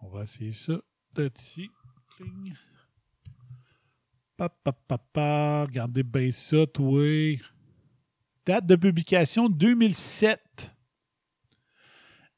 On 0.00 0.08
va 0.08 0.24
essayer 0.24 0.52
ça. 0.52 0.80
Peut-être 1.14 1.40
ici. 1.40 1.70
Cling. 2.16 2.54
Pa, 4.36 4.48
pa, 4.48 4.72
pa, 4.72 4.98
pa. 4.98 5.62
Regardez 5.62 6.02
bien 6.02 6.32
ça, 6.32 6.66
toi. 6.66 7.38
Date 8.46 8.66
de 8.66 8.76
publication 8.76 9.48
2007. 9.48 10.74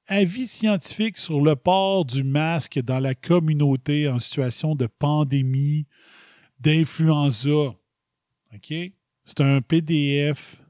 Avis 0.06 0.46
scientifique 0.46 1.18
sur 1.18 1.40
le 1.40 1.56
port 1.56 2.04
du 2.04 2.22
masque 2.22 2.78
dans 2.78 3.00
la 3.00 3.16
communauté 3.16 4.08
en 4.08 4.20
situation 4.20 4.76
de 4.76 4.86
pandémie 4.86 5.86
d'influenza. 6.60 7.74
OK? 8.54 8.72
C'est 9.24 9.40
un 9.40 9.60
PDF 9.60 10.62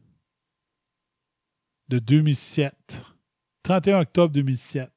de 1.88 1.98
2007. 1.98 3.04
31 3.62 4.00
octobre 4.00 4.32
2007. 4.32 4.90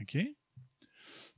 OK? 0.00 0.16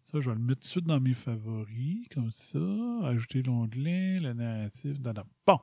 Ça, 0.04 0.20
je 0.20 0.28
vais 0.28 0.36
le 0.36 0.42
mettre 0.42 0.60
tout 0.60 0.66
de 0.66 0.70
suite 0.70 0.86
dans 0.86 1.00
mes 1.00 1.14
favoris, 1.14 2.06
comme 2.12 2.30
ça. 2.30 2.58
Ajouter 3.04 3.42
l'onglet, 3.42 4.20
le 4.20 4.34
narratif. 4.34 4.98
Bon. 5.46 5.58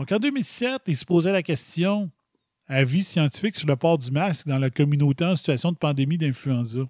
Donc, 0.00 0.12
en 0.12 0.18
2007, 0.18 0.80
il 0.86 0.96
se 0.96 1.04
posait 1.04 1.30
la 1.30 1.42
question 1.42 2.10
avis 2.66 3.04
scientifique 3.04 3.54
sur 3.54 3.68
le 3.68 3.76
port 3.76 3.98
du 3.98 4.10
masque 4.10 4.46
dans 4.46 4.56
la 4.56 4.70
communauté 4.70 5.26
en 5.26 5.36
situation 5.36 5.72
de 5.72 5.76
pandémie 5.76 6.16
d'influenza. 6.16 6.80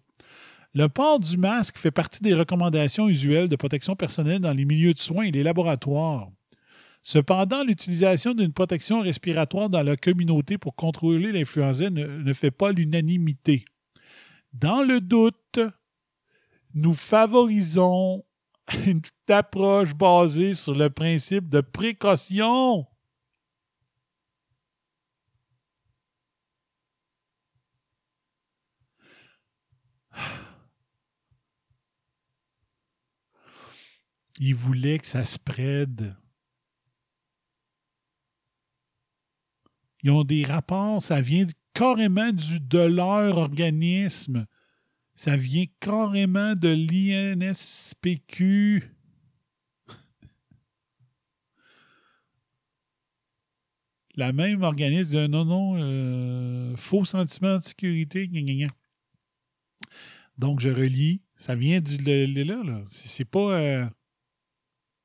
Le 0.75 0.89
port 0.89 1.19
du 1.19 1.37
masque 1.37 1.77
fait 1.77 1.91
partie 1.91 2.23
des 2.23 2.35
recommandations 2.35 3.09
usuelles 3.09 3.49
de 3.49 3.57
protection 3.57 3.97
personnelle 3.97 4.39
dans 4.39 4.53
les 4.53 4.65
milieux 4.65 4.95
de 4.95 5.01
soins 5.01 5.25
et 5.25 5.33
les 5.33 5.43
laboratoires. 5.43 6.29
Cependant, 7.03 7.65
l'utilisation 7.65 8.33
d'une 8.33 8.53
protection 8.53 9.01
respiratoire 9.01 9.71
dans 9.71 9.83
la 9.83 9.97
communauté 9.97 10.57
pour 10.57 10.77
contrôler 10.77 11.33
l'influenza 11.33 11.91
ne, 11.91 12.07
ne 12.07 12.33
fait 12.33 12.53
pas 12.53 12.71
l'unanimité. 12.71 13.65
Dans 14.53 14.85
le 14.85 15.01
doute, 15.01 15.59
nous 16.75 16.95
favorisons 16.95 18.25
une 18.87 19.03
approche 19.29 19.95
basée 19.95 20.55
sur 20.55 20.77
le 20.77 20.91
principe 20.91 21.49
de 21.49 21.61
précaution. 21.61 22.87
Ils 34.43 34.55
voulaient 34.55 34.99
que 34.99 35.07
ça 35.07 35.27
spread. 35.27 36.17
Ils 40.03 40.11
ont 40.11 40.25
des 40.25 40.45
rapports, 40.45 41.03
ça 41.03 41.21
vient 41.21 41.47
carrément 41.75 42.33
du, 42.33 42.59
de 42.59 42.79
leur 42.79 43.37
organisme. 43.37 44.47
Ça 45.15 45.37
vient 45.37 45.67
carrément 45.79 46.55
de 46.55 46.69
l'INSPQ. 47.41 48.97
La 54.17 54.33
même 54.33 54.63
organisme 54.63 55.13
de 55.13 55.27
non, 55.27 55.45
non, 55.45 55.75
euh, 55.77 56.75
faux 56.77 57.05
sentiment 57.05 57.59
de 57.59 57.63
sécurité. 57.63 58.31
Donc, 60.39 60.61
je 60.61 60.71
relis. 60.71 61.21
Ça 61.37 61.55
vient 61.55 61.83
du 61.83 61.99
là, 61.99 62.65
là. 62.65 62.83
C'est 62.87 63.27
pas. 63.27 63.61
euh, 63.61 63.87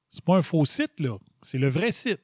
c'est 0.09 0.23
pas 0.23 0.37
un 0.37 0.41
faux 0.41 0.65
site, 0.65 0.99
là. 0.99 1.17
C'est 1.41 1.57
le 1.57 1.67
vrai 1.67 1.91
site. 1.91 2.21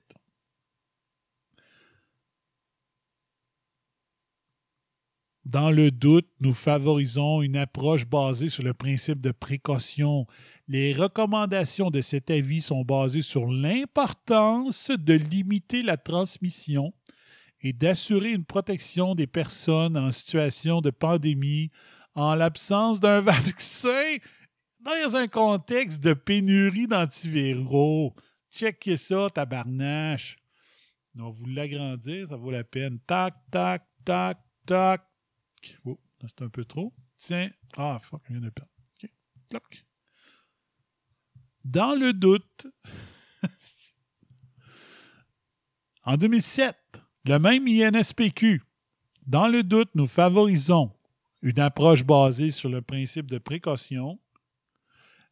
Dans 5.45 5.71
le 5.71 5.91
doute, 5.91 6.29
nous 6.39 6.53
favorisons 6.53 7.41
une 7.41 7.57
approche 7.57 8.05
basée 8.05 8.47
sur 8.47 8.63
le 8.63 8.73
principe 8.73 9.19
de 9.19 9.32
précaution. 9.32 10.25
Les 10.67 10.93
recommandations 10.93 11.89
de 11.89 11.99
cet 11.99 12.32
avis 12.32 12.61
sont 12.61 12.86
basées 12.86 13.23
sur 13.23 13.47
l'importance 13.47 14.91
de 14.91 15.13
limiter 15.13 15.82
la 15.82 15.97
transmission 15.97 16.93
et 17.59 17.73
d'assurer 17.73 18.32
une 18.32 18.45
protection 18.45 19.15
des 19.15 19.27
personnes 19.27 19.97
en 19.97 20.11
situation 20.11 20.79
de 20.79 20.89
pandémie 20.89 21.71
en 22.13 22.36
l'absence 22.36 22.99
d'un 22.99 23.21
vaccin 23.21 24.17
dans 24.84 25.15
un 25.15 25.27
contexte 25.27 26.01
de 26.01 26.13
pénurie 26.13 26.88
d'antiviraux. 26.88 28.13
Checkez 28.49 28.97
ça, 28.97 29.29
tabarnache. 29.29 30.38
On 31.17 31.23
va 31.23 31.29
vous 31.29 31.45
l'agrandir, 31.45 32.27
ça 32.29 32.36
vaut 32.36 32.51
la 32.51 32.63
peine. 32.63 32.99
Tac, 33.05 33.36
tac, 33.51 33.86
tac, 34.05 34.39
tac. 34.65 35.01
Oh, 35.86 35.99
c'est 36.21 36.41
un 36.41 36.49
peu 36.49 36.65
trop. 36.65 36.93
Tiens. 37.17 37.49
Ah, 37.75 37.99
fuck, 38.01 38.21
je 38.27 38.34
viens 38.34 38.41
de 38.41 38.49
perdre. 38.49 38.71
Dans 41.63 41.93
le 41.93 42.13
doute, 42.13 42.67
en 46.03 46.17
2007, 46.17 46.75
le 47.25 47.38
même 47.38 47.67
INSPQ, 47.67 48.63
dans 49.27 49.47
le 49.47 49.63
doute, 49.63 49.89
nous 49.93 50.07
favorisons 50.07 50.91
une 51.41 51.59
approche 51.59 52.03
basée 52.03 52.51
sur 52.51 52.69
le 52.69 52.82
principe 52.82 53.29
de 53.29 53.38
précaution. 53.38 54.19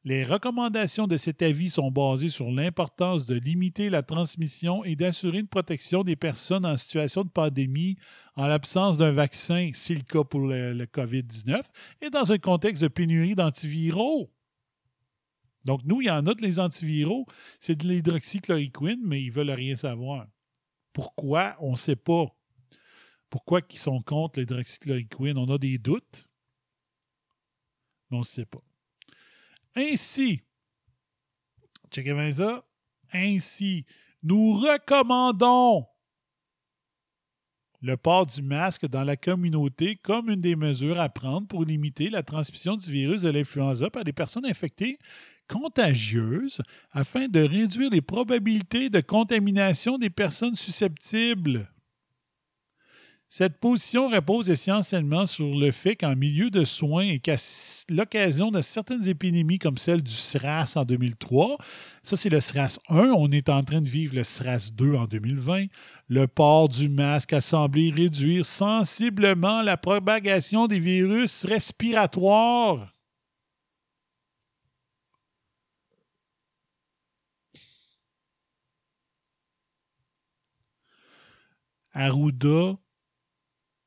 Les 0.10 0.24
recommandations 0.24 1.05
de 1.05 1.18
cet 1.18 1.43
avis 1.43 1.70
sont 1.70 1.91
basées 1.91 2.30
sur 2.30 2.49
l'importance 2.49 3.28
de 3.28 3.36
limiter 3.36 3.91
la 3.91 4.01
transmission 4.01 4.84
et 4.84 4.95
d'assurer 4.95 5.38
une 5.38 5.47
protection 5.47 6.03
des 6.03 6.16
personnes 6.16 6.66
en 6.66 6.78
situation 6.78 7.24
de 7.24 7.30
pandémie 7.30 7.95
en 8.36 8.47
l'absence 8.47 8.97
d'un 8.97 9.12
vaccin, 9.12 9.70
c'est 9.76 9.93
le 9.93 10.01
cas 10.01 10.24
pour 10.24 10.39
le, 10.39 10.74
le 10.74 10.86
COVID-19, 10.88 11.62
et 12.01 12.10
dans 12.10 12.32
un 12.32 12.39
contexte 12.39 12.82
de 12.82 12.88
pénurie 12.88 13.36
d'antiviraux. 13.36 14.32
Donc, 15.64 15.82
nous, 15.86 16.01
il 16.01 16.05
y 16.05 16.10
en 16.10 16.26
a 16.26 16.34
de 16.34 16.41
les 16.41 16.60
antiviraux, 16.60 17.28
c'est 17.60 17.76
de 17.76 17.88
l'hydroxychloroquine, 17.88 19.01
mais 19.03 19.22
ils 19.22 19.32
veulent 19.32 19.51
rien 19.51 19.76
savoir. 19.76 20.26
Pourquoi? 20.91 21.55
On 21.60 21.74
ne 21.74 21.78
sait 21.78 21.95
pas. 21.95 22.36
Pourquoi 23.30 23.62
ils 23.70 23.78
sont 23.78 24.01
contre 24.01 24.39
l'hydroxychloroquine? 24.39 25.38
On 25.38 25.53
a 25.53 25.60
des 25.60 25.78
doutes, 25.78 26.28
mais 28.10 28.18
on 28.18 28.22
ne 28.22 28.26
sait 28.26 28.47
pas. 28.47 28.64
Ainsi, 29.76 30.41
checkez 31.91 32.13
bien 32.13 32.61
ainsi, 33.11 33.86
nous 34.22 34.53
recommandons 34.53 35.86
le 37.82 37.95
port 37.95 38.26
du 38.26 38.41
masque 38.41 38.88
dans 38.88 39.03
la 39.03 39.15
communauté 39.15 39.95
comme 39.95 40.30
une 40.30 40.41
des 40.41 40.55
mesures 40.55 40.99
à 40.99 41.09
prendre 41.09 41.47
pour 41.47 41.63
limiter 41.63 42.09
la 42.09 42.24
transmission 42.24 42.76
du 42.76 42.91
virus 42.91 43.22
de 43.22 43.30
l'influenza 43.30 43.89
par 43.89 44.03
des 44.03 44.11
personnes 44.11 44.45
infectées 44.45 44.99
contagieuses 45.47 46.61
afin 46.91 47.28
de 47.28 47.39
réduire 47.39 47.89
les 47.89 48.01
probabilités 48.01 48.89
de 48.89 48.99
contamination 48.99 49.97
des 49.97 50.09
personnes 50.09 50.55
susceptibles. 50.55 51.72
Cette 53.32 53.59
position 53.59 54.09
repose 54.09 54.49
essentiellement 54.49 55.27
sur 55.27 55.53
le 55.53 55.71
fait 55.71 55.95
qu'en 55.95 56.15
milieu 56.15 56.49
de 56.49 56.65
soins 56.65 57.05
et 57.05 57.19
qu'à 57.19 57.36
l'occasion 57.88 58.49
de 58.49 58.59
certaines 58.63 59.07
épidémies 59.07 59.59
comme 59.59 59.77
celle 59.77 60.01
du 60.01 60.15
SRAS 60.15 60.73
en 60.75 60.84
2003, 60.84 61.57
ça 62.01 62.17
c'est 62.17 62.30
le 62.30 62.39
SRAS 62.39 62.80
1, 62.89 63.11
on 63.15 63.30
est 63.30 63.49
en 63.49 63.63
train 63.63 63.82
de 63.82 63.88
vivre 63.88 64.15
le 64.15 64.23
SRAS 64.23 64.71
2 64.73 64.95
en 64.95 65.05
2020, 65.05 65.67
le 66.07 66.25
port 66.25 66.69
du 66.69 66.89
masque 66.89 67.34
a 67.34 67.39
semblé 67.39 67.91
réduire 67.95 68.47
sensiblement 68.47 69.61
la 69.61 69.77
propagation 69.77 70.65
des 70.65 70.80
virus 70.80 71.45
respiratoires. 71.45 72.95
Arruda 81.93 82.80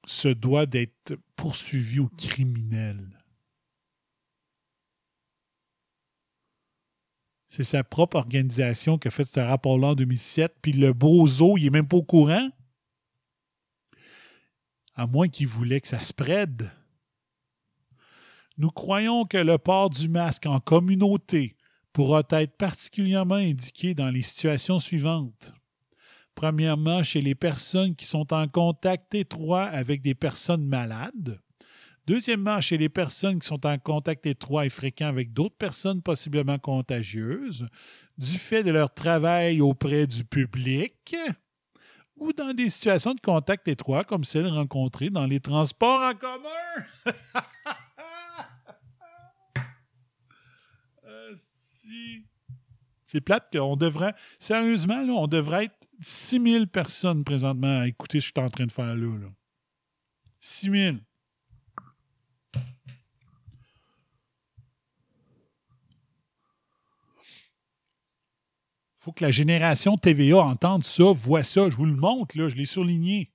se 0.06 0.28
doit 0.28 0.66
d'être 0.66 1.16
poursuivi 1.36 2.00
au 2.00 2.08
criminel. 2.08 3.22
C'est 7.48 7.64
sa 7.64 7.84
propre 7.84 8.16
organisation 8.16 8.96
qui 8.96 9.08
a 9.08 9.10
fait 9.10 9.24
ce 9.24 9.40
rapport-là 9.40 9.88
en 9.88 9.94
2007. 9.94 10.56
Puis 10.62 10.72
le 10.72 10.94
bozo, 10.94 11.58
il 11.58 11.66
est 11.66 11.70
même 11.70 11.86
pas 11.86 11.98
au 11.98 12.02
courant? 12.02 12.48
À 14.94 15.06
moins 15.06 15.28
qu'il 15.28 15.48
voulait 15.48 15.80
que 15.80 15.88
ça 15.88 16.00
spread. 16.00 16.70
Nous 18.56 18.70
croyons 18.70 19.26
que 19.26 19.36
le 19.36 19.58
port 19.58 19.90
du 19.90 20.08
masque 20.08 20.46
en 20.46 20.60
communauté 20.60 21.56
pourra 21.92 22.22
être 22.30 22.56
particulièrement 22.56 23.34
indiqué 23.34 23.94
dans 23.94 24.08
les 24.08 24.22
situations 24.22 24.78
suivantes. 24.78 25.52
Premièrement, 26.34 27.02
chez 27.02 27.20
les 27.20 27.34
personnes 27.34 27.94
qui 27.94 28.06
sont 28.06 28.32
en 28.32 28.48
contact 28.48 29.14
étroit 29.14 29.64
avec 29.64 30.02
des 30.02 30.14
personnes 30.14 30.66
malades. 30.66 31.40
Deuxièmement, 32.06 32.60
chez 32.60 32.78
les 32.78 32.88
personnes 32.88 33.38
qui 33.38 33.46
sont 33.46 33.64
en 33.64 33.78
contact 33.78 34.26
étroit 34.26 34.66
et 34.66 34.70
fréquent 34.70 35.06
avec 35.06 35.32
d'autres 35.32 35.56
personnes 35.56 36.02
possiblement 36.02 36.58
contagieuses, 36.58 37.66
du 38.18 38.38
fait 38.38 38.64
de 38.64 38.72
leur 38.72 38.92
travail 38.92 39.60
auprès 39.60 40.08
du 40.08 40.24
public, 40.24 41.14
ou 42.16 42.32
dans 42.32 42.52
des 42.54 42.70
situations 42.70 43.14
de 43.14 43.20
contact 43.20 43.68
étroit 43.68 44.02
comme 44.04 44.24
celles 44.24 44.48
rencontrées 44.48 45.10
dans 45.10 45.26
les 45.26 45.40
transports 45.40 46.00
en 46.00 46.14
commun. 46.14 46.86
C'est 53.06 53.20
plate 53.20 53.52
qu'on 53.52 53.76
devrait. 53.76 54.14
Sérieusement, 54.38 55.02
là, 55.02 55.12
on 55.12 55.26
devrait 55.26 55.66
être 55.66 55.81
6000 56.02 56.68
personnes 56.68 57.24
présentement 57.24 57.80
à 57.80 57.88
écouter 57.88 58.20
ce 58.20 58.26
que 58.30 58.34
je 58.36 58.40
suis 58.40 58.46
en 58.46 58.50
train 58.50 58.66
de 58.66 58.72
faire 58.72 58.94
là. 58.94 59.18
là. 59.18 59.28
6000. 60.40 61.00
faut 69.02 69.10
que 69.10 69.24
la 69.24 69.32
génération 69.32 69.96
TVA 69.96 70.38
entende 70.38 70.84
ça, 70.84 71.10
voit 71.10 71.42
ça. 71.42 71.68
Je 71.68 71.74
vous 71.74 71.86
le 71.86 71.96
montre, 71.96 72.38
là, 72.38 72.48
je 72.48 72.54
l'ai 72.54 72.66
surligné. 72.66 73.32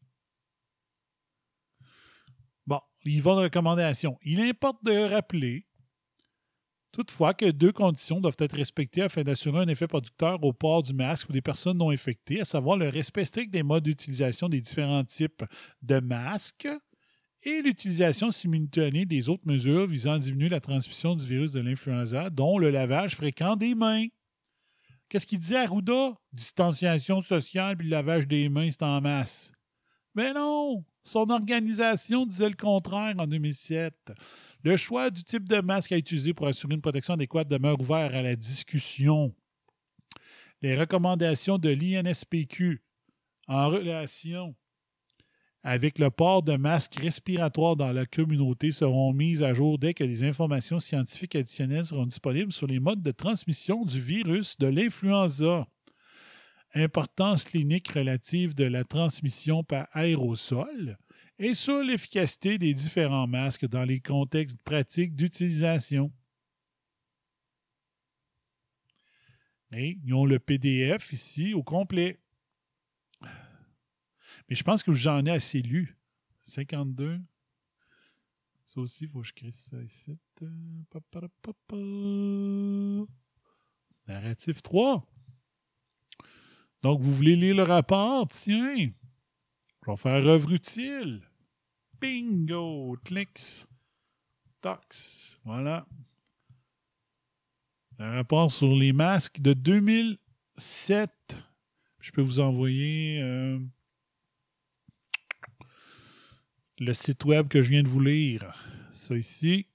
Bon, 2.66 2.80
il 3.04 3.22
va 3.22 3.36
de 3.36 3.42
recommandation. 3.42 4.18
Il 4.22 4.40
importe 4.40 4.82
de 4.86 4.98
rappeler 4.98 5.67
toutefois 6.92 7.34
que 7.34 7.52
deux 7.52 7.72
conditions 7.72 8.20
doivent 8.20 8.38
être 8.40 8.56
respectées 8.56 9.04
afin 9.04 9.24
d'assurer 9.24 9.60
un 9.60 9.68
effet 9.68 9.88
producteur 9.88 10.44
au 10.44 10.54
port 10.54 10.84
du 10.84 10.94
masque 10.94 11.26
pour 11.26 11.34
des 11.34 11.42
personnes 11.42 11.78
non 11.78 11.92
infectées, 11.92 12.42
à 12.42 12.46
savoir 12.46 12.78
le 12.78 12.90
respect 12.90 13.26
strict 13.26 13.52
des 13.52 13.64
modes 13.64 13.84
d'utilisation 13.84 14.50
des 14.50 14.62
différents 14.62 15.04
types 15.04 15.44
de 15.82 16.00
masques 16.00 16.70
et 17.44 17.62
l'utilisation 17.62 18.32
simultanée 18.32 19.06
des 19.06 19.30
autres 19.30 19.46
mesures 19.46 19.88
visant 19.88 20.14
à 20.14 20.20
diminuer 20.20 20.50
la 20.50 20.60
transmission 20.60 21.16
du 21.16 21.26
virus 21.26 21.52
de 21.52 21.60
l'influenza, 21.60 22.30
dont 22.30 22.58
le 22.58 22.70
lavage 22.70 23.16
fréquent 23.16 23.56
des 23.56 23.76
mains. 23.76 24.08
Qu'est-ce 25.10 25.28
qu'il 25.28 25.40
disait 25.40 25.58
Arruda? 25.58 26.14
Distanciation 26.34 27.22
sociale 27.22 27.78
puis 27.78 27.88
le 27.88 27.92
lavage 27.92 28.28
des 28.28 28.50
mains, 28.50 28.70
c'est 28.70 28.84
en 28.84 29.00
masse. 29.00 29.52
Mais 30.16 30.34
non! 30.34 30.84
Son 31.06 31.30
organisation 31.30 32.26
disait 32.26 32.50
le 32.50 32.56
contraire 32.56 33.16
en 33.18 33.28
2007. 33.28 34.12
Le 34.68 34.76
choix 34.76 35.10
du 35.10 35.24
type 35.24 35.48
de 35.48 35.62
masque 35.62 35.94
à 35.94 35.98
utiliser 35.98 36.34
pour 36.34 36.46
assurer 36.46 36.74
une 36.74 36.82
protection 36.82 37.14
adéquate 37.14 37.48
demeure 37.48 37.80
ouvert 37.80 38.14
à 38.14 38.22
la 38.22 38.36
discussion. 38.36 39.34
Les 40.62 40.76
recommandations 40.76 41.58
de 41.58 41.70
l'INSPQ 41.70 42.84
en 43.48 43.70
relation 43.70 44.58
avec 45.64 46.00
le 46.00 46.10
port 46.10 46.44
de 46.44 46.58
masques 46.58 47.00
respiratoires 47.00 47.78
dans 47.78 47.94
la 47.94 48.06
communauté 48.06 48.74
seront 48.74 49.14
mises 49.14 49.42
à 49.42 49.54
jour 49.54 49.80
dès 49.80 49.94
que 49.94 50.04
des 50.04 50.26
informations 50.26 50.82
scientifiques 50.82 51.38
additionnelles 51.38 51.86
seront 51.86 52.06
disponibles 52.06 52.52
sur 52.52 52.68
les 52.68 52.82
modes 52.82 53.02
de 53.02 53.12
transmission 53.12 53.86
du 53.86 54.02
virus 54.02 54.58
de 54.58 54.68
l'influenza. 54.68 55.66
Importance 56.76 57.46
clinique 57.46 57.88
relative 57.88 58.54
de 58.54 58.66
la 58.66 58.84
transmission 58.84 59.64
par 59.64 59.88
aérosol 59.94 60.98
et 61.40 61.54
sur 61.54 61.84
l'efficacité 61.84 62.58
des 62.58 62.74
différents 62.74 63.28
masques 63.28 63.68
dans 63.68 63.84
les 63.84 64.00
contextes 64.00 64.62
pratiques 64.64 65.16
d'utilisation. 65.16 66.12
Et 69.72 70.00
ils 70.04 70.14
ont 70.14 70.26
le 70.26 70.40
PDF 70.40 71.12
ici 71.12 71.54
au 71.54 71.62
complet. 71.64 72.20
Mais 73.22 74.56
je 74.56 74.64
pense 74.64 74.82
que 74.82 74.94
j'en 74.94 75.26
ai 75.26 75.32
assez 75.32 75.62
lu. 75.62 75.98
52. 76.44 77.20
Ça 78.66 78.80
aussi, 78.82 79.04
il 79.06 79.10
faut 79.10 79.22
que 79.22 79.28
je 79.28 79.34
crée 79.34 79.52
ça 79.52 79.82
ici. 79.82 80.18
Narratif 84.08 84.62
3. 84.62 85.06
Donc, 86.82 87.02
vous 87.02 87.14
voulez 87.14 87.36
lire 87.36 87.56
le 87.56 87.64
rapport? 87.64 88.28
Tiens. 88.30 88.92
Vais 89.88 89.96
faire 89.96 90.28
œuvre 90.28 90.52
utile. 90.52 91.22
Bingo! 92.02 92.98
Clicks. 93.06 93.66
Tox. 94.60 95.40
Voilà. 95.46 95.88
Un 97.98 98.12
rapport 98.12 98.52
sur 98.52 98.76
les 98.76 98.92
masques 98.92 99.40
de 99.40 99.54
2007. 99.54 101.10
Je 102.02 102.12
peux 102.12 102.22
vous 102.22 102.42
envoyer 102.42 103.22
euh, 103.22 103.60
le 106.80 106.94
site 106.94 107.24
web 107.24 107.48
que 107.48 107.62
je 107.62 107.70
viens 107.70 107.84
de 107.84 107.88
vous 107.88 108.02
lire. 108.02 108.62
Ça 108.92 109.16
ici. 109.16 109.68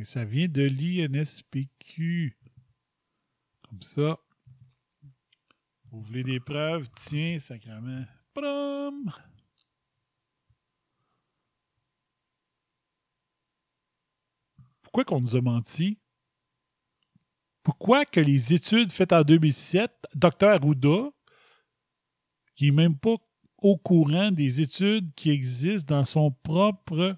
Et 0.00 0.04
ça 0.04 0.24
vient 0.24 0.48
de 0.48 0.62
l'INSPQ. 0.62 2.36
Comme 3.68 3.82
ça. 3.82 4.18
Vous 5.92 6.02
voulez 6.02 6.24
des 6.24 6.40
preuves? 6.40 6.88
Tiens, 6.96 7.38
sacrément. 7.38 8.04
Prom! 8.34 9.12
Pourquoi 14.94 15.16
qu'on 15.16 15.22
nous 15.22 15.34
a 15.34 15.40
menti? 15.40 15.98
Pourquoi 17.64 18.04
que 18.04 18.20
les 18.20 18.54
études 18.54 18.92
faites 18.92 19.12
en 19.12 19.22
2007, 19.22 19.90
Dr. 20.14 20.46
Arruda, 20.46 21.10
qui 22.54 22.66
n'est 22.66 22.76
même 22.76 22.96
pas 22.96 23.16
au 23.58 23.76
courant 23.76 24.30
des 24.30 24.60
études 24.60 25.12
qui 25.16 25.30
existent 25.30 25.96
dans 25.96 26.04
son 26.04 26.30
propre, 26.30 27.16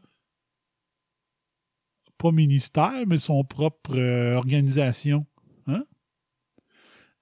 pas 2.16 2.32
ministère, 2.32 3.06
mais 3.06 3.18
son 3.18 3.44
propre 3.44 3.94
euh, 3.94 4.36
organisation. 4.36 5.26
Hein? 5.66 5.84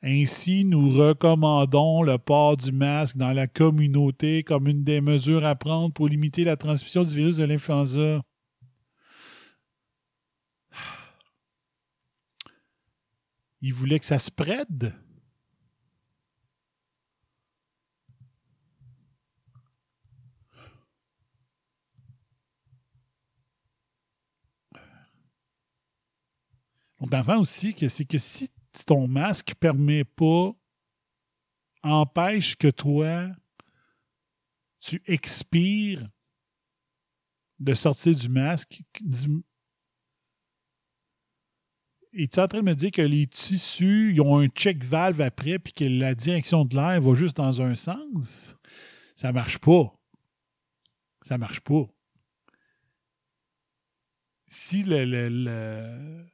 Ainsi, 0.02 0.64
nous 0.64 0.96
recommandons 0.96 2.04
le 2.04 2.16
port 2.16 2.56
du 2.56 2.70
masque 2.70 3.16
dans 3.16 3.32
la 3.32 3.48
communauté 3.48 4.44
comme 4.44 4.68
une 4.68 4.84
des 4.84 5.00
mesures 5.00 5.44
à 5.44 5.56
prendre 5.56 5.92
pour 5.92 6.06
limiter 6.06 6.44
la 6.44 6.56
transmission 6.56 7.02
du 7.02 7.12
virus 7.12 7.38
de 7.38 7.44
l'influenza. 7.44 8.22
Il 13.66 13.72
voulait 13.72 13.98
que 13.98 14.04
ça 14.04 14.18
se 14.18 14.30
prête. 14.30 14.68
Donc, 27.00 27.08
d'avant 27.08 27.38
aussi, 27.38 27.74
que 27.74 27.88
si 27.88 28.52
ton 28.86 29.08
masque 29.08 29.54
permet 29.54 30.04
pas, 30.04 30.52
empêche 31.82 32.56
que 32.56 32.68
toi, 32.68 33.30
tu 34.78 35.02
expires 35.06 36.06
de 37.58 37.72
sortir 37.72 38.14
du 38.14 38.28
masque, 38.28 38.82
et 42.16 42.28
tu 42.28 42.38
es 42.38 42.42
en 42.42 42.48
train 42.48 42.60
de 42.60 42.64
me 42.64 42.74
dire 42.74 42.90
que 42.90 43.02
les 43.02 43.26
tissus, 43.26 44.12
ils 44.14 44.20
ont 44.20 44.38
un 44.38 44.46
check 44.48 44.84
valve 44.84 45.20
après, 45.20 45.58
puis 45.58 45.72
que 45.72 45.84
la 45.84 46.14
direction 46.14 46.64
de 46.64 46.74
l'air 46.76 47.00
va 47.00 47.14
juste 47.14 47.36
dans 47.36 47.60
un 47.62 47.74
sens? 47.74 48.56
Ça 49.16 49.32
marche 49.32 49.58
pas. 49.58 49.92
Ça 51.22 51.38
marche 51.38 51.60
pas. 51.60 51.86
Si 54.48 54.82
le- 54.84 56.24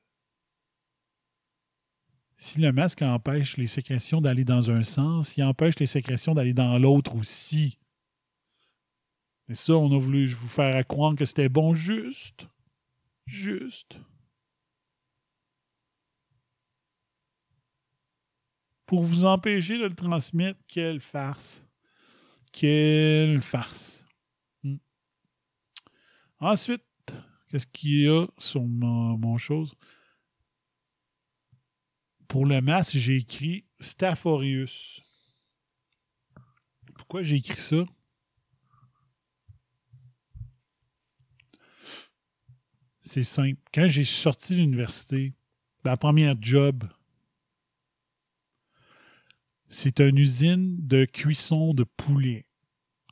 si 2.36 2.60
le 2.60 2.72
masque 2.72 3.02
empêche 3.02 3.56
les 3.56 3.66
sécrétions 3.66 4.20
d'aller 4.20 4.44
dans 4.44 4.70
un 4.70 4.82
sens, 4.82 5.36
il 5.36 5.44
empêche 5.44 5.78
les 5.78 5.86
sécrétions 5.86 6.34
d'aller 6.34 6.54
dans 6.54 6.78
l'autre 6.78 7.14
aussi. 7.14 7.78
Mais 9.48 9.54
ça, 9.54 9.74
on 9.74 9.94
a 9.94 9.98
voulu 9.98 10.26
vous 10.26 10.48
faire 10.48 10.86
croire 10.86 11.14
que 11.14 11.24
c'était 11.24 11.48
bon 11.48 11.74
juste. 11.74 12.46
Juste. 13.26 13.98
Pour 18.90 19.04
vous 19.04 19.24
empêcher 19.24 19.78
de 19.78 19.84
le 19.84 19.94
transmettre, 19.94 20.58
quelle 20.66 20.98
farce. 21.00 21.64
Quelle 22.50 23.40
farce. 23.40 24.04
Hmm. 24.64 24.78
Ensuite, 26.40 26.82
qu'est-ce 27.48 27.68
qu'il 27.68 28.00
y 28.00 28.08
a 28.08 28.26
sur 28.36 28.64
mon, 28.64 29.16
mon 29.16 29.38
chose? 29.38 29.76
Pour 32.26 32.46
le 32.46 32.60
masque, 32.60 32.96
j'ai 32.96 33.18
écrit 33.18 33.64
Staph 33.78 34.26
aureus. 34.26 35.00
Pourquoi 36.96 37.22
j'ai 37.22 37.36
écrit 37.36 37.60
ça? 37.60 37.84
C'est 43.02 43.22
simple. 43.22 43.60
Quand 43.72 43.86
j'ai 43.86 44.04
sorti 44.04 44.54
de 44.54 44.58
l'université, 44.58 45.32
la 45.84 45.96
première 45.96 46.34
job, 46.40 46.82
c'est 49.70 50.00
une 50.00 50.18
usine 50.18 50.76
de 50.86 51.04
cuisson 51.04 51.72
de 51.72 51.84
poulet. 51.84 52.44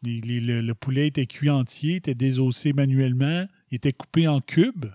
Le, 0.03 0.61
le 0.61 0.75
poulet 0.75 1.07
était 1.07 1.27
cuit 1.27 1.51
entier, 1.51 1.97
était 1.97 2.15
désossé 2.15 2.73
manuellement, 2.73 3.47
il 3.71 3.77
était 3.77 3.93
coupé 3.93 4.29
en 4.29 4.41
cubes 4.41 4.87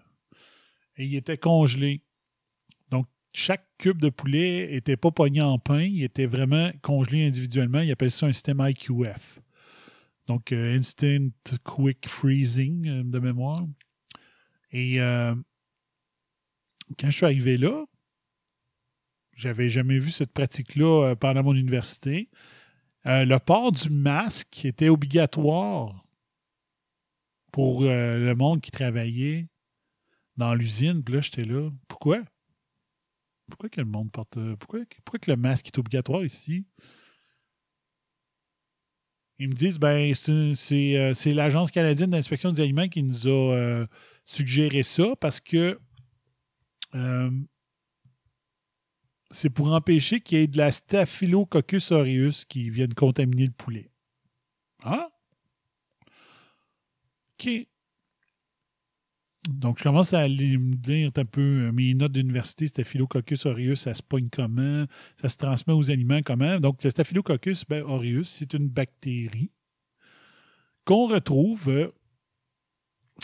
et 0.98 1.06
il 1.06 1.16
était 1.16 1.38
congelé. 1.38 2.04
Donc, 2.92 3.08
chaque 3.34 3.66
cube 3.78 4.00
de 4.00 4.10
poulet 4.10 4.76
était 4.76 4.98
pas 4.98 5.12
pogné 5.12 5.42
en 5.42 5.58
pain, 5.58 5.82
il 5.82 6.04
était 6.04 6.26
vraiment 6.26 6.72
congelé 6.82 7.26
individuellement. 7.26 7.80
Ils 7.80 7.92
appellent 7.92 8.12
ça 8.12 8.28
un 8.28 8.34
système 8.34 8.62
IQF. 8.62 9.40
Donc, 10.28 10.52
euh, 10.52 10.78
Instant 10.78 11.30
Quick 11.64 12.08
Freezing 12.08 12.88
euh, 12.88 13.04
de 13.04 13.20
mémoire. 13.20 13.66
Et 14.72 15.02
euh, 15.02 15.36
quand 17.00 17.10
je 17.10 17.16
suis 17.16 17.26
arrivé 17.26 17.58
là, 17.58 17.86
j'avais 19.36 19.70
jamais 19.70 19.98
vu 19.98 20.12
cette 20.12 20.32
pratique-là 20.32 21.10
euh, 21.10 21.16
pendant 21.16 21.44
mon 21.44 21.56
université. 21.56 22.30
Euh, 23.06 23.26
le 23.26 23.38
port 23.40 23.72
du 23.72 23.90
masque 23.90 24.66
était 24.66 24.90
obligatoire 24.90 26.06
pour 27.52 27.84
euh, 27.84 28.20
le 28.20 28.36
monde 28.36 28.62
qui 28.62 28.72
travaillait 28.72 29.48
dans 30.38 30.54
l'usine. 30.54 31.04
Puis 31.04 31.16
là, 31.16 31.22
j'étais 31.22 31.44
là. 31.44 31.70
Pourquoi? 31.88 32.22
Pourquoi 33.50 33.70
que 33.70 33.82
le 33.82 33.88
monde 33.88 34.12
porte. 34.12 34.38
Pourquoi, 34.56 34.80
pourquoi 35.04 35.20
que 35.20 35.30
le 35.30 35.38
masque 35.38 35.68
est 35.68 35.78
obligatoire 35.78 36.24
ici? 36.24 36.66
Ils 39.40 39.50
me 39.50 39.54
disent 39.54 39.80
ben 39.80 40.14
c'est 40.16 41.34
l'Agence 41.34 41.72
canadienne 41.72 42.12
d'inspection 42.12 42.52
des 42.52 42.62
aliments 42.62 42.88
qui 42.88 43.04
nous 43.04 43.28
a 43.28 43.86
suggéré 44.24 44.84
ça 44.84 45.16
parce 45.20 45.42
que 45.42 45.78
c'est 49.34 49.50
pour 49.50 49.74
empêcher 49.74 50.22
qu'il 50.22 50.38
y 50.38 50.42
ait 50.42 50.48
de 50.48 50.58
la 50.58 50.72
Staphylococcus 50.72 51.92
aureus 51.92 52.46
qui 52.48 52.70
vienne 52.70 52.94
contaminer 52.94 53.48
le 53.48 53.52
poulet. 53.52 53.90
Ah? 54.84 55.10
OK. 57.40 57.68
Donc, 59.50 59.80
je 59.80 59.84
commence 59.84 60.14
à 60.14 60.28
me 60.30 60.76
dire 60.76 61.12
un 61.18 61.26
peu 61.26 61.42
euh, 61.42 61.72
mes 61.74 61.94
notes 61.94 62.14
d'université, 62.14 62.68
Staphylococcus 62.68 63.46
aureus, 63.46 63.76
ça 63.76 63.94
se 63.94 64.02
pogne 64.02 64.30
comment, 64.30 64.86
ça 65.18 65.28
se 65.28 65.36
transmet 65.36 65.74
aux 65.74 65.92
aliments 65.92 66.22
comment? 66.24 66.60
Donc, 66.62 66.82
le 66.84 66.90
Staphylococcus 66.90 67.66
ben, 67.68 67.84
aureus, 67.84 68.24
c'est 68.24 68.54
une 68.54 68.70
bactérie 68.70 69.52
qu'on 70.86 71.08
retrouve 71.08 71.68
euh, 71.70 71.92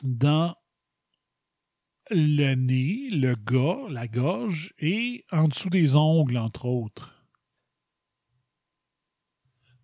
dans 0.03 0.55
le 2.11 2.55
nez, 2.55 3.09
le 3.11 3.35
gars, 3.35 3.89
la 3.89 4.07
gorge 4.07 4.73
et 4.79 5.25
en 5.31 5.47
dessous 5.47 5.69
des 5.69 5.95
ongles, 5.95 6.37
entre 6.37 6.65
autres. 6.65 7.15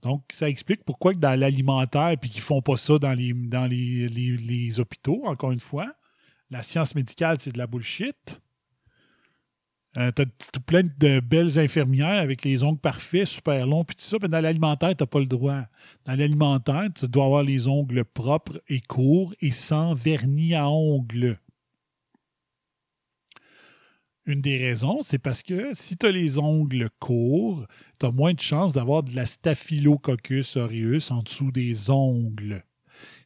Donc, 0.01 0.23
ça 0.31 0.47
explique 0.47 0.83
pourquoi 0.83 1.13
dans 1.13 1.39
l'alimentaire, 1.39 2.15
puis 2.19 2.29
qu'ils 2.29 2.41
font 2.41 2.61
pas 2.61 2.77
ça 2.77 2.99
dans 2.99 3.13
les 3.17 4.79
hôpitaux, 4.79 5.23
encore 5.25 5.51
une 5.51 5.59
fois. 5.59 5.95
La 6.51 6.61
science 6.61 6.93
médicale, 6.93 7.37
c'est 7.39 7.51
de 7.51 7.57
la 7.57 7.65
bullshit. 7.65 8.41
Euh, 9.97 10.11
t'as 10.11 10.25
tout 10.25 10.59
plein 10.59 10.83
de 10.83 11.21
belles 11.21 11.57
infirmières 11.57 12.21
avec 12.21 12.43
les 12.43 12.63
ongles 12.63 12.79
parfaits, 12.79 13.25
super 13.25 13.65
longs, 13.65 13.85
puis 13.85 13.95
tout 13.95 14.03
ça, 14.03 14.17
mais 14.21 14.27
dans 14.27 14.41
l'alimentaire, 14.41 14.93
t'as 14.95 15.05
pas 15.05 15.19
le 15.19 15.25
droit. 15.25 15.61
Dans 16.05 16.15
l'alimentaire, 16.15 16.89
tu 16.93 17.07
dois 17.07 17.25
avoir 17.25 17.43
les 17.43 17.67
ongles 17.67 18.03
propres 18.03 18.61
et 18.67 18.81
courts 18.81 19.33
et 19.39 19.51
sans 19.51 19.93
vernis 19.93 20.53
à 20.53 20.69
ongles. 20.69 21.39
Une 24.27 24.41
des 24.41 24.57
raisons, 24.57 25.03
c'est 25.03 25.19
parce 25.19 25.43
que 25.43 25.75
si 25.75 25.97
tu 25.97 26.05
as 26.07 26.11
les 26.11 26.39
ongles 26.39 26.89
courts, 26.99 27.67
tu 27.99 28.07
as 28.07 28.11
moins 28.11 28.33
de 28.33 28.39
chances 28.39 28.73
d'avoir 28.73 29.03
de 29.03 29.15
la 29.15 29.27
Staphylococcus 29.27 30.57
aureus 30.57 31.11
en 31.11 31.21
dessous 31.21 31.51
des 31.51 31.91
ongles. 31.91 32.65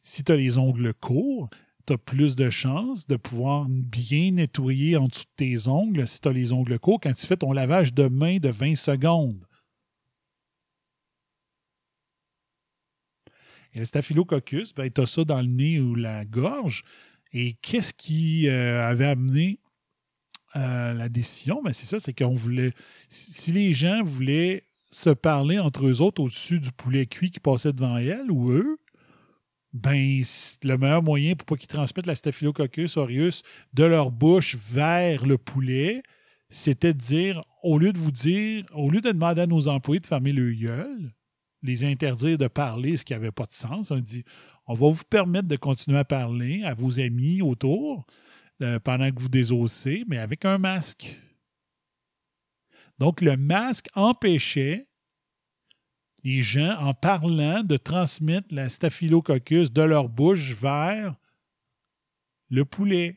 Si 0.02 0.24
tu 0.24 0.32
as 0.32 0.36
les 0.36 0.58
ongles 0.58 0.92
courts, 0.92 1.48
tu 1.86 1.94
as 1.94 1.98
plus 1.98 2.36
de 2.36 2.50
chances 2.50 3.06
de 3.06 3.16
pouvoir 3.16 3.66
bien 3.68 4.32
nettoyer 4.32 4.98
en 4.98 5.08
dessous 5.08 5.24
de 5.24 5.36
tes 5.36 5.68
ongles 5.68 6.06
si 6.06 6.20
tu 6.20 6.28
as 6.28 6.32
les 6.32 6.52
ongles 6.52 6.78
courts 6.78 7.00
quand 7.00 7.14
tu 7.14 7.26
fais 7.26 7.38
ton 7.38 7.52
lavage 7.52 7.94
de 7.94 8.06
main 8.08 8.36
de 8.36 8.50
20 8.50 8.74
secondes. 8.74 9.46
Et 13.72 13.78
le 13.78 13.86
staphylococcus, 13.86 14.74
ben, 14.74 14.90
tu 14.90 15.00
as 15.00 15.06
ça 15.06 15.24
dans 15.24 15.40
le 15.40 15.46
nez 15.46 15.80
ou 15.80 15.94
la 15.94 16.26
gorge. 16.26 16.82
Et 17.32 17.54
qu'est-ce 17.62 17.94
qui 17.94 18.48
euh, 18.48 18.82
avait 18.82 19.06
amené 19.06 19.60
la 20.54 21.08
décision? 21.08 21.62
Ben, 21.62 21.72
c'est 21.72 21.86
ça, 21.86 21.98
c'est 21.98 22.12
qu'on 22.12 22.34
voulait. 22.34 22.72
Si 23.08 23.52
les 23.52 23.72
gens 23.72 24.02
voulaient 24.02 24.64
se 24.90 25.10
parler 25.10 25.58
entre 25.58 25.86
eux 25.86 26.00
autres 26.02 26.22
au-dessus 26.22 26.58
du 26.58 26.72
poulet 26.72 27.06
cuit 27.06 27.30
qui 27.30 27.40
passait 27.40 27.72
devant 27.72 27.96
elle 27.96 28.30
ou 28.30 28.50
eux, 28.50 28.78
ben, 29.72 30.22
le 30.64 30.76
meilleur 30.76 31.02
moyen 31.02 31.34
pour 31.34 31.46
pas 31.46 31.56
qu'ils 31.56 31.68
transmettent 31.68 32.06
la 32.06 32.16
Staphylococcus 32.16 32.96
aureus 32.96 33.42
de 33.72 33.84
leur 33.84 34.10
bouche 34.10 34.56
vers 34.56 35.24
le 35.24 35.38
poulet, 35.38 36.02
c'était 36.48 36.92
de 36.92 36.98
dire, 36.98 37.40
au 37.62 37.78
lieu 37.78 37.92
de 37.92 37.98
vous 37.98 38.10
dire, 38.10 38.64
au 38.74 38.90
lieu 38.90 39.00
de 39.00 39.12
demander 39.12 39.42
à 39.42 39.46
nos 39.46 39.68
employés 39.68 40.00
de 40.00 40.06
fermer 40.06 40.32
le 40.32 40.52
gueule, 40.52 41.12
les 41.62 41.84
interdire 41.84 42.38
de 42.38 42.48
parler, 42.48 42.96
ce 42.96 43.04
qui 43.04 43.12
n'avait 43.12 43.30
pas 43.30 43.46
de 43.46 43.52
sens, 43.52 43.92
on 43.92 43.98
dit, 43.98 44.24
on 44.66 44.74
va 44.74 44.88
vous 44.88 45.04
permettre 45.08 45.46
de 45.46 45.56
continuer 45.56 45.98
à 45.98 46.04
parler 46.04 46.62
à 46.64 46.74
vos 46.74 46.98
amis 46.98 47.42
autour 47.42 48.06
euh, 48.62 48.78
pendant 48.78 49.10
que 49.10 49.20
vous 49.20 49.28
désossez, 49.28 50.04
mais 50.06 50.18
avec 50.18 50.44
un 50.44 50.58
masque. 50.58 51.18
Donc, 52.98 53.22
le 53.22 53.36
masque 53.36 53.88
empêchait 53.94 54.86
les 56.22 56.42
gens, 56.42 56.76
en 56.78 56.92
parlant, 56.92 57.62
de 57.62 57.78
transmettre 57.78 58.54
la 58.54 58.68
staphylococcus 58.68 59.72
de 59.72 59.82
leur 59.82 60.08
bouche 60.08 60.52
vers 60.52 61.16
le 62.50 62.64
poulet. 62.64 63.16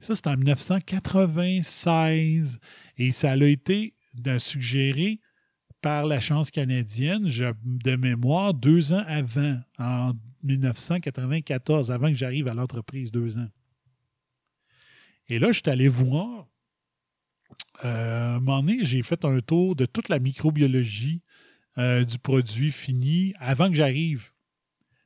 Ça, 0.00 0.14
c'est 0.14 0.26
en 0.26 0.36
1996. 0.36 2.60
Et 2.98 3.12
ça 3.12 3.32
a 3.32 3.36
été 3.36 3.94
suggéré 4.38 5.20
par 5.80 6.04
la 6.06 6.20
chance 6.20 6.50
canadienne, 6.50 7.28
de 7.64 7.96
mémoire, 7.96 8.52
deux 8.54 8.92
ans 8.92 9.04
avant, 9.06 9.60
en 9.78 10.12
1994, 10.42 11.92
avant 11.92 12.08
que 12.08 12.14
j'arrive 12.14 12.48
à 12.48 12.54
l'entreprise, 12.54 13.12
deux 13.12 13.38
ans. 13.38 13.48
Et 15.28 15.38
là, 15.38 15.48
je 15.48 15.60
suis 15.60 15.70
allé 15.70 15.88
voir. 15.88 16.46
Euh, 17.84 18.34
à 18.34 18.36
un 18.36 18.40
moment 18.40 18.62
donné, 18.62 18.84
j'ai 18.84 19.02
fait 19.02 19.24
un 19.24 19.40
tour 19.40 19.76
de 19.76 19.86
toute 19.86 20.08
la 20.08 20.18
microbiologie 20.18 21.22
euh, 21.78 22.04
du 22.04 22.18
produit 22.18 22.72
fini 22.72 23.34
avant 23.38 23.68
que 23.68 23.74
j'arrive. 23.74 24.30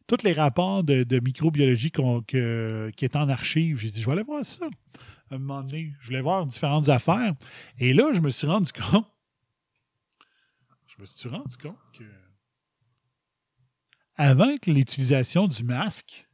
Tous 0.07 0.23
les 0.25 0.33
rapports 0.33 0.83
de, 0.83 1.21
microbiologie 1.21 1.91
qui 1.91 3.05
étaient 3.05 3.17
en 3.17 3.29
archive, 3.29 3.79
j'ai 3.79 3.91
dit, 3.91 4.01
je 4.01 4.07
vais 4.07 4.13
aller 4.13 4.23
voir 4.23 4.45
ça. 4.45 4.69
À 5.31 5.37
un 5.37 5.39
moment 5.39 5.63
donné, 5.63 5.95
je 6.01 6.09
voulais 6.09 6.21
voir 6.21 6.47
différentes 6.47 6.89
affaires. 6.89 7.35
Et 7.79 7.93
là, 7.93 8.13
je 8.13 8.21
me 8.21 8.31
suis 8.31 8.47
rendu 8.47 8.73
compte. 8.73 9.07
Je 10.89 11.01
me 11.01 11.07
suis 11.07 11.29
rendu 11.29 11.57
compte 11.57 11.79
que. 11.97 12.05
Avant 14.17 14.57
que 14.59 14.71
l'utilisation 14.71 15.49
du 15.49 15.65
masque, 15.65 16.29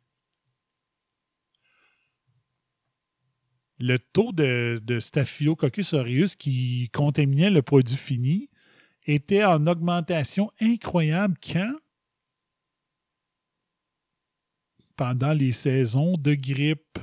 le 3.79 3.99
taux 3.99 4.33
de, 4.33 4.81
Staphylococcus 5.01 5.93
aureus 5.93 6.37
qui 6.37 6.89
contaminait 6.93 7.51
le 7.51 7.63
produit 7.63 7.97
fini 7.97 8.51
était 9.05 9.45
en 9.45 9.67
augmentation 9.67 10.51
incroyable 10.61 11.37
quand? 11.43 11.75
Pendant 14.97 15.35
les 15.35 15.53
saisons 15.53 16.15
de 16.15 16.35
grippe. 16.35 16.99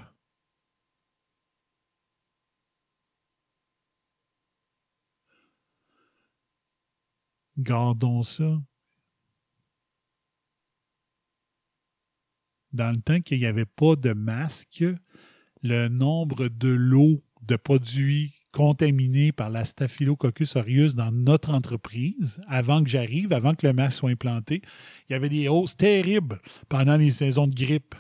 Gardons 7.58 8.24
ça. 8.24 8.60
Dans 12.72 12.90
le 12.90 13.00
temps 13.00 13.22
qu'il 13.22 13.38
n'y 13.38 13.46
avait 13.46 13.66
pas 13.66 13.96
de 13.96 14.14
masque, 14.14 14.84
le 15.64 15.88
nombre 15.88 16.50
de 16.50 16.70
lots 16.70 17.24
de 17.42 17.56
produits 17.56 18.34
contaminés 18.52 19.32
par 19.32 19.50
la 19.50 19.66
Staphylococcus 19.66 20.56
aureus 20.56 20.94
dans 20.96 21.12
notre 21.12 21.50
entreprise, 21.50 22.40
avant 22.48 22.84
que 22.84 22.90
j'arrive, 22.90 23.34
avant 23.34 23.56
que 23.56 23.66
le 23.66 23.74
masque 23.74 23.98
soit 23.98 24.12
implanté, 24.12 24.62
il 25.10 25.14
y 25.14 25.16
avait 25.16 25.30
des 25.30 25.48
hausses 25.48 25.76
terribles 25.76 26.40
pendant 26.70 26.96
les 26.96 27.12
saisons 27.12 27.48
de 27.48 27.56
grippe. 27.56 27.96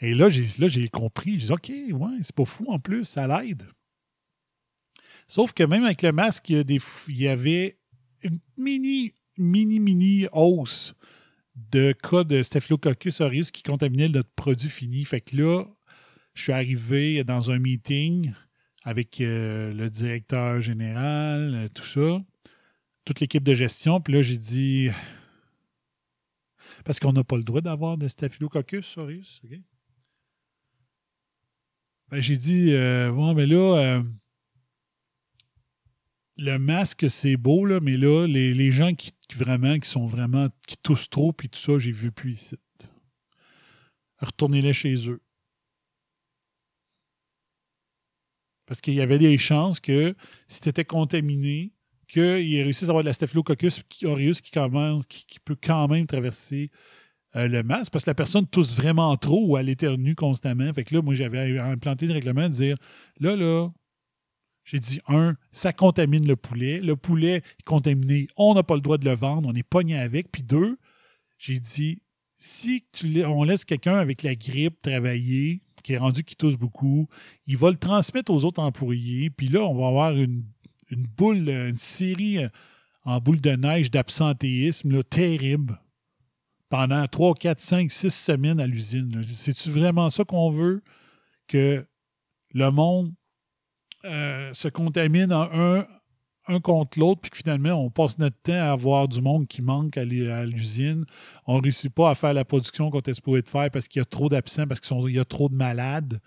Et 0.00 0.14
là, 0.14 0.30
j'ai, 0.30 0.88
compris. 0.88 1.38
J'ai 1.38 1.46
dit, 1.46 1.52
OK, 1.52 1.70
ouais, 1.92 2.18
c'est 2.22 2.34
pas 2.34 2.44
fou 2.44 2.64
en 2.68 2.78
plus, 2.78 3.04
ça 3.04 3.26
l'aide. 3.26 3.64
Sauf 5.26 5.52
que 5.52 5.64
même 5.64 5.84
avec 5.84 6.02
le 6.02 6.12
masque, 6.12 6.48
il 6.48 6.80
y 7.08 7.28
avait 7.28 7.78
une 8.22 8.38
mini, 8.56 9.12
mini, 9.36 9.80
mini 9.80 10.26
hausse 10.32 10.94
de 11.70 11.92
cas 11.92 12.24
de 12.24 12.42
Staphylococcus 12.42 13.20
aureus 13.20 13.50
qui 13.50 13.62
contaminait 13.62 14.08
notre 14.08 14.30
produit 14.30 14.70
fini. 14.70 15.04
Fait 15.04 15.20
que 15.20 15.36
là, 15.36 15.64
je 16.38 16.44
suis 16.44 16.52
arrivé 16.52 17.24
dans 17.24 17.50
un 17.50 17.58
meeting 17.58 18.32
avec 18.84 19.20
euh, 19.20 19.74
le 19.74 19.90
directeur 19.90 20.60
général, 20.60 21.52
euh, 21.52 21.68
tout 21.68 21.84
ça, 21.84 22.24
toute 23.04 23.18
l'équipe 23.18 23.42
de 23.42 23.54
gestion. 23.54 24.00
Puis 24.00 24.14
là, 24.14 24.22
j'ai 24.22 24.38
dit. 24.38 24.88
Parce 26.84 27.00
qu'on 27.00 27.12
n'a 27.12 27.24
pas 27.24 27.36
le 27.36 27.42
droit 27.42 27.60
d'avoir 27.60 27.98
de 27.98 28.06
Staphylococcus 28.06 28.98
aureus. 28.98 29.40
OK? 29.44 29.58
Ben, 32.10 32.20
j'ai 32.20 32.36
dit, 32.36 32.72
euh, 32.72 33.10
bon, 33.10 33.34
mais 33.34 33.46
là, 33.46 34.02
le 36.36 36.58
masque, 36.58 37.10
c'est 37.10 37.36
beau, 37.36 37.66
là, 37.66 37.80
mais 37.80 37.96
là, 37.96 38.26
les, 38.26 38.70
gens 38.70 38.94
qui, 38.94 39.12
qui 39.28 39.36
vraiment, 39.36 39.78
qui 39.80 39.88
sont 39.88 40.06
vraiment, 40.06 40.48
qui 40.68 40.76
toussent 40.76 41.10
trop, 41.10 41.32
puis 41.32 41.48
tout 41.48 41.58
ça, 41.58 41.78
j'ai 41.78 41.90
vu 41.90 42.12
plus 42.12 42.34
ici. 42.34 42.56
Retournez-les 44.20 44.72
chez 44.72 45.10
eux. 45.10 45.20
Parce 48.68 48.82
qu'il 48.82 48.94
y 48.94 49.00
avait 49.00 49.18
des 49.18 49.38
chances 49.38 49.80
que 49.80 50.14
si 50.46 50.60
tu 50.60 50.68
étais 50.68 50.84
contaminé, 50.84 51.72
qu'ils 52.06 52.62
réussissent 52.62 52.88
à 52.88 52.92
avoir 52.92 53.02
de 53.02 53.08
la 53.08 53.14
Staphylococcus 53.14 53.82
aureus 54.04 54.40
qui, 54.42 54.50
commence, 54.50 55.06
qui, 55.06 55.24
qui 55.26 55.40
peut 55.40 55.56
quand 55.60 55.88
même 55.88 56.06
traverser 56.06 56.70
euh, 57.36 57.48
le 57.48 57.62
masque. 57.62 57.90
Parce 57.92 58.04
que 58.04 58.10
la 58.10 58.14
personne 58.14 58.46
tousse 58.46 58.74
vraiment 58.74 59.16
trop 59.16 59.46
ou 59.46 59.56
elle 59.56 59.68
éternue 59.68 60.14
constamment. 60.14 60.72
Fait 60.74 60.84
que 60.84 60.94
là, 60.94 61.02
moi, 61.02 61.14
j'avais 61.14 61.58
implanté 61.58 62.06
le 62.06 62.12
règlement 62.12 62.48
de 62.48 62.54
dire 62.54 62.76
là, 63.20 63.36
là, 63.36 63.68
j'ai 64.64 64.80
dit, 64.80 65.00
un, 65.08 65.34
ça 65.50 65.72
contamine 65.72 66.28
le 66.28 66.36
poulet. 66.36 66.80
Le 66.80 66.94
poulet 66.94 67.36
est 67.36 67.64
contaminé, 67.64 68.28
on 68.36 68.52
n'a 68.52 68.62
pas 68.62 68.74
le 68.74 68.82
droit 68.82 68.98
de 68.98 69.04
le 69.06 69.14
vendre, 69.14 69.48
on 69.48 69.54
est 69.54 69.62
pogné 69.62 69.98
avec. 69.98 70.30
Puis 70.30 70.42
deux, 70.42 70.78
j'ai 71.38 71.58
dit, 71.58 72.02
si 72.38 72.84
on 73.26 73.42
laisse 73.42 73.64
quelqu'un 73.64 73.96
avec 73.96 74.22
la 74.22 74.34
grippe 74.36 74.80
travailler, 74.80 75.60
qui 75.82 75.94
est 75.94 75.98
rendu 75.98 76.22
qui 76.22 76.36
tousse 76.36 76.56
beaucoup, 76.56 77.08
il 77.46 77.56
va 77.56 77.70
le 77.70 77.76
transmettre 77.76 78.32
aux 78.32 78.44
autres 78.44 78.62
employés. 78.62 79.28
Puis 79.28 79.48
là, 79.48 79.60
on 79.60 79.74
va 79.74 79.88
avoir 79.88 80.16
une, 80.16 80.44
boule, 80.90 81.48
une 81.48 81.76
série 81.76 82.38
euh, 82.38 82.48
en 83.04 83.20
boule 83.20 83.40
de 83.40 83.50
neige 83.50 83.90
d'absentéisme 83.90 85.02
terrible 85.02 85.80
pendant 86.68 87.06
3, 87.06 87.34
4, 87.34 87.60
5, 87.60 87.90
6 87.90 88.10
semaines 88.10 88.60
à 88.60 88.66
l'usine. 88.66 89.22
C'est-tu 89.26 89.70
vraiment 89.70 90.10
ça 90.10 90.24
qu'on 90.24 90.50
veut? 90.50 90.82
Que 91.46 91.86
le 92.52 92.70
monde 92.70 93.12
euh, 94.04 94.52
se 94.52 94.68
contamine 94.68 95.32
en 95.32 95.48
un, 95.52 95.86
un 96.48 96.60
contre 96.60 96.98
l'autre, 96.98 97.20
puis 97.20 97.30
que 97.30 97.36
finalement, 97.36 97.72
on 97.72 97.90
passe 97.90 98.18
notre 98.18 98.36
temps 98.42 98.52
à 98.52 98.72
avoir 98.72 99.06
du 99.06 99.20
monde 99.20 99.46
qui 99.46 99.62
manque 99.62 99.96
à 99.96 100.04
l'usine. 100.04 101.04
On 101.46 101.58
ne 101.58 101.62
réussit 101.62 101.92
pas 101.92 102.10
à 102.10 102.14
faire 102.14 102.34
la 102.34 102.44
production 102.44 102.90
qu'on 102.90 103.00
était 103.00 103.14
supposé 103.14 103.42
faire 103.46 103.70
parce 103.70 103.86
qu'il 103.86 104.00
y 104.00 104.02
a 104.02 104.06
trop 104.06 104.28
d'absents, 104.28 104.66
parce 104.66 104.80
qu'il 104.80 105.10
y 105.10 105.18
a 105.18 105.24
trop 105.24 105.48
de 105.48 105.54
malades. 105.54 106.20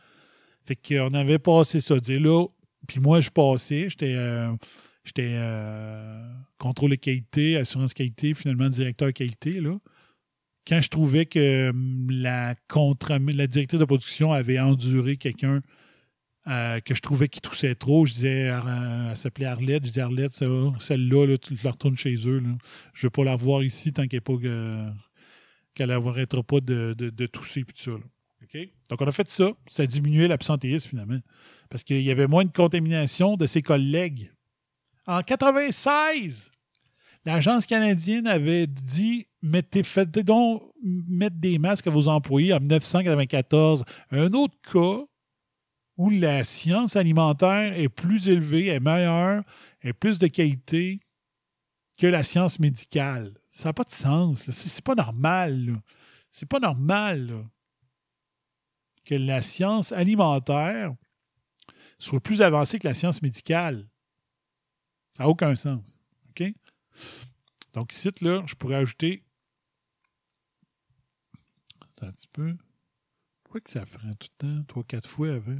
Fait 0.65 0.75
qu'on 0.75 1.13
avait 1.13 1.39
passé 1.39 1.81
ça. 1.81 1.95
Là, 1.95 2.45
puis 2.87 2.99
moi, 2.99 3.19
je 3.19 3.29
passais, 3.29 3.89
j'étais 3.89 4.13
euh, 4.15 4.51
j'étais 5.03 5.31
euh, 5.31 6.27
contrôle 6.57 6.97
qualité, 6.97 7.57
assurance 7.57 7.93
qualité, 7.93 8.33
finalement 8.33 8.69
directeur 8.69 9.11
qualité. 9.13 9.59
Là. 9.59 9.77
Quand 10.67 10.81
je 10.81 10.89
trouvais 10.89 11.25
que 11.25 11.69
hum, 11.69 12.07
la, 12.09 12.55
contre, 12.67 13.17
la 13.17 13.47
directrice 13.47 13.79
de 13.79 13.85
production 13.85 14.31
avait 14.31 14.59
enduré 14.59 15.17
quelqu'un 15.17 15.61
euh, 16.47 16.79
que 16.79 16.95
je 16.95 17.01
trouvais 17.01 17.27
qui 17.27 17.39
toussait 17.39 17.75
trop. 17.75 18.05
Je 18.05 18.13
disais, 18.13 18.49
elle, 18.49 19.17
s'appelait 19.17 19.45
Arlette. 19.45 19.85
Je 19.85 19.91
dis 19.91 20.01
Arlette, 20.01 20.33
celle-là, 20.33 21.27
là, 21.27 21.37
tu 21.37 21.55
la 21.63 21.71
retournes 21.71 21.97
chez 21.97 22.15
eux. 22.27 22.41
Je 22.93 22.99
ne 22.99 23.03
veux 23.03 23.09
pas 23.09 23.23
la 23.23 23.35
voir 23.35 23.63
ici 23.63 23.93
tant 23.93 24.07
qu'elle 24.07 24.21
qu'elle 25.73 25.89
n'arrêtera 25.89 26.43
pas 26.43 26.59
de, 26.59 26.93
de, 26.97 27.25
tousser 27.27 27.61
et 27.61 27.63
tout 27.63 27.73
ça. 27.75 27.91
Donc, 28.89 29.01
on 29.01 29.07
a 29.07 29.11
fait 29.11 29.29
ça. 29.29 29.51
Ça 29.67 29.83
a 29.83 29.85
diminué 29.85 30.27
l'absentéisme, 30.27 30.89
finalement. 30.89 31.19
Parce 31.69 31.83
qu'il 31.83 32.01
y 32.01 32.11
avait 32.11 32.27
moins 32.27 32.43
de 32.43 32.51
contamination 32.51 33.37
de 33.37 33.45
ses 33.45 33.61
collègues. 33.61 34.31
En 35.07 35.21
96, 35.21 36.51
l'Agence 37.25 37.65
canadienne 37.65 38.27
avait 38.27 38.67
dit 38.67 39.27
mettez, 39.41 39.83
faites 39.83 40.11
donc 40.19 40.63
mettre 40.83 41.37
des 41.37 41.59
masques 41.59 41.87
à 41.87 41.91
vos 41.91 42.07
employés 42.07 42.53
en 42.53 42.59
1994. 42.59 43.85
Un 44.11 44.33
autre 44.33 44.55
cas 44.71 45.05
où 45.97 46.09
la 46.09 46.43
science 46.43 46.95
alimentaire 46.95 47.77
est 47.77 47.89
plus 47.89 48.29
élevée, 48.29 48.67
est 48.67 48.79
meilleure, 48.79 49.43
est 49.81 49.93
plus 49.93 50.19
de 50.19 50.27
qualité 50.27 50.99
que 51.97 52.07
la 52.07 52.23
science 52.23 52.59
médicale. 52.59 53.37
Ça 53.49 53.69
n'a 53.69 53.73
pas 53.73 53.83
de 53.83 53.91
sens. 53.91 54.49
C'est 54.49 54.83
pas 54.83 54.95
normal. 54.95 55.81
C'est 56.31 56.47
pas 56.47 56.59
normal 56.59 57.47
que 59.05 59.15
la 59.15 59.41
science 59.41 59.91
alimentaire 59.91 60.95
soit 61.99 62.19
plus 62.19 62.41
avancée 62.41 62.79
que 62.79 62.87
la 62.87 62.93
science 62.93 63.21
médicale. 63.21 63.87
Ça 65.17 65.23
n'a 65.23 65.29
aucun 65.29 65.53
sens. 65.55 66.03
OK? 66.29 66.43
Donc 67.73 67.93
ici, 67.93 68.09
là, 68.21 68.43
je 68.47 68.55
pourrais 68.55 68.75
ajouter. 68.75 69.23
Attends 71.81 72.07
un 72.07 72.11
petit 72.11 72.27
peu. 72.27 72.57
Pourquoi 73.43 73.61
que 73.61 73.71
ça 73.71 73.85
ferait 73.85 74.15
tout 74.15 74.29
le 74.39 74.47
temps, 74.47 74.63
trois, 74.63 74.83
quatre 74.83 75.09
fois 75.09 75.33
avant? 75.33 75.59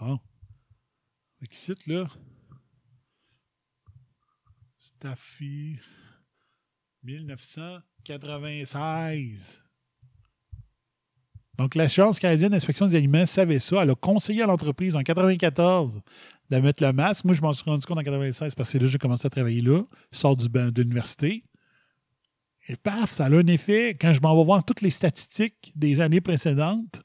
Bon. 0.00 0.18
Fait 1.40 1.52
ici, 1.52 1.74
là, 1.86 2.06
Staffy, 4.78 5.78
1996. 7.02 9.62
Donc, 11.56 11.74
l'Assurance 11.74 12.20
canadienne 12.20 12.52
d'inspection 12.52 12.86
des 12.86 12.94
aliments 12.94 13.26
savait 13.26 13.58
ça. 13.58 13.82
Elle 13.82 13.90
a 13.90 13.96
conseillé 13.96 14.42
à 14.42 14.46
l'entreprise 14.46 14.94
en 14.94 15.00
1994 15.00 16.00
de 16.50 16.56
mettre 16.58 16.84
le 16.84 16.92
masque. 16.92 17.24
Moi, 17.24 17.34
je 17.34 17.42
m'en 17.42 17.52
suis 17.52 17.64
rendu 17.64 17.84
compte 17.84 17.98
en 17.98 18.02
1996 18.02 18.54
parce 18.54 18.72
que 18.72 18.78
là, 18.78 18.86
j'ai 18.86 18.98
commencé 18.98 19.26
à 19.26 19.30
travailler 19.30 19.60
là. 19.60 19.82
Je 20.12 20.18
sors 20.18 20.36
du, 20.36 20.48
de 20.48 20.82
l'université. 20.82 21.42
Et 22.68 22.76
paf, 22.76 23.10
ça 23.10 23.24
a 23.26 23.30
un 23.30 23.46
effet. 23.48 23.96
Quand 24.00 24.12
je 24.12 24.20
m'en 24.20 24.36
vais 24.36 24.44
voir 24.44 24.64
toutes 24.64 24.82
les 24.82 24.90
statistiques 24.90 25.72
des 25.74 26.00
années 26.00 26.20
précédentes, 26.20 27.02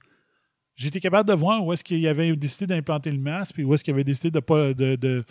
J'étais 0.83 0.99
capable 0.99 1.29
de 1.29 1.33
voir 1.33 1.65
où 1.65 1.71
est-ce 1.71 1.83
qu'il 1.83 2.05
avait 2.07 2.35
décidé 2.35 2.67
d'implanter 2.67 3.09
le 3.09 3.17
masque, 3.17 3.53
puis 3.53 3.63
où 3.63 3.73
est-ce 3.73 3.85
qu'il 3.85 3.93
avait 3.93 4.03
décidé 4.03 4.31
de 4.31 4.41
pas. 4.41 4.73
De, 4.73 4.97
de 4.97 5.23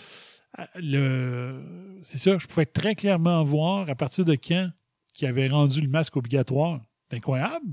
le, 0.77 2.01
c'est 2.03 2.17
ça, 2.17 2.39
je 2.39 2.47
pouvais 2.47 2.65
très 2.65 2.95
clairement 2.95 3.45
voir 3.45 3.89
à 3.91 3.95
partir 3.95 4.25
de 4.25 4.35
quand 4.35 4.71
qu'il 5.13 5.29
avait 5.29 5.49
rendu 5.49 5.83
le 5.83 5.89
masque 5.89 6.17
obligatoire. 6.17 6.81
C'est 7.11 7.19
incroyable. 7.19 7.67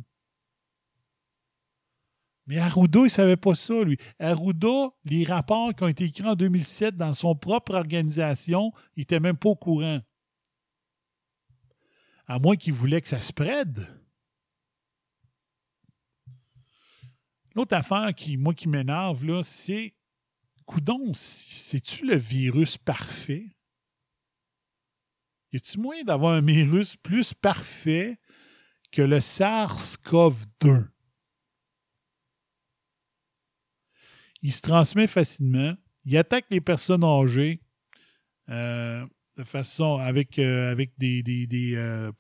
Mais 2.47 2.57
Arruda, 2.57 2.99
il 2.99 3.03
ne 3.03 3.09
savait 3.09 3.37
pas 3.37 3.55
ça, 3.55 3.81
lui. 3.81 3.97
Arruda, 4.19 4.89
les 5.05 5.23
rapports 5.23 5.73
qui 5.73 5.83
ont 5.83 5.87
été 5.87 6.03
écrits 6.03 6.27
en 6.27 6.35
2007 6.35 6.97
dans 6.97 7.13
son 7.13 7.33
propre 7.33 7.75
organisation, 7.75 8.73
il 8.97 9.01
n'était 9.01 9.21
même 9.21 9.37
pas 9.37 9.49
au 9.49 9.55
courant. 9.55 10.01
À 12.27 12.39
moins 12.39 12.57
qu'il 12.57 12.73
voulait 12.73 12.99
que 12.99 13.07
ça 13.07 13.21
se 13.21 13.31
prête. 13.31 13.79
L'autre 17.55 17.75
affaire 17.75 18.13
qui, 18.15 18.37
moi, 18.37 18.53
qui 18.53 18.67
m'énerve, 18.67 19.25
là, 19.25 19.43
c'est. 19.43 19.93
Coudon, 20.65 21.13
c'est-tu 21.15 22.05
le 22.05 22.15
virus 22.15 22.77
parfait? 22.77 23.55
Y 25.51 25.57
a-t-il 25.57 25.81
moyen 25.81 26.03
d'avoir 26.03 26.33
un 26.33 26.41
virus 26.41 26.95
plus 26.95 27.33
parfait 27.33 28.19
que 28.91 29.01
le 29.01 29.17
SARS-CoV-2? 29.17 30.87
Il 34.43 34.53
se 34.53 34.61
transmet 34.61 35.07
facilement. 35.07 35.75
Il 36.05 36.15
attaque 36.17 36.45
les 36.51 36.61
personnes 36.61 37.03
âgées. 37.03 37.61
Euh, 38.49 39.05
de 39.37 39.43
façon 39.43 39.97
avec, 39.97 40.37
euh, 40.37 40.71
avec 40.71 40.91
des, 40.97 41.23
des, 41.23 41.47
des, 41.47 41.75
euh, 41.75 42.11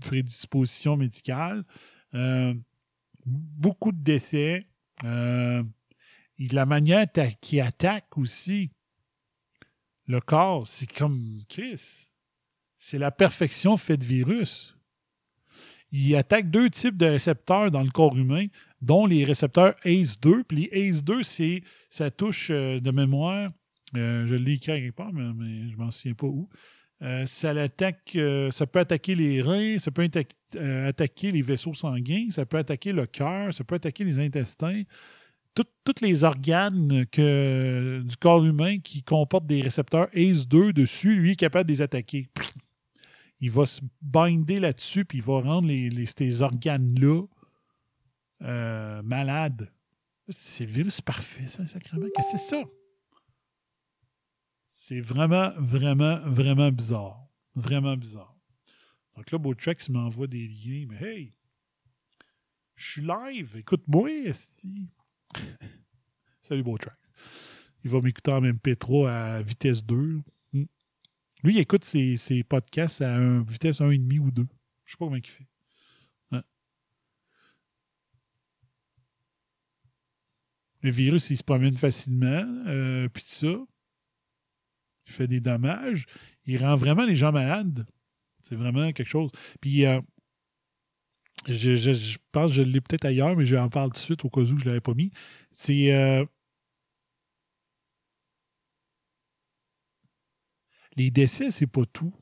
prédispositions 0.00 0.96
médicales. 0.96 1.64
Beaucoup 3.24 3.92
de 3.92 4.02
décès. 4.02 4.62
Euh, 5.04 5.62
la 6.38 6.66
manière 6.66 7.10
ta- 7.10 7.30
qui 7.30 7.60
attaque 7.60 8.16
aussi 8.18 8.70
le 10.06 10.20
corps, 10.20 10.66
c'est 10.66 10.90
comme 10.92 11.40
Chris. 11.48 12.06
C'est 12.78 12.98
la 12.98 13.10
perfection 13.10 13.76
faite 13.76 14.04
virus. 14.04 14.76
Il 15.92 16.14
attaque 16.16 16.50
deux 16.50 16.68
types 16.70 16.96
de 16.96 17.06
récepteurs 17.06 17.70
dans 17.70 17.82
le 17.82 17.90
corps 17.90 18.16
humain, 18.16 18.46
dont 18.80 19.06
les 19.06 19.24
récepteurs 19.24 19.74
ACE2. 19.84 20.44
Puis 20.44 20.68
les 20.72 20.90
ACE2, 20.92 21.22
c'est 21.22 21.62
ça 21.90 22.10
touche 22.10 22.50
euh, 22.50 22.80
de 22.80 22.90
mémoire. 22.90 23.50
euh, 23.96 24.26
je 24.26 24.34
l'ai 24.34 24.54
écrit 24.54 24.66
quelque 24.80 24.94
part, 24.96 25.12
mais, 25.12 25.32
mais 25.34 25.70
je 25.70 25.76
m'en 25.76 25.90
souviens 25.90 26.14
pas 26.14 26.26
où. 26.26 26.48
Euh, 27.02 27.26
ça 27.26 27.52
l'attaque, 27.52 28.12
euh, 28.16 28.50
peut 28.72 28.78
attaquer 28.78 29.14
les 29.14 29.42
reins, 29.42 29.78
ça 29.78 29.90
peut 29.90 30.08
euh, 30.56 30.88
attaquer 30.88 31.30
les 31.30 31.42
vaisseaux 31.42 31.74
sanguins, 31.74 32.28
ça 32.30 32.46
peut 32.46 32.56
attaquer 32.56 32.92
le 32.92 33.06
cœur, 33.06 33.52
ça 33.52 33.64
peut 33.64 33.74
attaquer 33.74 34.04
les 34.04 34.18
intestins. 34.18 34.82
Tous 35.54 36.02
les 36.02 36.24
organes 36.24 37.06
du 37.12 38.16
corps 38.20 38.44
humain 38.44 38.78
qui 38.78 39.02
comportent 39.02 39.46
des 39.46 39.62
récepteurs 39.62 40.08
ACE2 40.14 40.72
dessus, 40.72 41.14
lui 41.14 41.32
est 41.32 41.36
capable 41.36 41.66
de 41.66 41.72
les 41.72 41.82
attaquer. 41.82 42.28
Il 43.40 43.50
va 43.50 43.64
se 43.64 43.80
binder 44.02 44.60
là-dessus, 44.60 45.06
puis 45.06 45.18
il 45.18 45.24
va 45.24 45.40
rendre 45.40 45.68
les, 45.68 46.06
ces 46.06 46.42
organes-là 46.42 47.22
malades. 49.02 49.70
C'est 50.28 50.66
le 50.66 50.72
virus 50.72 51.00
parfait, 51.00 51.48
ça, 51.48 51.66
sacrément. 51.66 52.06
Qu'est-ce 52.14 52.32
que 52.32 52.38
c'est 52.38 52.56
ça? 52.56 52.64
C'est 54.78 55.00
vraiment, 55.00 55.52
vraiment, 55.56 56.20
vraiment 56.28 56.70
bizarre. 56.70 57.26
Vraiment 57.54 57.96
bizarre. 57.96 58.36
Donc 59.16 59.30
là, 59.30 59.38
Beautrex 59.38 59.88
m'envoie 59.88 60.26
des 60.26 60.46
liens, 60.46 60.86
mais 60.90 61.02
hey, 61.02 61.32
je 62.74 62.90
suis 62.90 63.02
live, 63.02 63.56
écoute-moi, 63.56 64.10
esti. 64.26 64.90
Salut 66.42 66.62
Beautrex. 66.62 66.94
Il 67.84 67.90
va 67.90 68.02
m'écouter 68.02 68.30
en 68.30 68.42
MP3 68.42 69.08
à 69.08 69.42
vitesse 69.42 69.82
2. 69.82 70.20
Hmm. 70.52 70.64
Lui, 71.42 71.54
il 71.54 71.58
écoute 71.58 71.84
ses, 71.84 72.18
ses 72.18 72.44
podcasts 72.44 73.00
à 73.00 73.16
un, 73.16 73.42
vitesse 73.44 73.80
1,5 73.80 74.18
ou 74.18 74.30
2. 74.30 74.46
Je 74.84 74.92
sais 74.92 74.96
pas 74.98 75.06
comment 75.06 75.16
il 75.16 75.26
fait. 75.26 75.46
Le 80.82 80.90
virus, 80.90 81.30
il 81.30 81.38
se 81.38 81.42
promène 81.42 81.76
facilement, 81.76 82.44
euh, 82.66 83.08
puis 83.08 83.24
tout 83.24 83.28
ça. 83.30 83.66
Il 85.06 85.12
fait 85.12 85.26
des 85.28 85.40
dommages. 85.40 86.06
Il 86.46 86.64
rend 86.64 86.76
vraiment 86.76 87.04
les 87.04 87.16
gens 87.16 87.32
malades. 87.32 87.86
C'est 88.42 88.56
vraiment 88.56 88.92
quelque 88.92 89.08
chose. 89.08 89.30
Puis, 89.60 89.86
euh, 89.86 90.00
je, 91.46 91.76
je- 91.76 92.18
pense 92.32 92.50
que 92.50 92.56
je 92.56 92.62
l'ai 92.62 92.80
peut-être 92.80 93.04
ailleurs, 93.04 93.36
mais 93.36 93.46
je 93.46 93.56
en 93.56 93.68
parle 93.68 93.90
tout 93.90 93.94
de 93.94 93.98
suite 94.04 94.24
au 94.24 94.30
cas 94.30 94.40
où 94.40 94.46
je 94.46 94.54
ne 94.54 94.64
l'avais 94.64 94.80
pas 94.80 94.94
mis. 94.94 95.10
C'est. 95.52 95.92
euh, 95.94 96.24
les 100.96 101.10
décès, 101.10 101.50
c'est 101.50 101.66
pas 101.66 101.84
tout. 101.92 102.12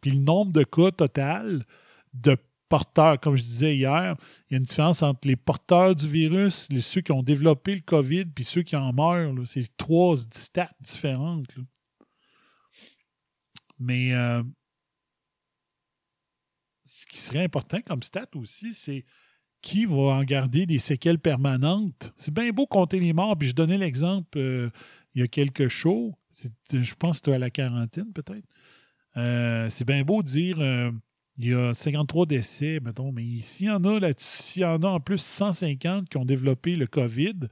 Puis 0.00 0.10
le 0.12 0.18
nombre 0.20 0.52
de 0.52 0.64
cas 0.64 0.90
total 0.90 1.64
de 2.12 2.36
porteurs, 2.68 3.20
comme 3.20 3.36
je 3.36 3.42
disais 3.42 3.76
hier, 3.76 4.16
il 4.50 4.54
y 4.54 4.56
a 4.56 4.58
une 4.58 4.64
différence 4.64 5.02
entre 5.02 5.26
les 5.28 5.36
porteurs 5.36 5.94
du 5.94 6.08
virus, 6.08 6.68
les, 6.70 6.80
ceux 6.80 7.00
qui 7.00 7.12
ont 7.12 7.22
développé 7.22 7.74
le 7.74 7.80
COVID, 7.80 8.26
puis 8.26 8.44
ceux 8.44 8.62
qui 8.62 8.76
en 8.76 8.92
meurent. 8.92 9.34
C'est 9.46 9.74
trois 9.76 10.16
stats 10.32 10.70
différentes. 10.80 11.54
Mais 13.78 14.14
euh, 14.14 14.42
ce 16.84 17.06
qui 17.06 17.18
serait 17.18 17.44
important 17.44 17.80
comme 17.86 18.02
stat 18.02 18.28
aussi, 18.34 18.74
c'est 18.74 19.04
qui 19.62 19.86
va 19.86 19.94
en 19.94 20.24
garder 20.24 20.66
des 20.66 20.78
séquelles 20.78 21.18
permanentes. 21.18 22.12
C'est 22.16 22.34
bien 22.34 22.50
beau 22.50 22.66
compter 22.66 23.00
les 23.00 23.12
morts, 23.12 23.36
puis 23.36 23.48
je 23.48 23.54
donnais 23.54 23.78
l'exemple 23.78 24.38
euh, 24.38 24.70
il 25.14 25.22
y 25.22 25.24
a 25.24 25.28
quelques 25.28 25.68
shows. 25.68 26.14
Je 26.72 26.94
pense 26.94 27.12
que 27.12 27.24
c'était 27.24 27.34
à 27.34 27.38
la 27.38 27.50
quarantaine, 27.50 28.12
peut-être. 28.12 28.46
Euh, 29.16 29.70
c'est 29.70 29.86
bien 29.86 30.02
beau 30.02 30.22
dire 30.22 30.58
il 31.36 31.48
y 31.48 31.54
a 31.54 31.74
53 31.74 32.26
décès, 32.26 32.78
mettons, 32.80 33.10
mais 33.10 33.24
s'il 33.40 33.66
y 33.66 33.70
en 33.70 33.82
a 33.84 33.98
là 33.98 34.12
s'il 34.16 34.62
y 34.62 34.64
en 34.64 34.82
a 34.82 34.86
en 34.86 35.00
plus 35.00 35.20
150 35.20 36.08
qui 36.08 36.16
ont 36.16 36.24
développé 36.24 36.76
le 36.76 36.86
COVID 36.86 37.48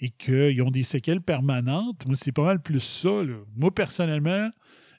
et 0.00 0.08
qu'ils 0.08 0.62
ont 0.62 0.70
des 0.70 0.82
séquelles 0.82 1.20
permanentes, 1.20 2.06
moi, 2.06 2.16
c'est 2.16 2.32
pas 2.32 2.44
mal 2.44 2.62
plus 2.62 2.80
ça. 2.80 3.10
Moi, 3.54 3.74
personnellement, 3.74 4.50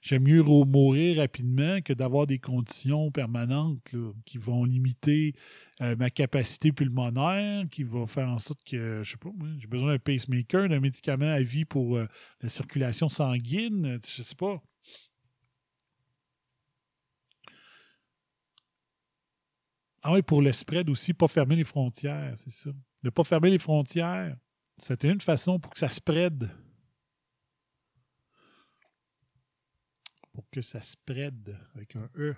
j'aime 0.08 0.24
mieux 0.24 0.42
mourir 0.42 1.18
rapidement 1.18 1.82
que 1.82 1.92
d'avoir 1.92 2.28
des 2.28 2.40
conditions 2.40 3.12
permanentes 3.12 3.80
qui 4.26 4.38
vont 4.38 4.64
limiter 4.64 5.34
euh, 5.82 5.96
ma 5.98 6.10
capacité 6.10 6.72
pulmonaire, 6.72 7.66
qui 7.70 7.84
va 7.84 8.08
faire 8.08 8.30
en 8.30 8.40
sorte 8.40 8.64
que, 8.64 9.04
je 9.04 9.12
sais 9.12 9.18
pas, 9.18 9.30
j'ai 9.60 9.68
besoin 9.68 9.92
d'un 9.92 10.00
pacemaker, 10.00 10.70
d'un 10.70 10.80
médicament 10.80 11.30
à 11.30 11.42
vie 11.42 11.66
pour 11.66 11.98
euh, 11.98 12.08
la 12.42 12.48
circulation 12.48 13.10
sanguine, 13.10 13.86
euh, 13.86 14.00
je 14.08 14.22
sais 14.22 14.36
pas. 14.36 14.62
Ah 20.04 20.14
oui, 20.14 20.22
pour 20.22 20.42
le 20.42 20.54
spread 20.54 20.90
aussi, 20.90 21.14
pas 21.14 21.28
fermer 21.28 21.58
les 21.58 21.66
frontières, 21.66 22.34
c'est 22.38 22.50
ça. 22.50 22.70
Ne 23.04 23.10
pas 23.10 23.26
fermer 23.26 23.50
les 23.50 23.60
frontières, 23.60 24.38
c'était 24.78 25.12
une 25.12 25.20
façon 25.20 25.60
pour 25.60 25.74
que 25.74 25.80
ça 25.80 25.90
spread. 25.90 26.50
Pour 30.38 30.48
que 30.52 30.62
ça 30.62 30.80
spread 30.84 31.58
avec 31.74 31.96
un 31.96 32.08
E. 32.16 32.36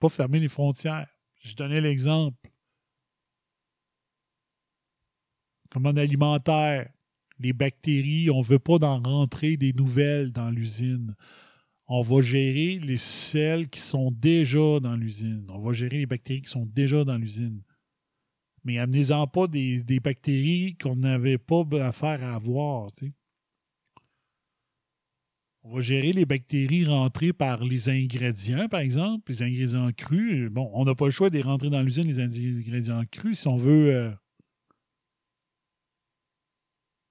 Pas 0.00 0.08
fermer 0.08 0.40
les 0.40 0.48
frontières. 0.48 1.06
Je 1.40 1.54
donnais 1.54 1.80
l'exemple. 1.80 2.50
Commande 5.70 6.00
alimentaire. 6.00 6.92
Les 7.38 7.52
bactéries, 7.52 8.28
on 8.30 8.40
ne 8.40 8.44
veut 8.44 8.58
pas 8.58 8.78
d'en 8.80 9.00
rentrer 9.00 9.56
des 9.56 9.72
nouvelles 9.72 10.32
dans 10.32 10.50
l'usine. 10.50 11.14
On 11.86 12.02
va 12.02 12.22
gérer 12.22 12.80
les 12.80 12.96
celles 12.96 13.68
qui 13.68 13.78
sont 13.78 14.10
déjà 14.10 14.80
dans 14.80 14.96
l'usine. 14.96 15.46
On 15.48 15.60
va 15.60 15.72
gérer 15.74 15.98
les 15.98 16.06
bactéries 16.06 16.42
qui 16.42 16.50
sont 16.50 16.66
déjà 16.66 17.04
dans 17.04 17.18
l'usine. 17.18 17.62
Mais 18.64 18.78
amenez-en 18.78 19.26
pas 19.26 19.46
des, 19.46 19.82
des 19.82 20.00
bactéries 20.00 20.76
qu'on 20.80 20.96
n'avait 20.96 21.38
pas 21.38 21.64
affaire 21.80 22.22
à 22.22 22.34
avoir. 22.34 22.92
tu 22.92 23.06
sais. 23.06 23.12
On 25.64 25.76
va 25.76 25.80
gérer 25.80 26.12
les 26.12 26.24
bactéries 26.24 26.86
rentrées 26.86 27.32
par 27.32 27.64
les 27.64 27.88
ingrédients, 27.88 28.68
par 28.68 28.80
exemple, 28.80 29.30
les 29.30 29.42
ingrédients 29.42 29.92
crus. 29.92 30.50
Bon, 30.50 30.68
on 30.74 30.84
n'a 30.84 30.94
pas 30.94 31.04
le 31.04 31.12
choix 31.12 31.30
de 31.30 31.40
rentrer 31.40 31.70
dans 31.70 31.82
l'usine, 31.82 32.04
les 32.04 32.18
ingrédients 32.18 33.04
crus, 33.10 33.40
si 33.40 33.48
on 33.48 33.56
veut. 33.56 33.94
euh, 33.94 34.12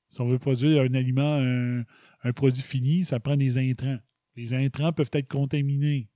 si 0.09 0.19
on 0.19 0.27
veut 0.27 0.39
produire 0.39 0.81
un 0.81 0.93
aliment, 0.93 1.35
un, 1.35 1.85
un 2.23 2.33
produit 2.33 2.61
fini, 2.61 3.05
ça 3.05 3.21
prend 3.21 3.37
des 3.37 3.57
intrants. 3.57 3.99
Les 4.35 4.53
intrants 4.53 4.91
peuvent 4.91 5.09
être 5.13 5.29
contaminés. 5.29 6.09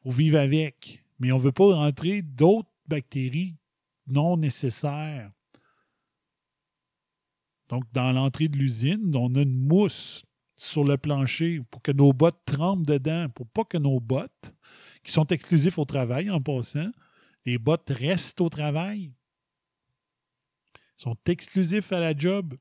Il 0.00 0.02
faut 0.02 0.10
vivre 0.10 0.38
avec. 0.38 1.04
Mais 1.20 1.30
on 1.30 1.36
ne 1.38 1.42
veut 1.42 1.52
pas 1.52 1.74
rentrer 1.74 2.22
d'autres 2.22 2.70
bactéries 2.88 3.54
non 4.10 4.36
nécessaires. 4.36 5.30
Donc, 7.68 7.84
dans 7.92 8.12
l'entrée 8.12 8.48
de 8.48 8.58
l'usine, 8.58 9.14
on 9.14 9.34
a 9.36 9.42
une 9.42 9.56
mousse 9.56 10.24
sur 10.56 10.84
le 10.84 10.98
plancher 10.98 11.62
pour 11.70 11.80
que 11.80 11.92
nos 11.92 12.12
bottes 12.12 12.42
trempent 12.44 12.84
dedans, 12.84 13.28
pour 13.30 13.46
pas 13.48 13.64
que 13.64 13.78
nos 13.78 14.00
bottes, 14.00 14.52
qui 15.02 15.12
sont 15.12 15.26
exclusifs 15.28 15.78
au 15.78 15.84
travail 15.84 16.30
en 16.30 16.40
passant, 16.40 16.90
les 17.46 17.58
bottes 17.58 17.90
restent 17.90 18.40
au 18.40 18.48
travail, 18.48 19.12
sont 20.96 21.16
exclusifs 21.26 21.92
à 21.92 22.00
la 22.00 22.14
job. 22.14 22.56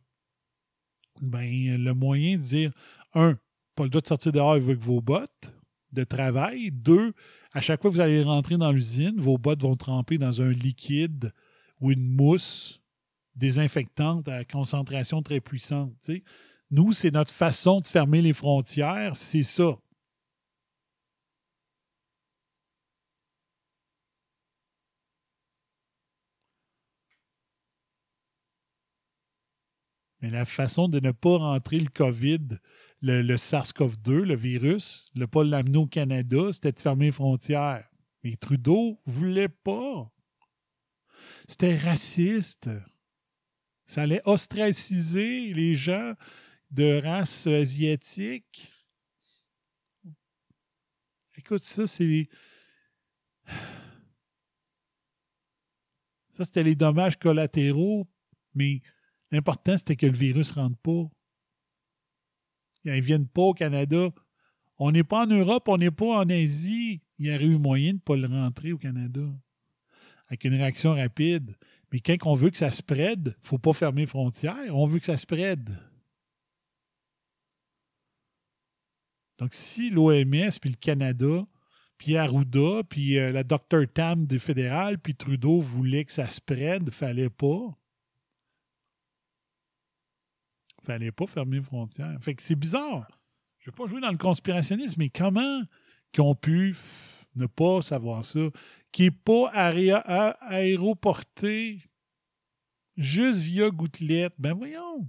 Ben, 1.22 1.84
le 1.84 1.94
moyen 1.94 2.38
de 2.38 2.42
dire, 2.42 2.72
un, 3.14 3.38
pas 3.76 3.84
le 3.84 3.90
droit 3.90 4.02
de 4.02 4.08
sortir 4.08 4.32
dehors 4.32 4.54
avec 4.54 4.80
vos 4.80 5.02
bottes 5.02 5.54
de 5.92 6.04
travail. 6.04 6.72
Deux, 6.72 7.14
à 7.54 7.62
chaque 7.62 7.82
fois 7.82 7.90
que 7.90 7.96
vous 7.96 8.02
allez 8.02 8.24
rentrer 8.24 8.58
dans 8.58 8.72
l'usine, 8.72 9.20
vos 9.20 9.38
bottes 9.38 9.62
vont 9.62 9.76
tremper 9.76 10.18
dans 10.18 10.42
un 10.42 10.50
liquide 10.52 11.34
ou 11.82 11.92
une 11.92 12.08
mousse 12.08 12.82
désinfectante 13.36 14.28
à 14.28 14.44
concentration 14.46 15.22
très 15.24 15.40
puissante. 15.40 15.94
Nous, 16.72 16.94
c'est 16.94 17.12
notre 17.12 17.34
façon 17.34 17.80
de 17.80 17.88
fermer 17.88 18.22
les 18.22 18.34
frontières, 18.34 19.16
c'est 19.16 19.44
ça. 19.44 19.78
Mais 30.22 30.30
la 30.30 30.46
façon 30.46 30.90
de 30.90 31.00
ne 31.00 31.12
pas 31.12 31.38
rentrer 31.38 31.80
le 31.80 31.90
COVID, 31.90 32.60
le, 33.02 33.22
le 33.22 33.36
SARS-CoV-2, 33.36 34.12
le 34.12 34.36
virus, 34.36 35.06
ne 35.16 35.26
pas 35.26 35.44
l'amener 35.44 35.78
au 35.78 35.88
Canada, 35.88 36.52
c'était 36.52 36.72
de 36.72 36.80
fermer 36.80 37.06
les 37.06 37.12
frontières. 37.12 37.90
Mais 38.24 38.36
Trudeau 38.36 39.00
voulait 39.06 39.50
pas. 39.50 40.12
C'était 41.48 41.78
raciste. 41.78 42.70
Ça 43.86 44.04
allait 44.04 44.22
ostraciser 44.26 45.54
les 45.54 45.76
gens 45.76 46.14
de 46.70 47.02
race 47.02 47.48
asiatique. 47.48 48.72
Écoute, 51.36 51.64
ça, 51.64 51.88
c'est. 51.88 52.30
Ça, 56.34 56.46
c'était 56.46 56.64
les 56.64 56.76
dommages 56.76 57.18
collatéraux, 57.18 58.08
mais 58.54 58.82
l'important, 59.32 59.78
c'était 59.78 59.96
que 59.96 60.06
le 60.06 60.16
virus 60.16 60.56
ne 60.56 60.62
rentre 60.62 60.78
pas. 60.78 61.10
Ils 62.86 62.94
ne 62.94 63.02
viennent 63.02 63.28
pas 63.28 63.42
au 63.42 63.54
Canada. 63.54 64.10
On 64.78 64.92
n'est 64.92 65.04
pas 65.04 65.24
en 65.24 65.28
Europe, 65.28 65.68
on 65.68 65.78
n'est 65.78 65.92
pas 65.92 66.20
en 66.20 66.30
Asie. 66.30 67.02
Il 67.18 67.28
y 67.28 67.36
aurait 67.36 67.46
eu 67.46 67.58
moyen 67.58 67.90
de 67.90 67.96
ne 67.96 68.00
pas 68.00 68.16
le 68.16 68.28
rentrer 68.28 68.72
au 68.72 68.78
Canada. 68.78 69.22
Avec 70.28 70.46
une 70.46 70.56
réaction 70.56 70.94
rapide. 70.94 71.56
Mais 71.92 72.00
quand 72.00 72.16
on 72.26 72.36
veut 72.36 72.50
que 72.50 72.58
ça 72.58 72.72
se 72.72 72.84
prête, 72.84 73.20
il 73.26 73.30
ne 73.30 73.34
faut 73.48 73.58
pas 73.58 73.74
fermer 73.74 74.02
les 74.02 74.08
frontières. 74.08 74.76
On 74.76 74.86
veut 74.86 75.00
que 75.00 75.06
ça 75.06 75.18
se 75.18 75.26
prête. 75.26 75.70
Donc, 79.40 79.54
si 79.54 79.90
l'OMS, 79.90 80.52
puis 80.62 80.70
le 80.70 80.76
Canada, 80.76 81.48
puis 81.98 82.16
Arruda, 82.18 82.84
puis 82.88 83.18
euh, 83.18 83.32
la 83.32 83.44
Dr. 83.44 83.88
Tam 83.94 84.26
du 84.26 84.40
fédéral, 84.40 85.00
puis 85.00 85.16
Trudeau 85.16 85.60
voulaient 85.60 86.06
que 86.06 86.12
ça 86.12 86.28
se 86.28 86.40
il 86.50 86.92
fallait 86.92 87.30
pas. 87.30 87.78
Fallait 90.82 91.12
pas 91.12 91.28
fermer 91.28 91.58
les 91.58 91.64
frontières. 91.64 92.18
Fait 92.22 92.36
que 92.36 92.44
c'est 92.44 92.56
bizarre. 92.56 93.08
Je 93.60 93.70
vais 93.70 93.76
pas 93.76 93.88
jouer 93.88 94.02
dans 94.02 94.12
le 94.12 94.18
conspirationnisme, 94.18 95.00
mais 95.00 95.10
comment 95.10 95.62
qu'ils 96.12 96.24
ont 96.24 96.36
pu 96.36 96.76
ne 97.36 97.46
pas 97.46 97.82
savoir 97.82 98.24
ça? 98.24 98.40
Qui 98.92 99.04
n'est 99.04 99.12
pas 99.12 99.50
aéroporté 100.42 101.84
juste 102.98 103.40
via 103.40 103.70
gouttelette? 103.70 104.34
Ben 104.38 104.54
voyons. 104.54 105.08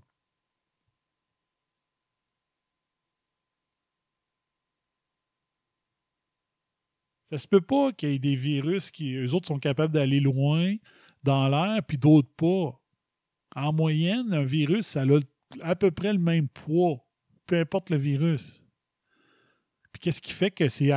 Ça 7.31 7.39
se 7.39 7.47
peut 7.47 7.61
pas 7.61 7.93
qu'il 7.93 8.11
y 8.11 8.15
ait 8.15 8.19
des 8.19 8.35
virus 8.35 8.91
qui, 8.91 9.15
eux 9.15 9.33
autres, 9.35 9.47
sont 9.47 9.61
capables 9.61 9.95
d'aller 9.95 10.19
loin 10.19 10.75
dans 11.23 11.49
l'air, 11.49 11.81
puis 11.87 11.97
d'autres 11.97 12.33
pas. 12.37 12.77
En 13.55 13.73
moyenne, 13.73 14.33
un 14.33 14.45
virus, 14.45 14.87
ça 14.87 15.03
a 15.03 15.21
à 15.63 15.75
peu 15.77 15.91
près 15.91 16.13
le 16.13 16.19
même 16.19 16.49
poids, 16.49 17.05
peu 17.47 17.59
importe 17.59 17.91
le 17.91 17.97
virus. 17.97 18.65
Puis 19.93 20.01
qu'est-ce 20.01 20.23
qui 20.23 20.33
fait 20.33 20.51
que 20.51 20.69
c'est 20.69 20.93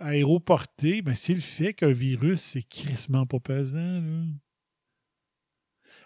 aéroporté? 0.00 1.02
Ben, 1.02 1.14
c'est 1.14 1.34
le 1.34 1.40
fait 1.40 1.74
qu'un 1.74 1.92
virus, 1.92 2.40
c'est 2.40 2.62
crissement 2.62 3.26
pas 3.26 3.40
pesant. 3.40 4.02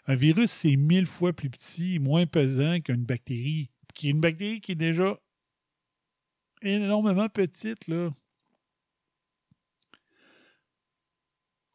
Un 0.06 0.14
virus, 0.14 0.50
c'est 0.50 0.74
mille 0.74 1.06
fois 1.06 1.32
plus 1.32 1.50
petit, 1.50 2.00
moins 2.00 2.26
pesant 2.26 2.80
qu'une 2.80 3.04
bactérie. 3.04 3.70
Qui 3.94 4.08
est 4.08 4.10
une 4.10 4.20
bactérie 4.20 4.60
qui 4.60 4.72
est 4.72 4.76
déjà 4.76 5.20
énormément 6.62 7.28
petite. 7.28 7.88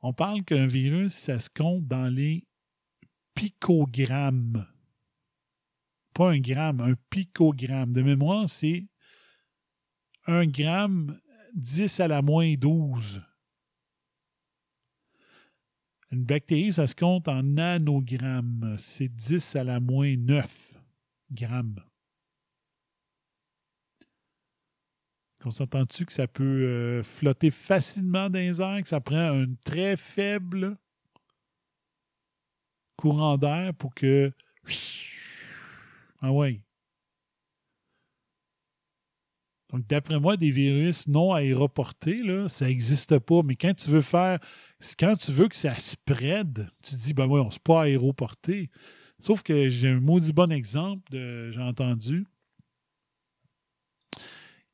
On 0.02 0.14
parle 0.14 0.44
qu'un 0.44 0.68
virus, 0.68 1.14
ça 1.14 1.40
se 1.40 1.50
compte 1.50 1.88
dans 1.88 2.14
les 2.14 2.44
picogrammes. 3.36 4.68
Pas 6.18 6.32
un 6.32 6.40
gramme, 6.40 6.82
un 6.82 6.96
picogramme. 7.12 7.92
De 7.92 8.02
mémoire, 8.02 8.50
c'est 8.50 8.88
un 10.26 10.48
gramme 10.48 11.22
10 11.54 12.00
à 12.00 12.08
la 12.08 12.24
moins 12.24 12.56
12. 12.56 13.22
Une 16.10 16.24
bactérie, 16.24 16.74
ça 16.74 16.88
se 16.88 16.96
compte 16.96 17.28
en 17.28 17.44
nanogrammes. 17.44 18.74
C'est 18.80 19.10
10 19.10 19.58
à 19.58 19.64
la 19.64 19.80
moins 19.80 20.16
9 20.18 20.74
grammes. 21.30 21.84
On 25.46 25.52
s'entend-tu 25.52 26.08
que 26.08 26.14
ça 26.14 26.28
peut 26.28 26.44
euh, 26.44 27.04
flotter 27.04 27.52
facilement 27.52 28.28
dans 28.32 28.40
les 28.40 28.60
airs, 28.60 28.82
que 28.82 28.90
ça 28.90 29.02
prend 29.02 29.40
un 29.40 29.54
très 29.64 29.96
faible 29.96 30.80
courant 32.96 33.38
d'air 33.38 33.76
pour 33.76 33.94
que. 33.94 34.34
Ah 36.22 36.32
ouais. 36.32 36.62
Donc, 39.72 39.86
d'après 39.88 40.20
moi, 40.20 40.38
des 40.38 40.50
virus 40.52 41.08
non 41.08 41.34
aéroportés, 41.34 42.24
là, 42.24 42.48
ça 42.48 42.68
n'existe 42.68 43.20
pas. 43.20 43.42
Mais 43.44 43.56
quand 43.56 43.74
tu 43.74 43.90
veux 43.90 44.02
faire. 44.02 44.40
Quand 45.00 45.16
tu 45.16 45.32
veux 45.32 45.48
que 45.48 45.56
ça 45.56 45.76
spread, 45.78 46.70
tu 46.84 46.96
dis, 46.96 47.14
ben 47.14 47.26
oui, 47.26 47.42
on 47.42 47.46
ne 47.46 47.60
pas 47.64 47.84
aéroporté. 47.84 48.70
Sauf 49.20 49.42
que 49.42 49.70
j'ai 49.70 49.90
un 49.90 50.00
maudit 50.00 50.34
bon 50.34 50.52
exemple, 50.52 51.02
j'ai 51.12 51.62
entendu 51.62 52.26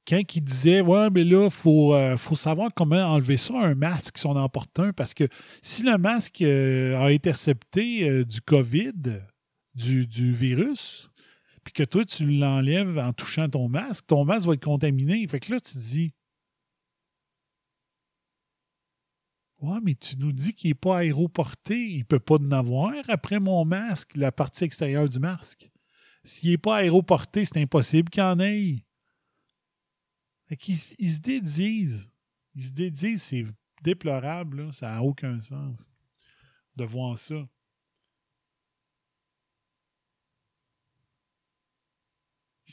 quand 0.07 0.36
il 0.36 0.44
disait 0.44 0.82
Ouais, 0.82 1.10
mais 1.10 1.24
là, 1.24 1.45
il 1.45 1.52
faut, 1.52 1.94
euh, 1.94 2.18
faut, 2.18 2.36
savoir 2.36 2.70
comment 2.76 3.03
enlever 3.03 3.38
ça 3.38 3.53
un 3.56 3.76
masque 3.76 4.18
si 4.18 4.26
on 4.28 4.36
en 4.36 4.49
porte 4.49 4.80
un, 4.80 4.94
parce 4.94 5.14
que 5.14 5.28
si 5.61 5.84
le 5.84 5.98
masque 5.98 6.41
euh, 6.41 6.98
a 6.98 7.07
intercepté 7.07 8.07
euh, 8.07 8.26
du 8.26 8.41
COVID, 8.41 9.22
du, 9.76 10.06
du, 10.06 10.32
virus, 10.34 11.10
puis 11.64 11.73
que 11.73 11.84
toi, 11.84 12.06
tu 12.06 12.26
l'enlèves 12.26 12.98
en 12.98 13.14
touchant 13.14 13.49
ton 13.49 13.69
masque, 13.69 14.06
ton 14.07 14.26
masque 14.26 14.48
va 14.48 14.53
être 14.53 14.64
contaminé. 14.64 15.27
Fait 15.27 15.40
que 15.40 15.52
là, 15.52 15.60
tu 15.60 15.73
te 15.73 15.77
dis 15.77 16.14
Ouais, 19.64 19.80
mais 19.81 19.95
tu 19.95 20.18
nous 20.18 20.34
dis 20.34 20.53
qu'il 20.53 20.72
n'est 20.72 20.76
pas 20.76 20.98
aéroporté, 20.98 21.80
il 21.91 21.99
ne 21.99 22.03
peut 22.03 22.19
pas 22.19 22.35
en 22.35 22.52
avoir 22.52 22.94
après 23.07 23.40
mon 23.40 23.64
masque, 23.64 24.18
la 24.18 24.30
partie 24.34 24.65
extérieure 24.65 25.07
du 25.07 25.19
masque. 25.19 25.72
S'il 26.26 26.49
n'est 26.49 26.57
pas 26.57 26.77
aéroporté, 26.77 27.45
c'est 27.45 27.61
impossible 27.61 28.10
qu'il 28.10 28.23
en 28.23 28.41
ait. 28.41 28.84
Ils, 30.49 30.77
se 30.77 31.22
dédisent. 31.22 32.11
Ils 32.56 32.65
se 32.65 32.72
dédisent, 32.72 33.23
c'est 33.23 33.45
déplorable, 33.81 34.73
ça 34.73 34.91
n'a 34.91 35.02
aucun 35.02 35.40
sens 35.40 35.90
de 36.76 36.84
voir 36.84 37.18
ça. 37.18 37.48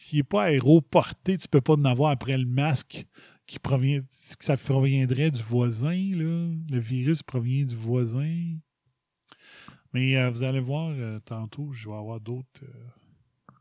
S'il 0.01 0.21
n'est 0.21 0.23
pas 0.23 0.45
aéroporté, 0.45 1.37
tu 1.37 1.45
ne 1.45 1.51
peux 1.51 1.61
pas 1.61 1.75
en 1.75 1.85
avoir 1.85 2.11
après 2.11 2.39
le 2.39 2.47
masque 2.47 3.05
qui 3.47 3.59
provient, 3.59 4.01
ça 4.09 4.57
proviendrait 4.57 5.31
du 5.31 5.43
voisin. 5.43 6.11
Le 6.15 6.79
virus 6.79 7.23
provient 7.23 7.67
du 7.67 7.77
voisin. 7.77 8.57
Mais 9.93 10.17
euh, 10.17 10.31
vous 10.31 10.43
allez 10.43 10.61
voir 10.61 10.89
euh, 10.89 11.21
tantôt, 11.21 11.71
je 11.73 11.87
vais 11.87 11.95
avoir 11.95 12.19
d'autres, 12.19 12.63
euh, 12.63 13.53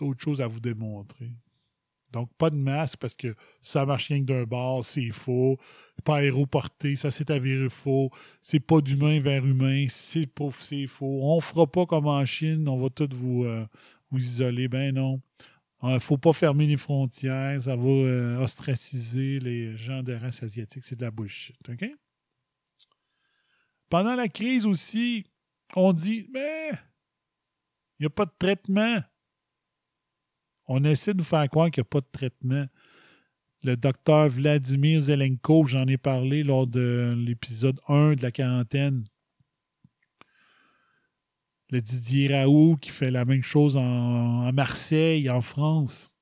d'autres 0.00 0.20
choses 0.20 0.40
à 0.40 0.48
vous 0.48 0.58
démontrer. 0.58 1.30
Donc, 2.12 2.28
pas 2.36 2.50
de 2.50 2.56
masque 2.56 2.98
parce 2.98 3.14
que 3.14 3.36
ça 3.60 3.86
marche 3.86 4.08
rien 4.08 4.20
que 4.20 4.26
d'un 4.26 4.44
bord, 4.44 4.84
c'est 4.84 5.10
faux. 5.10 5.56
Pas 6.02 6.16
aéroporté, 6.16 6.96
ça 6.96 7.12
s'est 7.12 7.30
avéré 7.30 7.68
faux. 7.68 8.10
C'est 8.42 8.60
pas 8.60 8.80
d'humain 8.80 9.20
vers 9.20 9.44
humain, 9.44 9.86
c'est 9.88 10.28
c'est 10.60 10.86
faux. 10.88 11.20
On 11.22 11.40
fera 11.40 11.66
pas 11.66 11.86
comme 11.86 12.06
en 12.06 12.24
Chine, 12.24 12.68
on 12.68 12.78
va 12.78 12.88
tout 12.90 13.08
vous, 13.12 13.44
vous 14.10 14.18
isoler. 14.18 14.68
Ben 14.68 14.94
non. 14.94 15.20
Il 15.82 15.90
ne 15.90 15.98
faut 15.98 16.16
pas 16.16 16.32
fermer 16.32 16.66
les 16.66 16.78
frontières, 16.78 17.62
ça 17.62 17.76
va 17.76 17.88
euh, 17.88 18.38
ostraciser 18.38 19.38
les 19.38 19.76
gens 19.76 20.02
de 20.02 20.14
race 20.14 20.42
asiatique. 20.42 20.84
C'est 20.84 20.96
de 20.96 21.04
la 21.04 21.10
bullshit. 21.10 21.56
OK? 21.68 21.84
Pendant 23.88 24.14
la 24.14 24.28
crise 24.28 24.66
aussi, 24.66 25.26
on 25.74 25.92
dit 25.92 26.28
Mais 26.32 26.70
il 27.98 28.02
n'y 28.02 28.06
a 28.06 28.10
pas 28.10 28.24
de 28.24 28.32
traitement. 28.38 29.00
On 30.66 30.82
essaie 30.84 31.12
de 31.12 31.18
nous 31.18 31.24
faire 31.24 31.48
croire 31.48 31.70
qu'il 31.70 31.82
n'y 31.82 31.86
a 31.86 31.90
pas 31.90 32.00
de 32.00 32.10
traitement. 32.10 32.66
Le 33.62 33.76
docteur 33.76 34.28
Vladimir 34.28 35.00
Zelenko, 35.00 35.64
j'en 35.66 35.86
ai 35.86 35.96
parlé 35.96 36.42
lors 36.42 36.66
de 36.66 37.14
l'épisode 37.16 37.80
1 37.88 38.14
de 38.14 38.22
la 38.22 38.30
quarantaine. 38.30 39.04
Le 41.70 41.80
Didier 41.80 42.28
Raoult 42.28 42.76
qui 42.76 42.90
fait 42.90 43.10
la 43.10 43.24
même 43.24 43.42
chose 43.42 43.76
en, 43.76 44.52
Marseille, 44.52 45.28
en 45.28 45.42
France. 45.42 46.12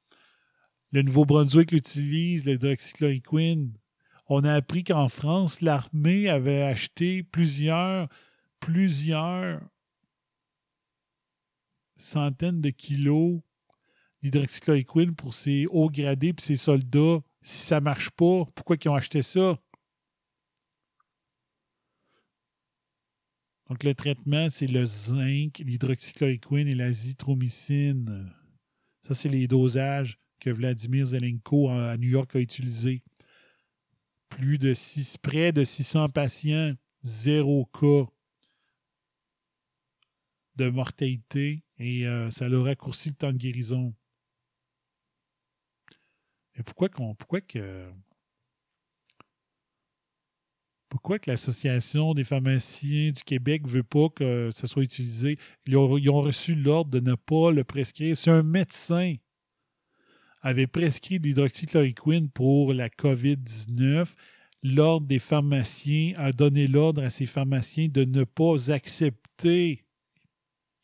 Le 0.90 1.02
Nouveau-Brunswick 1.02 1.72
l'utilise, 1.72 2.46
l'hydroxychloroquine. 2.46 3.72
On 4.28 4.42
a 4.44 4.54
appris 4.54 4.84
qu'en 4.84 5.08
France, 5.10 5.60
l'armée 5.60 6.28
avait 6.28 6.62
acheté 6.62 7.22
plusieurs, 7.22 8.08
plusieurs 8.58 9.60
centaines 11.96 12.62
de 12.62 12.70
kilos 12.70 13.40
d'hydroxychloroquine 14.22 15.14
pour 15.14 15.34
ses 15.34 15.66
hauts 15.66 15.90
gradés 15.90 16.28
et 16.28 16.40
ses 16.40 16.56
soldats. 16.56 17.20
Si 17.42 17.60
ça 17.60 17.80
ne 17.80 17.84
marche 17.84 18.10
pas, 18.10 18.46
pourquoi 18.54 18.76
ils 18.82 18.88
ont 18.88 18.94
acheté 18.94 19.20
ça? 19.20 19.58
Donc, 23.68 23.82
le 23.82 23.94
traitement, 23.94 24.48
c'est 24.50 24.66
le 24.66 24.84
zinc, 24.84 25.58
l'hydroxychloroquine 25.58 26.68
et 26.68 26.74
la 26.74 26.92
zithromycine. 26.92 28.30
Ça, 29.02 29.14
c'est 29.14 29.28
les 29.28 29.46
dosages 29.46 30.18
que 30.40 30.50
Vladimir 30.50 31.06
Zelenko 31.06 31.70
à 31.70 31.96
New 31.96 32.10
York 32.10 32.36
a 32.36 32.40
utilisés. 32.40 33.02
Plus 34.28 34.58
de 34.58 34.74
six, 34.74 35.16
près 35.16 35.52
de 35.52 35.64
600 35.64 36.10
patients, 36.10 36.74
zéro 37.02 37.66
cas 37.66 38.06
de 40.56 40.68
mortalité 40.68 41.64
et 41.78 42.06
euh, 42.06 42.30
ça 42.30 42.48
leur 42.48 42.64
raccourci 42.64 43.08
le 43.08 43.14
temps 43.14 43.32
de 43.32 43.38
guérison. 43.38 43.94
Mais 46.56 46.62
pourquoi 46.62 46.88
qu'on 46.88 47.14
pourquoi 47.14 47.40
que 47.40 47.90
pourquoi 50.94 51.18
que 51.18 51.28
l'Association 51.28 52.14
des 52.14 52.22
pharmaciens 52.22 53.10
du 53.10 53.24
Québec 53.24 53.66
veut 53.66 53.82
pas 53.82 54.10
que 54.10 54.50
ça 54.52 54.68
soit 54.68 54.84
utilisé? 54.84 55.40
Ils 55.66 55.76
ont, 55.76 55.98
ils 55.98 56.08
ont 56.08 56.22
reçu 56.22 56.54
l'ordre 56.54 56.92
de 56.92 57.00
ne 57.00 57.16
pas 57.16 57.50
le 57.50 57.64
prescrire. 57.64 58.16
Si 58.16 58.30
un 58.30 58.44
médecin 58.44 59.16
avait 60.40 60.68
prescrit 60.68 61.18
de 61.18 61.26
l'hydroxychloroquine 61.26 62.30
pour 62.30 62.72
la 62.72 62.88
COVID-19, 62.90 64.14
l'ordre 64.62 65.08
des 65.08 65.18
pharmaciens 65.18 66.14
a 66.16 66.30
donné 66.30 66.68
l'ordre 66.68 67.02
à 67.02 67.10
ces 67.10 67.26
pharmaciens 67.26 67.88
de 67.88 68.04
ne 68.04 68.22
pas 68.22 68.70
accepter 68.70 69.84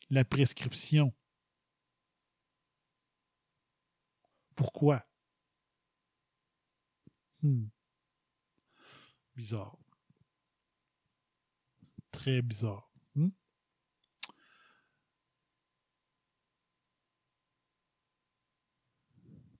la 0.09 0.25
prescription. 0.25 1.13
Pourquoi? 4.55 5.05
Hmm. 7.41 7.69
Bizarre. 9.37 9.80
Très 12.11 12.41
bizarre. 12.41 12.91
Hmm? 13.15 13.29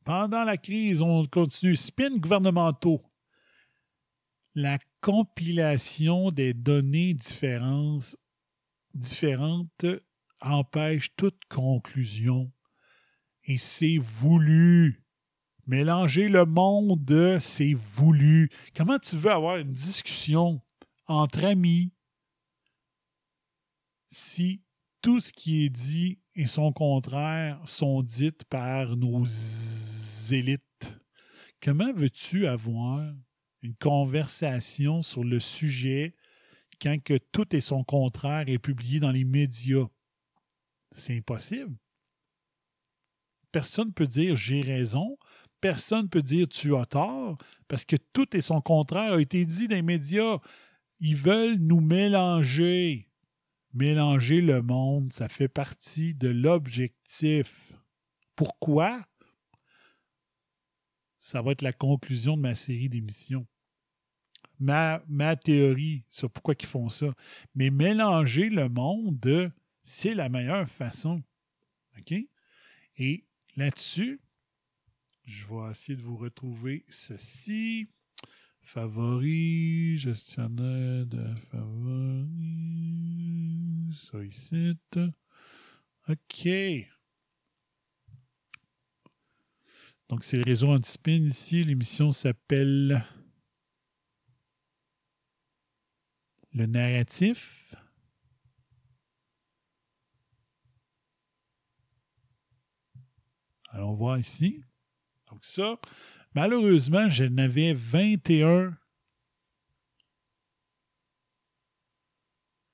Pendant 0.03 0.43
la 0.43 0.57
crise, 0.57 1.01
on 1.01 1.25
continue. 1.25 1.75
Spin 1.75 2.17
gouvernementaux. 2.17 3.01
La 4.53 4.79
compilation 4.99 6.31
des 6.31 6.53
données 6.53 7.13
différentes, 7.13 8.17
différentes 8.93 9.85
empêche 10.41 11.15
toute 11.15 11.39
conclusion. 11.49 12.51
Et 13.45 13.57
c'est 13.57 13.97
voulu. 13.97 15.03
Mélanger 15.67 16.27
le 16.27 16.45
monde, 16.45 17.37
c'est 17.39 17.73
voulu. 17.73 18.49
Comment 18.75 18.99
tu 18.99 19.15
veux 19.15 19.31
avoir 19.31 19.57
une 19.57 19.71
discussion 19.71 20.61
entre 21.07 21.45
amis? 21.45 21.93
Si 24.11 24.61
tout 25.01 25.19
ce 25.19 25.33
qui 25.33 25.65
est 25.65 25.69
dit 25.69 26.19
et 26.35 26.45
son 26.45 26.71
contraire 26.71 27.59
sont 27.65 28.03
dites 28.03 28.43
par 28.45 28.95
nos 28.95 29.25
élites? 30.31 30.93
Comment 31.61 31.93
veux-tu 31.93 32.45
avoir 32.47 33.13
une 33.61 33.75
conversation 33.75 35.01
sur 35.01 35.23
le 35.23 35.39
sujet 35.39 36.15
quand 36.81 37.01
que 37.01 37.17
tout 37.31 37.55
et 37.55 37.61
son 37.61 37.83
contraire 37.83 38.45
est 38.47 38.59
publié 38.59 38.99
dans 38.99 39.11
les 39.11 39.23
médias? 39.23 39.87
C'est 40.95 41.15
impossible. 41.17 41.75
Personne 43.51 43.89
ne 43.89 43.93
peut 43.93 44.07
dire 44.07 44.35
j'ai 44.35 44.61
raison. 44.61 45.17
Personne 45.61 46.03
ne 46.03 46.07
peut 46.07 46.23
dire 46.23 46.47
tu 46.47 46.75
as 46.75 46.85
tort 46.85 47.37
parce 47.67 47.85
que 47.85 47.95
tout 48.13 48.35
et 48.35 48.41
son 48.41 48.61
contraire 48.61 49.13
a 49.13 49.21
été 49.21 49.45
dit 49.45 49.67
dans 49.67 49.75
les 49.75 49.81
médias. 49.81 50.39
Ils 50.99 51.15
veulent 51.15 51.59
nous 51.59 51.81
mélanger. 51.81 53.10
Mélanger 53.73 54.41
le 54.41 54.61
monde, 54.61 55.13
ça 55.13 55.29
fait 55.29 55.47
partie 55.47 56.13
de 56.13 56.27
l'objectif. 56.27 57.71
Pourquoi? 58.35 59.05
Ça 61.17 61.41
va 61.41 61.51
être 61.51 61.61
la 61.61 61.71
conclusion 61.71 62.35
de 62.35 62.41
ma 62.41 62.55
série 62.55 62.89
d'émissions. 62.89 63.47
Ma, 64.59 65.01
théorie 65.37 66.03
sur 66.09 66.29
pourquoi 66.29 66.53
ils 66.59 66.65
font 66.65 66.89
ça. 66.89 67.13
Mais 67.55 67.69
mélanger 67.69 68.49
le 68.49 68.69
monde, 68.69 69.51
c'est 69.81 70.13
la 70.13 70.29
meilleure 70.29 70.69
façon. 70.69 71.23
OK? 71.97 72.13
Et 72.97 73.25
là-dessus, 73.55 74.21
je 75.23 75.45
vais 75.47 75.71
essayer 75.71 75.95
de 75.95 76.03
vous 76.03 76.17
retrouver 76.17 76.85
ceci. 76.89 77.87
Favoris, 78.73 79.99
gestionnaire 79.99 81.05
de 81.05 81.35
favoris. 81.51 82.29
Ici. 84.29 84.77
OK. 86.07 86.47
Donc, 90.07 90.23
c'est 90.23 90.37
le 90.37 90.43
réseau 90.43 90.69
anti-spin 90.69 91.21
ici. 91.25 91.65
L'émission 91.65 92.11
s'appelle 92.13 93.05
Le 96.53 96.65
narratif. 96.65 97.75
Allons 103.67 103.95
voir 103.95 104.17
ici. 104.17 104.63
Donc 105.29 105.43
ça, 105.45 105.79
malheureusement, 106.33 107.07
j'en 107.09 107.37
avais 107.37 107.73
21. 107.73 108.77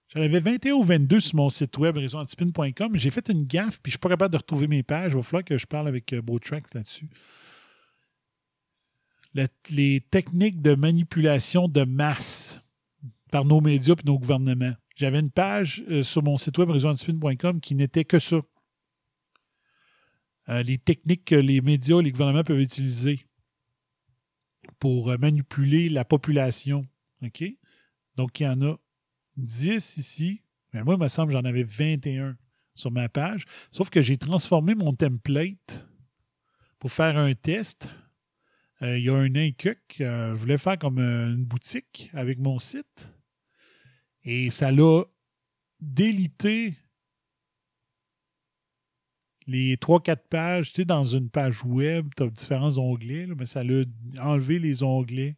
J'en 0.10 0.22
avais 0.22 0.40
21 0.40 0.74
ou 0.74 0.84
22 0.84 1.20
sur 1.20 1.36
mon 1.36 1.50
site 1.50 1.78
web 1.78 1.98
réseauantispin.com. 1.98 2.96
J'ai 2.96 3.12
fait 3.12 3.30
une 3.30 3.46
gaffe, 3.46 3.80
puis 3.82 3.92
je 3.92 3.98
ne 3.98 3.98
suis 3.98 4.00
pas 4.00 4.10
capable 4.10 4.32
de 4.32 4.38
retrouver 4.38 4.68
mes 4.68 4.84
pages. 4.84 5.12
Il 5.12 5.18
va 5.18 5.24
falloir 5.24 5.44
que 5.44 5.58
je 5.58 5.66
parle 5.66 5.88
avec 5.88 6.14
euh, 6.14 6.22
Botrax 6.22 6.74
là-dessus. 6.74 7.10
les 9.70 10.02
techniques 10.02 10.62
de 10.62 10.76
manipulation 10.76 11.68
de 11.68 11.84
masse 11.84 12.62
par 13.32 13.46
nos 13.46 13.62
médias 13.62 13.96
et 13.96 14.06
nos 14.06 14.18
gouvernements. 14.18 14.74
J'avais 14.96 15.20
une 15.20 15.30
page 15.30 15.84
euh, 15.90 16.02
sur 16.02 16.24
mon 16.24 16.38
site 16.38 16.58
web 16.58 16.70
réseauantispin.com 16.70 17.60
qui 17.60 17.76
n'était 17.76 18.06
que 18.06 18.20
ça. 18.20 18.38
Euh, 20.50 20.64
les 20.64 20.78
techniques 20.78 21.26
que 21.26 21.36
les 21.36 21.62
médias, 21.62 22.02
les 22.02 22.12
gouvernements 22.12 22.44
peuvent 22.44 22.60
utiliser 22.60 23.27
pour 24.80 25.10
euh, 25.10 25.18
manipuler 25.18 25.90
la 25.90 26.06
population. 26.06 26.86
OK? 27.24 27.44
Donc, 28.16 28.40
il 28.40 28.44
y 28.44 28.48
en 28.48 28.62
a 28.62 28.78
10 29.38 29.98
ici. 29.98 30.44
Mais 30.74 30.84
moi, 30.84 30.96
il 30.96 31.00
me 31.00 31.08
semble 31.08 31.32
que 31.32 31.38
j'en 31.38 31.46
avais 31.46 31.64
21 31.64 32.38
sur 32.76 32.92
ma 32.92 33.10
page. 33.10 33.46
Sauf 33.72 33.90
que 33.90 34.02
j'ai 34.02 34.18
transformé 34.18 34.76
mon 34.76 34.94
template 34.94 35.88
pour 36.80 36.92
faire 36.92 37.18
un 37.18 37.34
test. 37.34 37.90
Euh, 38.82 38.98
il 38.98 39.06
y 39.06 39.10
a 39.10 39.16
un 39.16 39.36
incuc. 39.36 39.96
je 39.98 40.34
voulais 40.34 40.58
faire 40.58 40.78
comme 40.78 41.00
une 41.00 41.44
boutique 41.44 42.12
avec 42.14 42.40
mon 42.40 42.60
site. 42.60 43.12
Et 44.24 44.50
ça 44.50 44.72
l'a 44.72 45.04
délité 45.80 46.74
les 49.48 49.78
3-4 49.78 50.18
pages, 50.30 50.70
tu 50.70 50.82
sais, 50.82 50.86
dans 50.86 51.04
une 51.04 51.30
page 51.30 51.64
web, 51.64 52.10
tu 52.16 52.24
as 52.24 52.28
différents 52.28 52.78
onglets, 52.78 53.28
mais 53.38 53.46
ça 53.46 53.64
l'a 53.64 53.84
enlevé 54.20 54.60
les 54.60 54.84
onglets. 54.84 55.38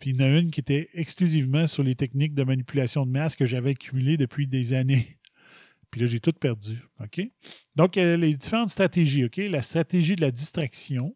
Puis 0.00 0.10
il 0.10 0.20
y 0.20 0.24
en 0.24 0.26
a 0.26 0.38
une 0.38 0.50
qui 0.50 0.60
était 0.60 0.88
exclusivement 0.94 1.66
sur 1.66 1.82
les 1.82 1.94
techniques 1.94 2.34
de 2.34 2.44
manipulation 2.44 3.06
de 3.06 3.10
masse 3.10 3.36
que 3.36 3.46
j'avais 3.46 3.70
accumulées 3.70 4.16
depuis 4.16 4.46
des 4.46 4.72
années. 4.72 5.18
Puis 5.90 6.00
là, 6.00 6.06
j'ai 6.08 6.20
tout 6.20 6.32
perdu. 6.32 6.82
OK? 7.00 7.20
Donc, 7.76 7.94
les 7.96 8.34
différentes 8.34 8.70
stratégies. 8.70 9.24
OK? 9.24 9.36
La 9.36 9.62
stratégie 9.62 10.16
de 10.16 10.22
la 10.22 10.32
distraction, 10.32 11.14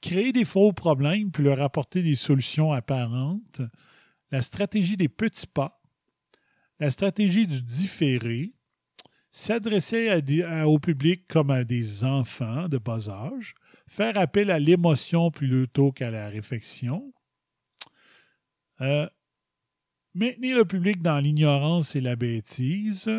créer 0.00 0.32
des 0.32 0.44
faux 0.44 0.72
problèmes 0.72 1.32
puis 1.32 1.42
leur 1.42 1.60
apporter 1.60 2.02
des 2.02 2.14
solutions 2.14 2.72
apparentes. 2.72 3.60
La 4.30 4.42
stratégie 4.42 4.96
des 4.96 5.08
petits 5.08 5.48
pas. 5.48 5.80
La 6.78 6.92
stratégie 6.92 7.48
du 7.48 7.60
différé 7.60 8.52
s'adresser 9.30 10.10
au 10.64 10.78
public 10.78 11.26
comme 11.28 11.50
à 11.50 11.64
des 11.64 12.04
enfants 12.04 12.68
de 12.68 12.78
bas 12.78 13.08
âge, 13.08 13.54
faire 13.86 14.16
appel 14.16 14.50
à 14.50 14.58
l'émotion 14.58 15.30
plutôt 15.30 15.92
qu'à 15.92 16.10
la 16.10 16.28
réflexion, 16.28 17.12
euh, 18.80 19.08
maintenir 20.14 20.56
le 20.56 20.64
public 20.64 21.02
dans 21.02 21.18
l'ignorance 21.18 21.96
et 21.96 22.00
la 22.00 22.16
bêtise, 22.16 23.10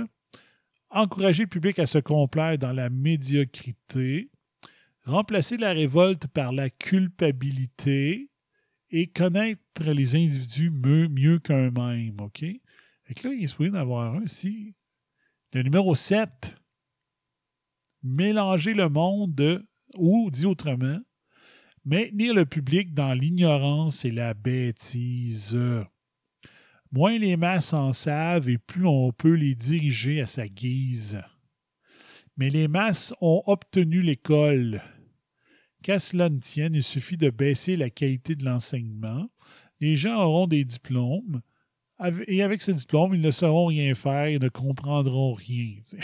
encourager 0.90 1.44
le 1.44 1.50
public 1.50 1.80
à 1.80 1.86
se 1.86 2.00
complaire 2.00 2.58
dans 2.58 2.74
la 2.74 2.90
médiocrité, 2.90 4.30
remplacer 5.04 5.58
la 5.58 5.74
révolte 5.74 6.28
par 6.28 6.52
la 6.52 6.70
culpabilité 6.70 8.30
et 8.92 9.08
connaître 9.08 9.84
les 9.84 10.16
individus 10.16 10.72
mieux, 10.72 11.40
qu'eux-mêmes. 11.40 12.20
OK? 12.20 12.44
Et 12.44 13.24
là, 13.24 13.34
il 13.34 13.44
est 13.44 13.62
un 13.62 14.24
ici 14.24 14.74
le 15.54 15.64
numéro 15.64 15.96
7, 15.96 16.54
mélanger 18.04 18.74
le 18.74 18.88
monde 18.88 19.66
ou, 19.96 20.30
dit 20.30 20.46
autrement, 20.46 21.00
maintenir 21.86 22.36
le 22.36 22.46
public 22.46 22.94
dans 22.94 23.14
l'ignorance 23.14 24.06
et 24.06 24.12
la 24.12 24.36
bêtise. 24.36 25.58
Moins 26.92 27.18
les 27.18 27.36
masses 27.36 27.74
en 27.74 27.94
savent 27.94 28.50
et 28.50 28.58
plus 28.58 28.86
on 28.86 29.12
peut 29.12 29.34
les 29.34 29.56
diriger 29.56 30.22
à 30.22 30.26
sa 30.28 30.48
guise. 30.48 31.20
Mais 32.38 32.50
les 32.50 32.68
masses 32.68 33.14
ont 33.20 33.42
obtenu 33.48 34.02
l'école. 34.02 34.82
Qu'à 35.82 35.98
cela 35.98 36.30
ne 36.30 36.40
tienne, 36.40 36.76
il 36.76 36.84
suffit 36.84 37.18
de 37.18 37.30
baisser 37.30 37.76
la 37.76 37.90
qualité 37.90 38.36
de 38.36 38.46
l'enseignement. 38.46 39.30
Les 39.80 39.96
gens 39.96 40.22
auront 40.24 40.48
des 40.48 40.66
diplômes, 40.66 41.42
Et 42.28 42.44
avec 42.44 42.62
ce 42.62 42.72
diplôme, 42.72 43.14
ils 43.14 43.22
ne 43.22 43.32
sauront 43.32 43.68
rien 43.68 43.94
faire 43.94 44.26
et 44.26 44.40
ne 44.40 44.50
comprendront 44.50 45.34
rien. 45.34 45.76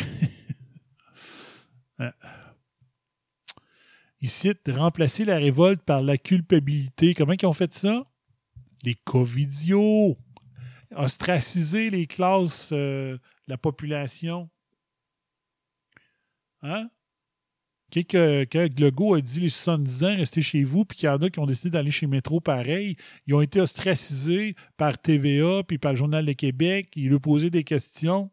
Hein. 1.97 2.11
Ils 4.19 4.29
citent 4.29 4.69
remplacer 4.69 5.23
la 5.23 5.37
révolte 5.37 5.81
par 5.81 6.01
la 6.01 6.17
culpabilité. 6.17 7.13
Comment 7.13 7.31
ils 7.39 7.45
ont 7.45 7.53
fait 7.53 7.71
ça? 7.71 8.05
Les 8.83 8.95
covidios. 8.95 10.17
Ostraciser 10.93 11.89
les 11.89 12.05
classes 12.05 12.71
euh, 12.73 13.17
la 13.47 13.57
population. 13.57 14.49
Hein? 16.63 16.89
Quand, 17.95 18.07
que- 18.07 18.43
quand 18.51 18.79
Legault 18.79 19.13
a 19.15 19.21
dit 19.21 19.39
les 19.39 19.49
70 19.49 20.03
ans, 20.03 20.15
restez 20.17 20.41
chez 20.41 20.63
vous, 20.63 20.83
puis 20.83 20.97
qu'il 20.97 21.07
y 21.07 21.09
en 21.09 21.17
a 21.17 21.29
qui 21.29 21.39
ont 21.39 21.45
décidé 21.45 21.69
d'aller 21.69 21.91
chez 21.91 22.07
Métro 22.07 22.41
pareil, 22.41 22.97
ils 23.25 23.33
ont 23.33 23.41
été 23.41 23.61
ostracisés 23.61 24.55
par 24.75 24.97
TVA 24.97 25.63
puis 25.63 25.77
par 25.77 25.93
le 25.93 25.97
Journal 25.97 26.25
de 26.25 26.33
Québec. 26.33 26.89
Ils 26.95 27.09
lui 27.09 27.19
posaient 27.19 27.49
des 27.49 27.63
questions. 27.63 28.29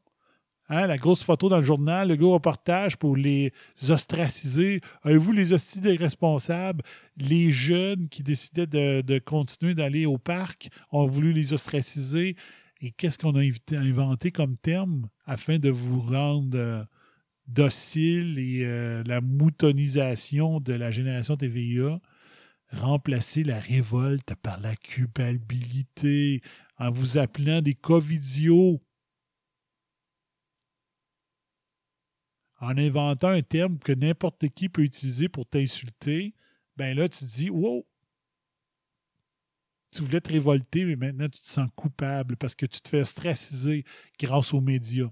Hein, 0.68 0.86
la 0.86 0.96
grosse 0.96 1.22
photo 1.22 1.48
dans 1.48 1.58
le 1.58 1.64
journal, 1.64 2.08
le 2.08 2.24
au 2.24 2.32
reportage 2.32 2.96
pour 2.96 3.14
les 3.16 3.52
ostraciser. 3.88 4.80
Avez-vous 5.02 5.32
les 5.32 5.52
hosties 5.52 5.80
des 5.80 5.96
responsables? 5.96 6.82
Les 7.18 7.52
jeunes 7.52 8.08
qui 8.08 8.22
décidaient 8.22 8.66
de, 8.66 9.18
continuer 9.18 9.74
d'aller 9.74 10.06
au 10.06 10.18
parc 10.18 10.70
ont 10.90 11.06
voulu 11.06 11.32
les 11.32 11.52
ostraciser? 11.52 12.36
Et 12.80 12.90
qu'est-ce 12.90 13.18
qu'on 13.18 13.36
a 13.36 13.42
inventé 13.76 14.32
comme 14.32 14.56
terme 14.56 15.08
afin 15.26 15.58
de 15.58 15.68
vous 15.68 16.00
rendre 16.00 16.56
euh, 16.58 16.82
docile 17.46 18.38
et 18.38 18.64
euh, 18.64 19.02
la 19.06 19.20
moutonisation 19.20 20.60
de 20.60 20.72
la 20.72 20.90
génération 20.90 21.36
TVA? 21.36 22.00
Remplacer 22.72 23.44
la 23.44 23.60
révolte 23.60 24.34
par 24.36 24.60
la 24.60 24.76
culpabilité 24.76 26.40
en 26.78 26.90
vous 26.90 27.18
appelant 27.18 27.60
des 27.60 27.74
covidios. 27.74 28.80
en 32.62 32.78
inventant 32.78 33.28
un 33.28 33.42
terme 33.42 33.78
que 33.78 33.92
n'importe 33.92 34.48
qui 34.48 34.68
peut 34.68 34.82
utiliser 34.82 35.28
pour 35.28 35.46
t'insulter, 35.46 36.32
ben 36.76 36.96
là, 36.96 37.08
tu 37.08 37.18
te 37.18 37.24
dis, 37.24 37.50
wow, 37.50 37.84
tu 39.92 40.02
voulais 40.02 40.20
te 40.20 40.32
révolter, 40.32 40.84
mais 40.84 40.96
maintenant 40.96 41.28
tu 41.28 41.40
te 41.40 41.46
sens 41.46 41.68
coupable 41.76 42.36
parce 42.36 42.54
que 42.54 42.66
tu 42.66 42.80
te 42.80 42.88
fais 42.88 43.02
ostraciser 43.02 43.84
grâce 44.18 44.54
aux 44.54 44.60
médias. 44.60 45.10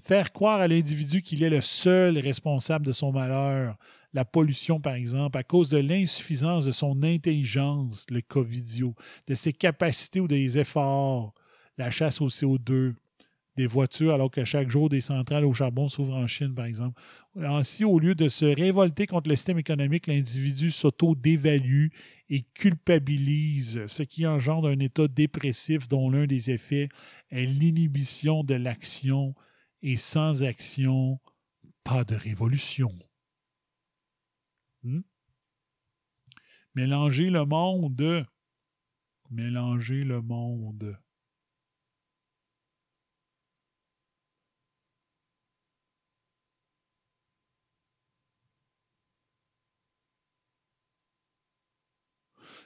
Faire 0.00 0.32
croire 0.32 0.60
à 0.60 0.68
l'individu 0.68 1.22
qu'il 1.22 1.42
est 1.42 1.50
le 1.50 1.60
seul 1.60 2.18
responsable 2.18 2.86
de 2.86 2.92
son 2.92 3.12
malheur, 3.12 3.76
la 4.14 4.24
pollution 4.24 4.80
par 4.80 4.94
exemple, 4.94 5.38
à 5.38 5.44
cause 5.44 5.68
de 5.68 5.78
l'insuffisance 5.78 6.64
de 6.64 6.72
son 6.72 7.02
intelligence, 7.02 8.06
le 8.10 8.20
covidio, 8.20 8.94
de 9.26 9.34
ses 9.34 9.52
capacités 9.52 10.20
ou 10.20 10.28
des 10.28 10.58
efforts, 10.58 11.34
la 11.78 11.90
chasse 11.90 12.20
au 12.20 12.28
CO2, 12.28 12.94
des 13.56 13.66
voitures, 13.66 14.14
alors 14.14 14.30
que 14.30 14.44
chaque 14.44 14.70
jour, 14.70 14.88
des 14.88 15.00
centrales 15.00 15.44
au 15.44 15.52
charbon 15.52 15.88
s'ouvrent 15.88 16.16
en 16.16 16.26
Chine, 16.26 16.54
par 16.54 16.64
exemple. 16.64 17.00
Ainsi, 17.36 17.84
au 17.84 17.98
lieu 17.98 18.14
de 18.14 18.28
se 18.28 18.46
révolter 18.46 19.06
contre 19.06 19.28
le 19.28 19.36
système 19.36 19.58
économique, 19.58 20.06
l'individu 20.06 20.70
s'auto-dévalue 20.70 21.88
et 22.30 22.42
culpabilise, 22.54 23.86
ce 23.86 24.02
qui 24.02 24.26
engendre 24.26 24.68
un 24.68 24.78
état 24.78 25.06
dépressif 25.06 25.86
dont 25.88 26.10
l'un 26.10 26.26
des 26.26 26.50
effets 26.50 26.88
est 27.30 27.44
l'inhibition 27.44 28.42
de 28.42 28.54
l'action 28.54 29.34
et 29.82 29.96
sans 29.96 30.44
action, 30.44 31.20
pas 31.84 32.04
de 32.04 32.14
révolution. 32.14 32.92
Hmm? 34.82 35.00
Mélanger 36.74 37.28
le 37.28 37.44
monde. 37.44 38.26
Mélanger 39.30 40.04
le 40.04 40.22
monde. 40.22 40.96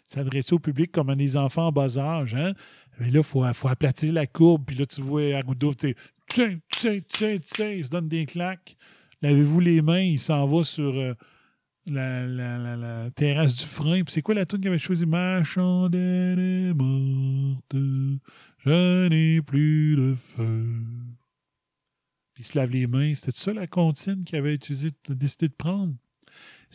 S'adresser 0.06 0.54
au 0.54 0.58
public 0.58 0.92
comme 0.92 1.10
à 1.10 1.16
des 1.16 1.36
enfants 1.36 1.66
en 1.66 1.72
bas 1.72 1.98
âge. 1.98 2.34
Hein? 2.34 2.52
Mais 2.98 3.10
là, 3.10 3.20
il 3.20 3.24
faut, 3.24 3.44
faut 3.52 3.68
aplatir 3.68 4.12
la 4.12 4.26
courbe. 4.26 4.64
Puis 4.66 4.76
là, 4.76 4.86
tu 4.86 5.00
vois 5.00 5.34
Arruda, 5.34 5.68
tu 5.74 5.88
sais, 5.88 5.96
tiens, 6.28 6.58
tiens, 6.70 6.98
tiens, 7.06 7.38
tiens, 7.44 7.70
il 7.70 7.84
se 7.84 7.90
donne 7.90 8.08
des 8.08 8.24
claques. 8.24 8.76
Lavez-vous 9.22 9.60
les 9.60 9.82
mains, 9.82 10.00
il 10.00 10.18
s'en 10.18 10.46
va 10.46 10.62
sur 10.62 10.94
euh, 10.94 11.14
la, 11.86 12.26
la, 12.26 12.58
la, 12.58 12.76
la 12.76 13.10
terrasse 13.10 13.56
du 13.56 13.64
frein. 13.64 14.02
Puis 14.04 14.12
c'est 14.12 14.22
quoi 14.22 14.34
la 14.34 14.44
tune 14.44 14.60
qu'il 14.60 14.68
avait 14.68 14.78
choisi? 14.78 15.06
Ma 15.06 15.42
chandelle 15.42 16.38
est 16.38 16.74
morte, 16.74 17.74
je 18.58 19.08
n'ai 19.08 19.40
plus 19.42 19.96
de 19.96 20.16
feu. 20.36 20.66
Puis 22.34 22.42
il 22.42 22.46
se 22.46 22.58
lave 22.58 22.70
les 22.70 22.86
mains. 22.86 23.14
C'était 23.14 23.32
ça 23.32 23.54
la 23.54 23.66
comptine 23.66 24.22
qu'il 24.24 24.36
avait 24.36 24.54
utilisé, 24.54 24.90
décidé 25.08 25.48
de 25.48 25.54
prendre? 25.54 25.94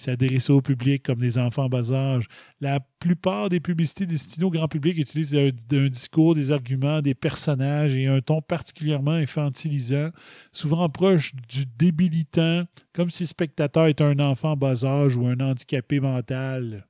S'adresser 0.01 0.51
au 0.51 0.61
public 0.61 1.03
comme 1.03 1.19
des 1.19 1.37
enfants 1.37 1.65
en 1.65 1.69
bas 1.69 1.91
âge. 1.91 2.25
La 2.59 2.79
plupart 2.99 3.49
des 3.49 3.59
publicités 3.59 4.05
destinées 4.05 4.45
au 4.45 4.49
grand 4.49 4.67
public 4.67 4.97
utilisent 4.97 5.35
un, 5.35 5.87
discours, 5.87 6.35
des 6.35 6.51
arguments, 6.51 7.01
des 7.01 7.13
personnages 7.13 7.95
et 7.95 8.07
un 8.07 8.21
ton 8.21 8.41
particulièrement 8.41 9.11
infantilisant, 9.11 10.09
souvent 10.51 10.89
proche 10.89 11.33
du 11.47 11.65
débilitant, 11.77 12.63
comme 12.93 13.09
si 13.09 13.23
le 13.23 13.27
spectateur 13.27 13.87
était 13.87 14.03
un 14.03 14.19
enfant 14.19 14.51
en 14.51 14.57
bas 14.57 14.85
âge 14.85 15.15
ou 15.15 15.27
un 15.27 15.39
handicapé 15.39 15.99
mental. 15.99 16.87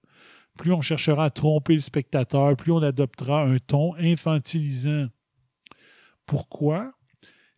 Plus 0.57 0.73
on 0.73 0.81
cherchera 0.81 1.25
à 1.25 1.29
tromper 1.29 1.73
le 1.73 1.79
spectateur, 1.79 2.55
plus 2.55 2.71
on 2.71 2.81
adoptera 2.81 3.43
un 3.43 3.57
ton 3.57 3.95
infantilisant. 3.95 5.07
Pourquoi? 6.25 6.93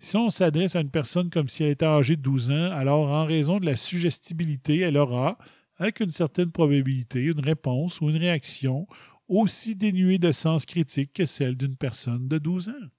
Si 0.03 0.17
on 0.17 0.29
s'adresse 0.29 0.75
à 0.75 0.81
une 0.81 0.89
personne 0.89 1.29
comme 1.29 1.47
si 1.47 1.63
elle 1.63 1.69
était 1.69 1.85
âgée 1.85 2.17
de 2.17 2.21
12 2.21 2.51
ans, 2.51 2.71
alors 2.71 3.07
en 3.07 3.25
raison 3.25 3.61
de 3.61 3.65
la 3.65 3.77
suggestibilité, 3.77 4.79
elle 4.79 4.97
aura, 4.97 5.37
avec 5.77 6.01
une 6.01 6.11
certaine 6.11 6.51
probabilité, 6.51 7.21
une 7.23 7.39
réponse 7.39 8.01
ou 8.01 8.09
une 8.09 8.17
réaction 8.17 8.85
aussi 9.29 9.77
dénuée 9.77 10.17
de 10.17 10.33
sens 10.33 10.65
critique 10.65 11.13
que 11.13 11.25
celle 11.25 11.55
d'une 11.55 11.77
personne 11.77 12.27
de 12.27 12.37
12 12.37 12.67
ans. 12.67 12.89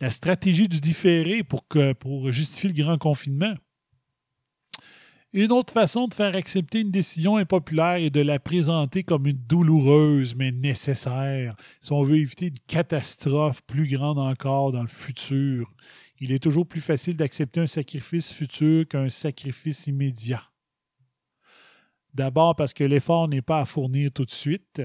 La 0.00 0.12
stratégie 0.12 0.68
du 0.68 0.80
différé 0.80 1.42
pour, 1.42 1.66
que, 1.66 1.94
pour 1.94 2.30
justifier 2.30 2.68
le 2.68 2.76
grand 2.76 2.96
confinement. 2.96 3.56
Une 5.32 5.52
autre 5.52 5.72
façon 5.72 6.06
de 6.06 6.14
faire 6.14 6.34
accepter 6.36 6.80
une 6.80 6.90
décision 6.90 7.36
impopulaire 7.36 7.96
est 7.96 8.10
de 8.10 8.20
la 8.20 8.38
présenter 8.38 9.02
comme 9.02 9.26
une 9.26 9.36
douloureuse 9.36 10.34
mais 10.36 10.52
nécessaire 10.52 11.56
si 11.80 11.92
on 11.92 12.02
veut 12.02 12.16
éviter 12.16 12.46
une 12.46 12.58
catastrophe 12.66 13.62
plus 13.62 13.88
grande 13.88 14.18
encore 14.18 14.72
dans 14.72 14.82
le 14.82 14.88
futur. 14.88 15.70
Il 16.20 16.32
est 16.32 16.42
toujours 16.42 16.66
plus 16.66 16.80
facile 16.80 17.16
d'accepter 17.16 17.60
un 17.60 17.66
sacrifice 17.66 18.32
futur 18.32 18.86
qu'un 18.88 19.10
sacrifice 19.10 19.88
immédiat. 19.88 20.42
D'abord 22.14 22.56
parce 22.56 22.72
que 22.72 22.84
l'effort 22.84 23.28
n'est 23.28 23.42
pas 23.42 23.60
à 23.60 23.66
fournir 23.66 24.10
tout 24.12 24.24
de 24.24 24.30
suite. 24.30 24.80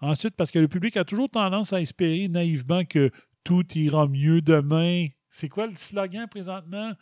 Ensuite 0.00 0.34
parce 0.34 0.50
que 0.50 0.58
le 0.58 0.68
public 0.68 0.96
a 0.96 1.04
toujours 1.04 1.28
tendance 1.28 1.72
à 1.72 1.80
espérer 1.80 2.26
naïvement 2.26 2.84
que 2.84 3.10
tout 3.44 3.64
ira 3.74 4.08
mieux 4.08 4.40
demain. 4.40 5.06
C'est 5.30 5.48
quoi 5.48 5.66
le 5.66 5.74
slogan 5.76 6.26
présentement? 6.28 6.92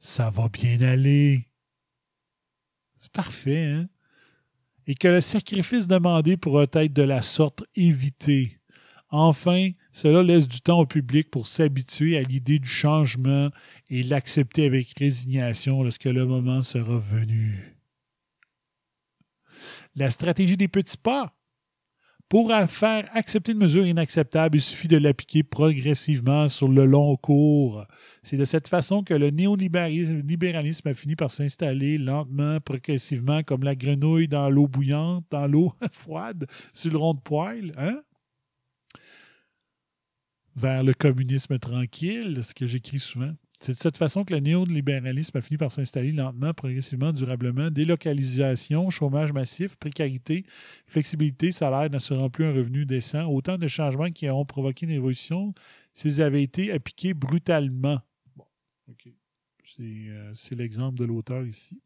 Ça 0.00 0.30
va 0.30 0.48
bien 0.48 0.80
aller. 0.80 1.49
C'est 3.00 3.12
parfait, 3.12 3.64
hein? 3.64 3.88
Et 4.86 4.94
que 4.94 5.08
le 5.08 5.20
sacrifice 5.20 5.86
demandé 5.86 6.36
pourra 6.36 6.64
être 6.64 6.92
de 6.92 7.02
la 7.02 7.22
sorte 7.22 7.64
évité. 7.74 8.60
Enfin, 9.08 9.70
cela 9.90 10.22
laisse 10.22 10.46
du 10.46 10.60
temps 10.60 10.80
au 10.80 10.86
public 10.86 11.30
pour 11.30 11.46
s'habituer 11.46 12.18
à 12.18 12.22
l'idée 12.22 12.58
du 12.58 12.68
changement 12.68 13.50
et 13.88 14.02
l'accepter 14.02 14.66
avec 14.66 14.98
résignation 14.98 15.82
lorsque 15.82 16.04
le 16.04 16.26
moment 16.26 16.62
sera 16.62 16.98
venu. 16.98 17.76
La 19.96 20.10
stratégie 20.10 20.56
des 20.56 20.68
petits 20.68 20.96
pas. 20.96 21.34
Pour 22.30 22.52
faire 22.68 23.10
accepter 23.12 23.50
une 23.50 23.58
mesure 23.58 23.84
inacceptable, 23.84 24.58
il 24.58 24.60
suffit 24.60 24.86
de 24.86 24.96
l'appliquer 24.96 25.42
progressivement 25.42 26.48
sur 26.48 26.68
le 26.68 26.86
long 26.86 27.16
cours. 27.16 27.84
C'est 28.22 28.36
de 28.36 28.44
cette 28.44 28.68
façon 28.68 29.02
que 29.02 29.14
le 29.14 29.30
néolibéralisme 29.30 30.20
libéralisme 30.20 30.86
a 30.86 30.94
fini 30.94 31.16
par 31.16 31.32
s'installer 31.32 31.98
lentement, 31.98 32.60
progressivement, 32.60 33.42
comme 33.42 33.64
la 33.64 33.74
grenouille 33.74 34.28
dans 34.28 34.48
l'eau 34.48 34.68
bouillante, 34.68 35.24
dans 35.28 35.48
l'eau 35.48 35.74
froide, 35.90 36.46
sur 36.72 36.92
le 36.92 36.98
rond 36.98 37.14
de 37.14 37.20
poêle. 37.20 37.72
Hein? 37.76 38.00
Vers 40.54 40.84
le 40.84 40.94
communisme 40.94 41.58
tranquille, 41.58 42.44
ce 42.44 42.54
que 42.54 42.64
j'écris 42.64 43.00
souvent. 43.00 43.34
C'est 43.60 43.74
de 43.74 43.78
cette 43.78 43.98
façon 43.98 44.24
que 44.24 44.32
le 44.32 44.40
néolibéralisme 44.40 45.36
a 45.36 45.42
fini 45.42 45.58
par 45.58 45.70
s'installer 45.70 46.12
lentement, 46.12 46.54
progressivement, 46.54 47.12
durablement. 47.12 47.70
Délocalisation, 47.70 48.88
chômage 48.88 49.34
massif, 49.34 49.76
précarité, 49.76 50.46
flexibilité, 50.86 51.52
salaire 51.52 51.90
n'assurant 51.90 52.30
plus 52.30 52.46
un 52.46 52.54
revenu 52.54 52.86
décent. 52.86 53.28
Autant 53.28 53.58
de 53.58 53.68
changements 53.68 54.10
qui 54.10 54.30
ont 54.30 54.46
provoqué 54.46 54.86
une 54.86 54.92
révolution 54.92 55.52
s'ils 55.92 56.22
avaient 56.22 56.42
été 56.42 56.72
appliqués 56.72 57.12
brutalement. 57.12 58.00
OK. 58.88 59.10
C'est 59.76 59.82
euh, 59.82 60.32
l'exemple 60.52 60.98
de 60.98 61.04
l'auteur 61.04 61.44
ici. 61.44 61.82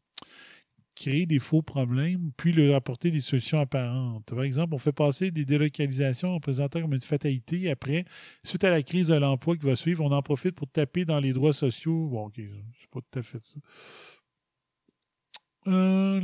Créer 0.95 1.25
des 1.25 1.39
faux 1.39 1.61
problèmes, 1.61 2.31
puis 2.37 2.53
leur 2.53 2.75
apporter 2.75 3.11
des 3.11 3.19
solutions 3.19 3.59
apparentes. 3.59 4.25
Par 4.25 4.43
exemple, 4.43 4.73
on 4.73 4.77
fait 4.77 4.93
passer 4.93 5.31
des 5.31 5.45
délocalisations 5.45 6.35
en 6.35 6.39
présentant 6.39 6.81
comme 6.81 6.93
une 6.93 7.01
fatalité. 7.01 7.69
Après, 7.69 8.05
suite 8.43 8.63
à 8.63 8.69
la 8.69 8.81
crise 8.81 9.09
de 9.09 9.15
l'emploi 9.15 9.57
qui 9.57 9.65
va 9.65 9.75
suivre, 9.75 10.03
on 10.03 10.11
en 10.11 10.21
profite 10.21 10.55
pour 10.55 10.69
taper 10.69 11.05
dans 11.05 11.19
les 11.19 11.33
droits 11.33 11.53
sociaux. 11.53 12.07
Bon, 12.07 12.27
OK, 12.27 12.35
c'est 12.37 12.89
pas 12.89 13.01
tout 13.01 13.19
à 13.19 13.23
fait 13.23 13.41
ça. 13.43 13.55
Euh. 15.67 16.21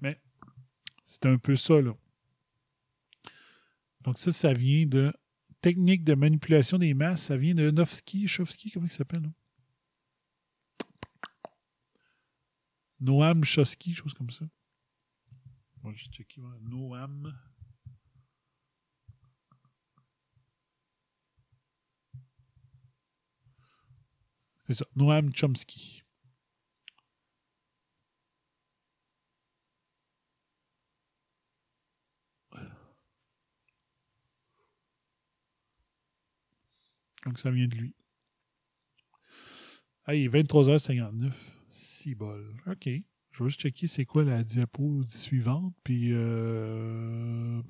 Mais 0.00 0.18
c'est 1.04 1.26
un 1.26 1.38
peu 1.38 1.56
ça, 1.56 1.80
là. 1.80 1.94
Donc 4.04 4.18
ça, 4.18 4.32
ça 4.32 4.52
vient 4.52 4.86
de 4.86 5.12
technique 5.62 6.04
de 6.04 6.14
manipulation 6.14 6.78
des 6.78 6.92
masses. 6.92 7.22
Ça 7.22 7.36
vient 7.36 7.54
de 7.54 7.70
Novsky, 7.70 8.28
Chovsky, 8.28 8.70
comment 8.70 8.86
il 8.86 8.92
s'appelle? 8.92 9.22
non? 9.22 9.32
Noam 13.00 13.44
Chomsky, 13.44 13.94
chose 13.94 14.14
comme 14.14 14.30
ça. 14.30 14.44
Moi, 15.82 15.92
j'ai 15.94 16.06
checké. 16.10 16.40
voilà. 16.40 16.58
Noam. 16.60 17.34
C'est 24.66 24.74
ça, 24.74 24.86
Noam 24.96 25.34
Chomsky. 25.34 26.03
Donc, 37.24 37.38
ça 37.38 37.50
vient 37.50 37.66
de 37.66 37.74
lui. 37.74 37.94
Ah, 40.04 40.14
il 40.14 40.24
est 40.24 40.28
23h59. 40.28 41.32
6 41.68 42.14
bol. 42.14 42.56
OK. 42.66 42.84
Je 42.86 43.42
vais 43.42 43.50
juste 43.50 43.60
checker 43.60 43.86
c'est 43.86 44.04
quoi 44.04 44.22
la 44.22 44.44
diapo 44.44 45.02
suivante. 45.08 45.74
Puis, 45.82 46.10
euh... 46.12 47.62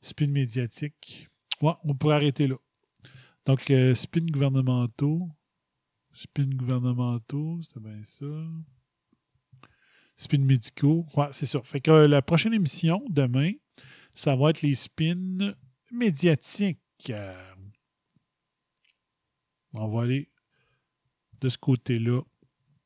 Spin 0.00 0.28
médiatique. 0.28 1.28
Ouais, 1.60 1.74
on 1.84 1.94
pourrait 1.94 2.16
arrêter 2.16 2.46
là. 2.48 2.56
Donc, 3.46 3.70
euh, 3.70 3.94
spin 3.94 4.26
gouvernementaux. 4.26 5.28
Spin 6.12 6.48
gouvernementaux, 6.48 7.60
c'était 7.62 7.80
bien 7.80 8.02
ça. 8.04 8.26
Spin 10.16 10.38
médicaux. 10.38 11.06
Ouais, 11.16 11.28
c'est 11.30 11.46
ça. 11.46 11.62
Fait 11.62 11.80
que 11.80 11.90
euh, 11.90 12.08
la 12.08 12.22
prochaine 12.22 12.54
émission, 12.54 13.04
demain, 13.08 13.52
ça 14.18 14.34
va 14.34 14.50
être 14.50 14.62
les 14.62 14.74
spins 14.74 15.54
médiatiques. 15.92 16.80
Euh, 17.08 17.54
on 19.74 19.86
va 19.86 20.02
aller 20.02 20.28
de 21.40 21.48
ce 21.48 21.56
côté-là 21.56 22.22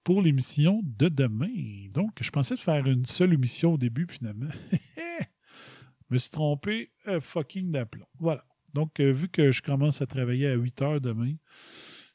pour 0.05 0.21
l'émission 0.21 0.83
de 0.85 1.09
demain. 1.09 1.49
Donc, 1.89 2.19
je 2.21 2.31
pensais 2.31 2.59
faire 2.59 2.87
une 2.87 3.07
seule 3.07 3.33
émission 3.33 3.73
au 3.73 3.79
début, 3.79 4.07
finalement. 4.11 4.51
Je 4.99 6.15
me 6.15 6.19
suis 6.19 6.31
trompé 6.31 6.93
euh, 7.09 7.23
fucking 7.23 7.71
d'aplomb. 7.71 8.05
Voilà. 8.19 8.45
Donc, 8.75 9.01
euh, 9.01 9.11
vu 9.11 9.31
que 9.31 9.51
je 9.51 9.63
commence 9.63 10.03
à 10.03 10.07
travailler 10.07 10.49
à 10.49 10.55
8 10.55 10.83
heures 10.83 11.01
demain, 11.01 11.33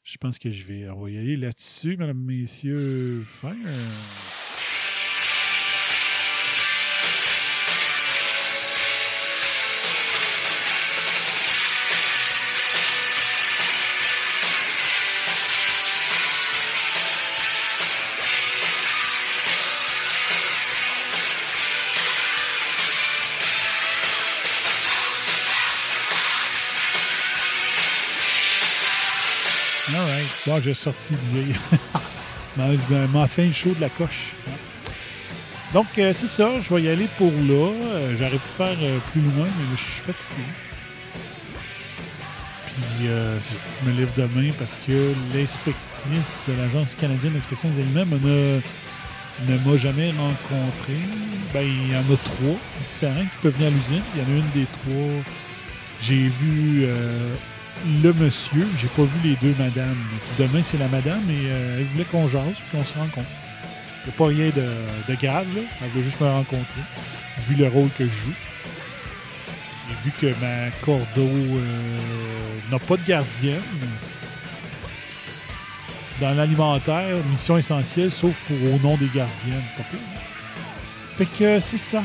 je 0.04 0.16
pense 0.18 0.38
que 0.38 0.52
je 0.52 0.64
vais, 0.64 0.82
y 0.82 1.18
aller 1.18 1.36
là-dessus, 1.36 1.96
mesdames, 1.96 2.22
messieurs. 2.22 3.26
J'ai 30.60 30.74
sorti 30.74 31.14
vieille. 31.32 31.54
m'a 33.12 33.28
fait 33.28 33.46
le 33.46 33.52
show 33.52 33.70
de 33.70 33.80
la 33.80 33.88
coche. 33.88 34.34
Donc, 35.72 35.86
euh, 35.98 36.12
c'est 36.12 36.28
ça. 36.28 36.50
Je 36.60 36.74
vais 36.74 36.82
y 36.82 36.88
aller 36.88 37.08
pour 37.18 37.30
là. 37.30 37.70
Euh, 37.70 38.16
J'aurais 38.16 38.30
pu 38.30 38.48
faire 38.56 38.76
euh, 38.80 38.98
plus 39.12 39.20
loin, 39.20 39.44
mais 39.44 39.76
je 39.76 39.82
suis 39.82 40.00
fatigué. 40.00 40.42
Puis, 42.74 43.06
je 43.06 43.90
me 43.90 43.96
lève 43.96 44.10
demain 44.16 44.50
parce 44.56 44.76
que 44.86 45.12
l'inspectrice 45.34 46.40
de 46.46 46.54
l'Agence 46.54 46.94
canadienne 46.94 47.32
d'inspection 47.32 47.70
des 47.70 47.80
aliments 47.80 48.06
me 48.06 48.18
ne, 48.18 48.60
ne 49.48 49.58
m'a 49.58 49.76
jamais 49.76 50.10
rencontré. 50.12 50.94
Ben, 51.52 51.62
il 51.62 51.92
y 51.92 51.96
en 51.96 52.00
a 52.00 52.16
trois 52.16 52.56
différents 52.88 53.22
qui 53.22 53.42
peuvent 53.42 53.54
venir 53.54 53.68
à 53.68 53.70
l'usine. 53.70 54.02
Il 54.14 54.22
y 54.22 54.24
en 54.24 54.28
a 54.28 54.38
une 54.38 54.50
des 54.54 54.66
trois. 54.66 55.24
J'ai 56.00 56.28
vu 56.28 56.86
le 58.02 58.12
monsieur. 58.14 58.66
J'ai 58.80 58.88
pas 58.88 59.02
vu 59.02 59.28
les 59.28 59.36
deux 59.36 59.54
madames. 59.58 59.96
Puis 60.36 60.46
demain, 60.46 60.62
c'est 60.64 60.78
la 60.78 60.88
madame 60.88 61.22
et 61.30 61.46
euh, 61.46 61.78
elle 61.80 61.86
voulait 61.86 62.04
qu'on 62.04 62.28
jase 62.28 62.44
et 62.44 62.76
qu'on 62.76 62.84
se 62.84 62.94
rencontre. 62.94 63.28
Il 64.06 64.12
pas 64.12 64.26
rien 64.26 64.46
de, 64.46 65.14
grave, 65.16 65.46
là. 65.54 65.62
Elle 65.82 65.90
veut 65.90 66.02
juste 66.02 66.20
me 66.20 66.26
rencontrer. 66.26 66.80
Vu 67.46 67.56
le 67.56 67.68
rôle 67.68 67.90
que 67.98 68.04
je 68.04 68.10
joue. 68.10 68.34
Et 69.90 70.04
vu 70.04 70.12
que 70.18 70.26
ma 70.40 70.70
cordeau 70.82 71.28
euh, 71.28 72.60
n'a 72.70 72.78
pas 72.78 72.96
de 72.96 73.04
gardienne. 73.06 73.60
Dans 76.20 76.34
l'alimentaire, 76.34 77.16
mission 77.30 77.58
essentielle, 77.58 78.10
sauf 78.10 78.34
pour 78.48 78.56
au 78.56 78.78
nom 78.78 78.96
des 78.96 79.06
gardiennes. 79.06 79.62
Hein? 79.78 79.82
Fait 81.16 81.26
que 81.26 81.60
c'est 81.60 81.78
ça. 81.78 82.02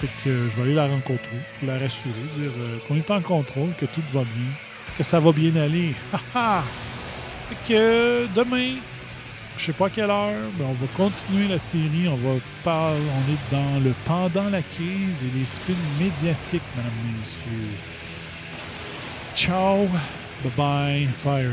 Fait 0.00 0.08
que 0.24 0.30
euh, 0.30 0.50
je 0.50 0.56
vais 0.56 0.62
aller 0.62 0.74
la 0.74 0.86
rencontrer 0.86 1.40
pour 1.58 1.68
la 1.68 1.78
rassurer, 1.78 2.14
dire 2.32 2.50
euh, 2.56 2.78
qu'on 2.88 2.96
est 2.96 3.10
en 3.10 3.20
contrôle, 3.20 3.74
que 3.76 3.84
tout 3.84 4.02
va 4.12 4.24
bien, 4.24 4.50
que 4.96 5.04
ça 5.04 5.20
va 5.20 5.30
bien 5.30 5.54
aller. 5.56 5.94
Fait 6.10 7.56
que 7.68 7.74
euh, 7.74 8.26
demain, 8.34 8.76
je 9.58 9.64
sais 9.66 9.72
pas 9.74 9.88
à 9.88 9.90
quelle 9.90 10.10
heure, 10.10 10.32
on 10.58 10.72
va 10.72 10.86
continuer 10.96 11.48
la 11.48 11.58
série. 11.58 12.08
On 12.08 12.16
va 12.16 12.40
parler, 12.64 12.96
on 12.96 13.30
est 13.30 13.60
dans 13.60 13.84
le 13.84 13.92
pendant 14.06 14.48
la 14.48 14.62
crise 14.62 15.22
et 15.22 15.38
les 15.38 15.44
spins 15.44 15.74
médiatiques, 15.98 16.62
mesdames 16.74 16.92
et 17.04 17.18
messieurs. 17.18 17.76
Ciao, 19.34 19.86
bye 20.42 20.52
bye, 20.56 21.08
fire. 21.14 21.50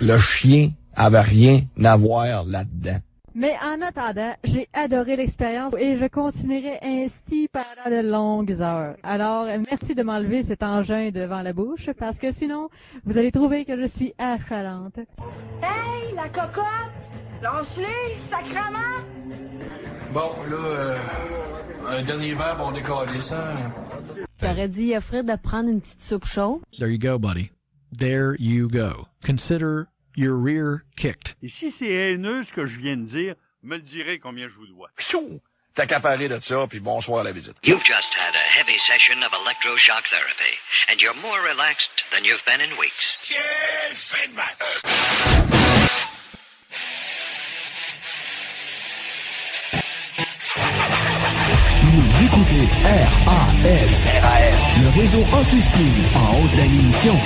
Le 0.00 0.18
chien 0.18 0.72
avait 0.96 1.20
rien 1.20 1.62
à 1.84 1.96
voir 1.96 2.44
là-dedans. 2.44 2.98
Mais 3.38 3.54
en 3.62 3.82
attendant, 3.82 4.34
j'ai 4.44 4.66
adoré 4.72 5.16
l'expérience 5.16 5.74
et 5.78 5.96
je 5.96 6.06
continuerai 6.06 6.78
ainsi 6.82 7.48
pendant 7.52 7.94
de 7.94 8.00
longues 8.00 8.62
heures. 8.62 8.96
Alors, 9.02 9.46
merci 9.70 9.94
de 9.94 10.02
m'enlever 10.02 10.42
cet 10.42 10.62
engin 10.62 11.10
devant 11.10 11.42
la 11.42 11.52
bouche 11.52 11.90
parce 11.98 12.18
que 12.18 12.32
sinon, 12.32 12.70
vous 13.04 13.18
allez 13.18 13.30
trouver 13.30 13.66
que 13.66 13.78
je 13.78 13.86
suis 13.86 14.14
affalante. 14.16 14.98
Hey, 15.62 16.14
la 16.14 16.30
cocotte! 16.30 16.64
Lâche-les, 17.42 18.14
sacrement! 18.14 19.04
Bon, 20.14 20.30
là, 20.48 20.56
euh, 20.56 20.96
un 21.90 22.02
dernier 22.04 22.32
verre, 22.32 22.56
on 22.58 22.72
décolle 22.72 23.20
ça. 23.20 23.52
J'aurais 24.40 24.68
dit 24.68 24.94
à 24.94 25.02
Fred 25.02 25.26
de 25.26 25.36
prendre 25.36 25.68
une 25.68 25.82
petite 25.82 26.00
soupe 26.00 26.24
chaude? 26.24 26.60
There 26.78 26.90
you 26.90 26.98
go, 26.98 27.18
buddy. 27.18 27.50
There 27.98 28.34
you 28.38 28.68
go. 28.70 29.08
Consider 29.22 29.88
your 30.16 30.34
rear 30.36 30.82
kicked. 30.96 31.36
Et 31.42 31.48
si 31.48 31.70
c'est 31.70 31.86
haineux 31.88 32.42
ce 32.42 32.52
que 32.52 32.66
je 32.66 32.80
viens 32.80 32.96
de 32.96 33.04
dire, 33.04 33.34
me 33.62 33.76
le 33.76 33.82
direz 33.82 34.18
combien 34.18 34.48
je 34.48 34.54
vous 34.54 34.66
dois. 34.66 34.90
Pfiou! 34.96 35.40
T'as 35.74 35.84
qu'à 35.84 36.00
parler 36.00 36.28
de 36.28 36.40
ça, 36.40 36.66
puis 36.66 36.80
bonsoir 36.80 37.20
à 37.20 37.24
la 37.24 37.32
visite. 37.32 37.56
You've 37.62 37.84
just 37.84 38.14
had 38.14 38.34
a 38.34 38.58
heavy 38.58 38.78
session 38.78 39.22
of 39.22 39.30
electroshock 39.32 40.08
therapy, 40.08 40.56
and 40.90 41.02
you're 41.02 41.14
more 41.20 41.38
relaxed 41.42 41.92
than 42.10 42.24
you've 42.24 42.42
been 42.46 42.62
in 42.62 42.78
weeks. 42.78 43.18
Vous 51.82 52.24
écoutez 52.24 52.68
RAS, 53.26 54.06
RAS, 54.22 54.76
le 54.80 54.88
réseau 54.98 55.24
anti-spin 55.30 55.92
en 56.14 56.40
haute 56.40 56.56
définition. 56.56 57.16